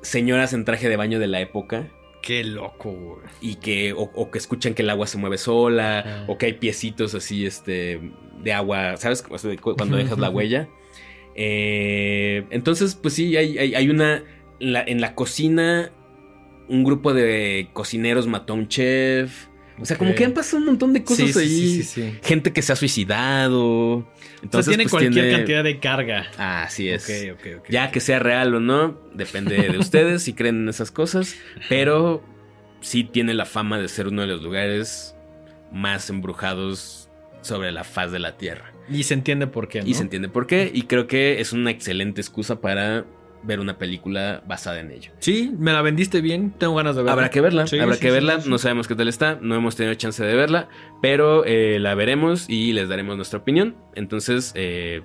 señoras 0.02 0.54
en 0.54 0.66
traje 0.66 0.90
de 0.90 0.98
baño 0.98 1.20
de 1.20 1.28
la 1.28 1.42
época 1.42 1.88
Qué 2.22 2.44
loco, 2.44 2.92
güey. 2.92 3.20
y 3.42 3.56
que 3.56 3.94
o, 3.94 4.02
o 4.16 4.32
que 4.32 4.38
escuchan 4.40 4.74
que 4.74 4.82
el 4.82 4.90
agua 4.90 5.06
se 5.08 5.18
mueve 5.18 5.38
sola 5.38 6.04
Ah. 6.06 6.26
o 6.28 6.38
que 6.40 6.48
hay 6.48 6.54
piecitos 6.54 7.14
así 7.16 7.46
este 7.46 8.02
de 8.44 8.52
agua, 8.54 8.98
¿sabes? 8.98 9.22
Cuando 9.22 9.96
dejas 9.98 10.18
la 10.20 10.30
huella. 10.32 10.68
Eh, 11.36 12.46
entonces, 12.50 12.96
pues 12.96 13.14
sí, 13.14 13.36
hay, 13.38 13.58
hay- 13.58 13.76
hay 13.76 13.90
una 13.90 14.24
en 14.60 14.74
la, 14.74 14.84
en 14.84 15.02
la 15.02 15.16
cocina 15.16 15.92
un 16.68 16.84
grupo 16.84 17.14
de 17.14 17.70
cocineros 17.74 18.28
mató 18.28 18.54
a 18.54 18.56
un 18.56 18.68
chef. 18.68 19.48
O 19.78 19.86
sea, 19.86 19.98
como 19.98 20.16
que 20.16 20.24
han 20.24 20.32
pasado 20.34 20.60
un 20.60 20.66
montón 20.68 20.94
de 20.94 21.04
cosas 21.04 21.32
Sí, 21.32 21.40
ahí. 21.40 21.48
sí, 21.50 21.84
sí, 21.84 22.02
sí. 22.02 22.16
Gente 22.24 22.54
que 22.54 22.62
se 22.62 22.72
ha 22.72 22.76
suicidado. 22.78 23.98
O 23.98 24.06
sea, 24.06 24.40
Entonces, 24.44 24.70
tiene 24.70 24.84
pues, 24.84 24.92
cualquier 24.92 25.14
tiene- 25.14 25.32
cantidad 25.38 25.64
de 25.66 25.80
carga. 25.80 26.28
Ah, 26.38 26.64
así 26.64 26.88
es. 26.88 27.06
Ya 27.70 27.92
que 27.92 28.00
sea 28.00 28.20
real 28.20 28.54
o 28.56 28.60
no, 28.62 28.98
depende 29.14 29.58
de 29.70 29.78
ustedes 29.78 30.24
si 30.24 30.34
creen 30.34 30.62
en 30.64 30.70
esas 30.70 30.92
cosas. 30.92 31.36
Pero 31.68 32.24
sí 32.80 33.04
tiene 33.04 33.34
la 33.34 33.46
fama 33.46 33.78
de 33.80 33.90
ser 33.90 34.08
uno 34.08 34.22
de 34.22 34.28
los 34.30 34.42
lugares 34.42 35.14
más 35.74 36.10
embrujados 36.10 37.10
sobre 37.42 37.72
la 37.74 37.84
faz 37.84 38.12
de 38.14 38.20
la 38.20 38.38
Tierra. 38.38 38.72
Y 38.90 39.04
se 39.04 39.14
entiende 39.14 39.48
por 39.48 39.68
qué, 39.68 39.82
¿no? 39.82 39.88
Y 39.88 39.94
se 39.94 40.04
entiende 40.04 40.30
por 40.30 40.48
qué. 40.48 40.72
Y 40.74 40.84
creo 40.84 41.08
que 41.08 41.42
es 41.42 41.52
una 41.52 41.70
excelente 41.72 42.22
excusa 42.22 42.62
para 42.62 43.06
ver 43.46 43.60
una 43.60 43.78
película 43.78 44.44
basada 44.48 44.80
en 44.80 44.92
ello. 44.92 45.12
Sí, 45.20 45.54
me 45.58 45.72
la 45.74 45.82
vendiste 45.82 46.22
bien. 46.22 46.52
Tengo 46.52 46.76
ganas 46.76 46.96
de 46.96 47.02
verla. 47.04 47.14
Habrá 47.14 47.30
que 47.30 47.42
verla, 47.42 47.68
Sí, 47.68 47.80
habrá 47.80 47.96
sí, 47.96 48.02
que 48.02 48.08
sí, 48.08 48.14
verla. 48.14 48.36
sí, 48.38 48.42
sí. 48.44 48.50
No 48.50 48.58
sabemos 48.58 48.88
qué 48.88 48.96
tal 48.96 49.08
está, 49.08 49.38
no 49.42 49.56
hemos 49.56 49.76
tenido 49.76 49.94
chance 49.96 50.24
de 50.24 50.36
verla, 50.36 50.68
pero 51.02 51.44
eh, 51.46 51.78
la 51.80 51.96
veremos 51.96 52.50
y 52.50 52.74
les 52.74 52.90
daremos 52.90 53.16
nuestra 53.16 53.40
opinión. 53.40 53.76
Entonces, 53.96 54.52
eh, 54.56 55.02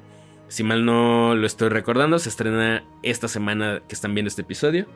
si 0.48 0.64
mal 0.64 0.84
no 0.84 1.34
lo 1.34 1.46
estoy 1.46 1.68
recordando, 1.68 2.18
se 2.18 2.28
estrena 2.28 2.82
esta 3.02 3.28
semana 3.28 3.82
que 3.88 3.94
están 3.94 4.14
viendo 4.14 4.28
este 4.28 4.42
episodio. 4.42 4.86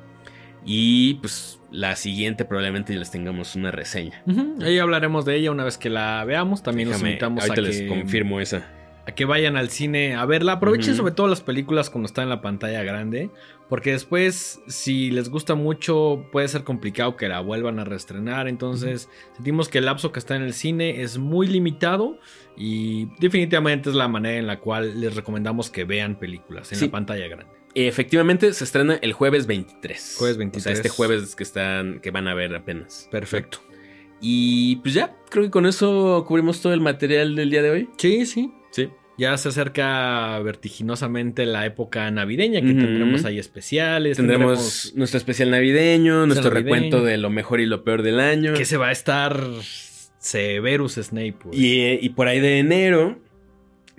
Y 0.66 1.14
pues 1.14 1.60
la 1.70 1.94
siguiente 1.94 2.46
probablemente 2.46 2.94
ya 2.94 2.98
les 2.98 3.10
tengamos 3.10 3.54
una 3.54 3.70
reseña. 3.70 4.22
Ujú, 4.26 4.56
Ahí 4.62 4.78
hablaremos 4.78 5.26
de 5.26 5.36
ella 5.36 5.50
una 5.50 5.62
vez 5.64 5.76
que 5.76 5.90
la 5.90 6.24
veamos. 6.24 6.62
También 6.62 6.88
Déjame, 6.88 7.10
invitamos 7.10 7.42
a 7.42 7.46
ahorita 7.48 7.60
les 7.60 7.82
que, 7.82 7.86
confirmo 7.88 8.40
esa. 8.40 8.66
A 9.06 9.12
que 9.12 9.24
vayan 9.24 9.56
al 9.56 9.68
cine 9.70 10.14
a 10.14 10.24
verla. 10.24 10.52
Aprovechen 10.52 10.94
sobre 10.96 11.12
todo 11.12 11.28
las 11.28 11.40
películas 11.42 11.90
cuando 11.90 12.06
están 12.06 12.24
en 12.24 12.30
la 12.30 12.40
pantalla 12.40 12.82
grande. 12.82 13.30
Porque 13.68 13.92
después, 13.92 14.60
si 14.66 15.10
les 15.10 15.28
gusta 15.30 15.54
mucho, 15.54 16.26
puede 16.32 16.48
ser 16.48 16.64
complicado 16.64 17.16
que 17.16 17.28
la 17.28 17.40
vuelvan 17.40 17.78
a 17.78 17.84
reestrenar. 17.84 18.46
Entonces, 18.48 19.08
sentimos 19.34 19.68
que 19.68 19.78
el 19.78 19.86
lapso 19.86 20.12
que 20.12 20.18
está 20.18 20.36
en 20.36 20.42
el 20.42 20.52
cine 20.54 21.02
es 21.02 21.18
muy 21.18 21.46
limitado. 21.46 22.18
Y 22.56 23.06
definitivamente 23.18 23.90
es 23.90 23.96
la 23.96 24.06
manera 24.08 24.38
en 24.38 24.46
la 24.46 24.60
cual 24.60 25.00
les 25.00 25.16
recomendamos 25.16 25.70
que 25.70 25.84
vean 25.84 26.18
películas 26.18 26.70
en 26.72 26.78
Sí. 26.78 26.86
la 26.86 26.92
pantalla 26.92 27.26
grande. 27.28 27.52
Efectivamente, 27.74 28.52
se 28.52 28.62
estrena 28.64 28.94
el 29.02 29.12
jueves 29.12 29.46
23. 29.46 30.16
Jueves 30.18 30.36
O 30.36 30.38
23. 30.38 30.62
sea, 30.62 30.72
este 30.72 30.88
jueves 30.88 31.34
que 31.34 31.42
están, 31.42 31.98
que 32.00 32.10
van 32.12 32.28
a 32.28 32.34
ver 32.34 32.54
apenas. 32.54 33.08
Perfecto. 33.10 33.58
Y 34.20 34.76
pues 34.76 34.94
ya, 34.94 35.16
creo 35.28 35.44
que 35.44 35.50
con 35.50 35.66
eso 35.66 36.24
cubrimos 36.26 36.60
todo 36.62 36.72
el 36.72 36.80
material 36.80 37.34
del 37.34 37.50
día 37.50 37.62
de 37.62 37.70
hoy. 37.70 37.88
Sí, 37.98 38.24
sí. 38.26 38.52
Ya 39.16 39.36
se 39.36 39.48
acerca 39.48 40.38
vertiginosamente 40.40 41.46
la 41.46 41.66
época 41.66 42.10
navideña, 42.10 42.60
que 42.60 42.74
tendremos 42.74 43.24
ahí 43.24 43.38
especiales. 43.38 44.16
Tendremos 44.16 44.92
nuestro 44.96 45.18
especial 45.18 45.50
navideño, 45.50 46.26
nuestro 46.26 46.50
navideño. 46.50 46.74
recuento 46.74 47.04
de 47.04 47.16
lo 47.18 47.30
mejor 47.30 47.60
y 47.60 47.66
lo 47.66 47.84
peor 47.84 48.02
del 48.02 48.18
año. 48.18 48.54
que 48.54 48.64
se 48.64 48.76
va 48.76 48.88
a 48.88 48.92
estar 48.92 49.40
Severus 50.18 50.94
Snape. 50.94 51.36
Y, 51.52 51.80
eh, 51.80 51.98
y 52.02 52.08
por 52.10 52.28
ahí 52.28 52.40
de 52.40 52.58
enero 52.58 53.18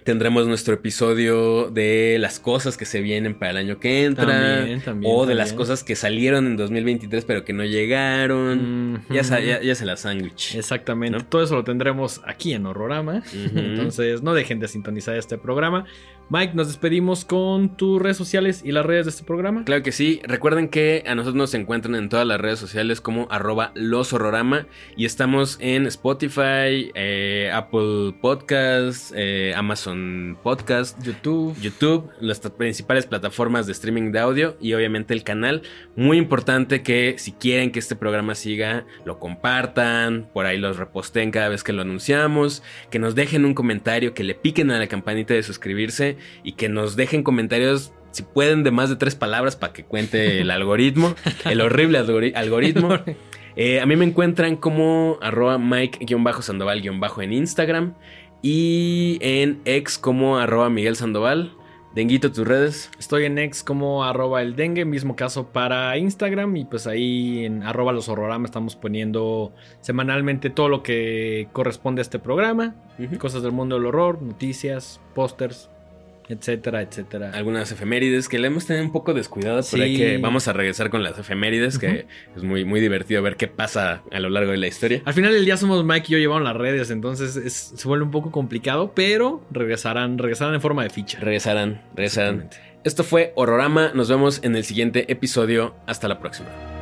tendremos 0.05 0.47
nuestro 0.47 0.75
episodio 0.75 1.69
de 1.71 2.17
las 2.19 2.39
cosas 2.39 2.77
que 2.77 2.85
se 2.85 3.01
vienen 3.01 3.33
para 3.33 3.51
el 3.51 3.57
año 3.57 3.79
que 3.79 4.05
entra. 4.05 4.25
También, 4.27 4.81
también, 4.81 5.11
o 5.13 5.25
de 5.25 5.33
las 5.35 5.51
cosas 5.51 5.83
que 5.83 5.95
salieron 5.95 6.45
en 6.45 6.55
2023 6.57 7.25
pero 7.25 7.43
que 7.43 7.51
no 7.53 7.65
llegaron. 7.65 9.03
Ya, 9.09 9.23
sa- 9.23 9.39
ya, 9.41 9.61
ya 9.61 9.75
se 9.75 9.85
la 9.85 9.97
sándwich. 9.97 10.55
Exactamente. 10.55 11.17
¿no? 11.17 11.25
Todo 11.25 11.43
eso 11.43 11.55
lo 11.55 11.63
tendremos 11.63 12.21
aquí 12.25 12.53
en 12.53 12.65
Horrorama. 12.67 13.23
Entonces, 13.55 14.21
no 14.21 14.33
dejen 14.33 14.59
de 14.59 14.67
sintonizar 14.67 15.17
este 15.17 15.37
programa. 15.37 15.85
Mike, 16.27 16.53
nos 16.55 16.67
despedimos 16.67 17.23
con 17.23 17.77
tus 17.77 18.01
redes 18.01 18.17
sociales 18.17 18.63
y 18.65 18.71
las 18.71 18.83
redes 18.83 19.05
de 19.05 19.11
este 19.11 19.23
programa. 19.23 19.63
Claro 19.63 19.83
que 19.83 19.91
sí. 19.91 20.21
Recuerden 20.23 20.69
que 20.69 21.03
a 21.05 21.13
nosotros 21.13 21.35
nos 21.35 21.53
encuentran 21.53 21.93
en 21.93 22.09
todas 22.09 22.25
las 22.25 22.41
redes 22.41 22.57
sociales 22.57 22.99
como 22.99 23.27
arroba 23.29 23.71
los 23.75 24.11
horrorama. 24.11 24.65
Y 24.97 25.05
estamos 25.05 25.57
en 25.61 25.85
Spotify, 25.85 26.91
eh, 26.95 27.51
Apple 27.53 28.15
Podcasts, 28.21 29.13
eh, 29.15 29.53
Amazon 29.55 29.94
Podcast, 30.43 31.01
YouTube. 31.03 31.55
YouTube, 31.59 32.09
nuestras 32.21 32.53
principales 32.53 33.05
plataformas 33.05 33.65
de 33.65 33.71
streaming 33.71 34.11
de 34.11 34.19
audio 34.19 34.57
y 34.61 34.73
obviamente 34.73 35.13
el 35.13 35.23
canal. 35.23 35.61
Muy 35.95 36.17
importante 36.17 36.81
que 36.83 37.15
si 37.17 37.31
quieren 37.31 37.71
que 37.71 37.79
este 37.79 37.95
programa 37.95 38.35
siga, 38.35 38.85
lo 39.05 39.19
compartan, 39.19 40.29
por 40.33 40.45
ahí 40.45 40.57
los 40.57 40.77
reposten 40.77 41.31
cada 41.31 41.49
vez 41.49 41.63
que 41.63 41.73
lo 41.73 41.81
anunciamos, 41.81 42.63
que 42.89 42.99
nos 42.99 43.15
dejen 43.15 43.45
un 43.45 43.53
comentario, 43.53 44.13
que 44.13 44.23
le 44.23 44.35
piquen 44.35 44.71
a 44.71 44.79
la 44.79 44.87
campanita 44.87 45.33
de 45.33 45.43
suscribirse 45.43 46.17
y 46.43 46.53
que 46.53 46.69
nos 46.69 46.95
dejen 46.95 47.23
comentarios. 47.23 47.91
Si 48.11 48.23
pueden, 48.23 48.63
de 48.63 48.71
más 48.71 48.89
de 48.89 48.95
tres 48.95 49.13
palabras 49.15 49.55
para 49.57 49.73
que 49.73 49.83
cuente 49.83 50.39
el 50.41 50.49
algoritmo, 50.51 51.15
el 51.43 51.59
horrible 51.61 51.99
algori- 51.99 52.33
algoritmo. 52.35 52.89
Eh, 53.57 53.79
a 53.79 53.85
mí 53.85 53.95
me 53.95 54.03
encuentran 54.03 54.57
como 54.57 55.17
arroba 55.21 55.57
Mike-Sandoval- 55.57 57.23
en 57.23 57.31
Instagram 57.31 57.93
y 58.47 59.17
en 59.21 59.59
ex 59.65 59.97
como 59.97 60.37
arroba 60.37 60.69
Miguel 60.69 60.95
Sandoval. 60.95 61.53
Denguito, 61.95 62.31
tus 62.31 62.47
redes. 62.47 62.91
Estoy 62.99 63.25
en 63.25 63.39
ex 63.39 63.63
como 63.63 64.03
arroba 64.03 64.43
el 64.43 64.55
dengue, 64.55 64.85
mismo 64.85 65.15
caso 65.15 65.47
para 65.47 65.97
Instagram 65.97 66.55
y 66.55 66.65
pues 66.65 66.85
ahí 66.85 67.43
en 67.45 67.63
arroba 67.63 67.91
los 67.91 68.07
horrorama 68.07 68.45
estamos 68.45 68.75
poniendo 68.75 69.51
semanalmente 69.81 70.51
todo 70.51 70.69
lo 70.69 70.83
que 70.83 71.47
corresponde 71.53 72.01
a 72.01 72.03
este 72.03 72.19
programa, 72.19 72.75
cosas 73.17 73.41
del 73.41 73.51
mundo 73.51 73.77
del 73.77 73.87
horror, 73.87 74.21
noticias, 74.21 75.01
pósters, 75.15 75.71
etcétera, 76.28 76.82
etcétera. 76.82 77.32
Algunas 77.34 77.71
efemérides 77.71 78.28
que 78.30 78.39
le 78.39 78.47
hemos 78.47 78.65
tenido 78.65 78.84
un 78.86 78.91
poco 78.91 79.13
descuidada, 79.13 79.61
pero 79.69 79.84
hay 79.84 79.95
Sí. 79.95 80.01
que 80.01 80.17
vamos 80.17 80.47
a 80.47 80.53
regresar 80.53 80.89
con 80.89 81.03
las 81.03 81.17
efemérides, 81.19 81.78
que 81.78 82.07
es 82.36 82.43
muy, 82.43 82.65
muy 82.65 82.80
divertido 82.82 83.21
ver 83.21 83.36
qué 83.36 83.47
pasa 83.47 84.01
a 84.11 84.19
lo 84.19 84.30
largo 84.30 84.51
de 84.51 84.57
la 84.57 84.67
historia. 84.67 85.01
Al 85.05 85.13
final 85.13 85.34
del 85.34 85.45
día 85.45 85.57
somos 85.57 85.84
Mike 85.86 86.05
y 86.09 86.11
yo 86.13 86.17
llevamos 86.17 86.43
las 86.43 86.55
redes, 86.55 86.89
entonces 86.91 87.36
es- 87.36 87.73
se 87.76 87.88
vuelve 87.88 88.05
un 88.05 88.11
poco 88.11 88.32
complicado, 88.32 88.93
pero 88.95 89.45
regresarán, 89.51 90.17
regresarán 90.17 90.55
en 90.55 90.61
forma 90.61 90.84
de 90.84 90.89
ficha. 90.89 91.19
Regresarán, 91.19 91.82
regresarán. 91.95 92.49
Esto 92.84 93.03
fue 93.03 93.32
Horrorama. 93.36 93.91
Nos 93.95 94.09
vemos 94.09 94.39
en 94.43 94.55
el 94.55 94.63
siguiente 94.63 95.11
episodio. 95.11 95.76
Hasta 95.88 96.07
la 96.07 96.19
próxima. 96.19 96.74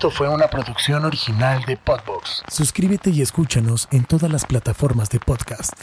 Esto 0.00 0.10
fue 0.10 0.30
una 0.30 0.48
producción 0.48 1.04
original 1.04 1.62
de 1.66 1.76
Podbox. 1.76 2.42
Suscríbete 2.48 3.10
y 3.10 3.20
escúchanos 3.20 3.86
en 3.92 4.04
todas 4.04 4.32
las 4.32 4.46
plataformas 4.46 5.10
de 5.10 5.20
podcast. 5.20 5.74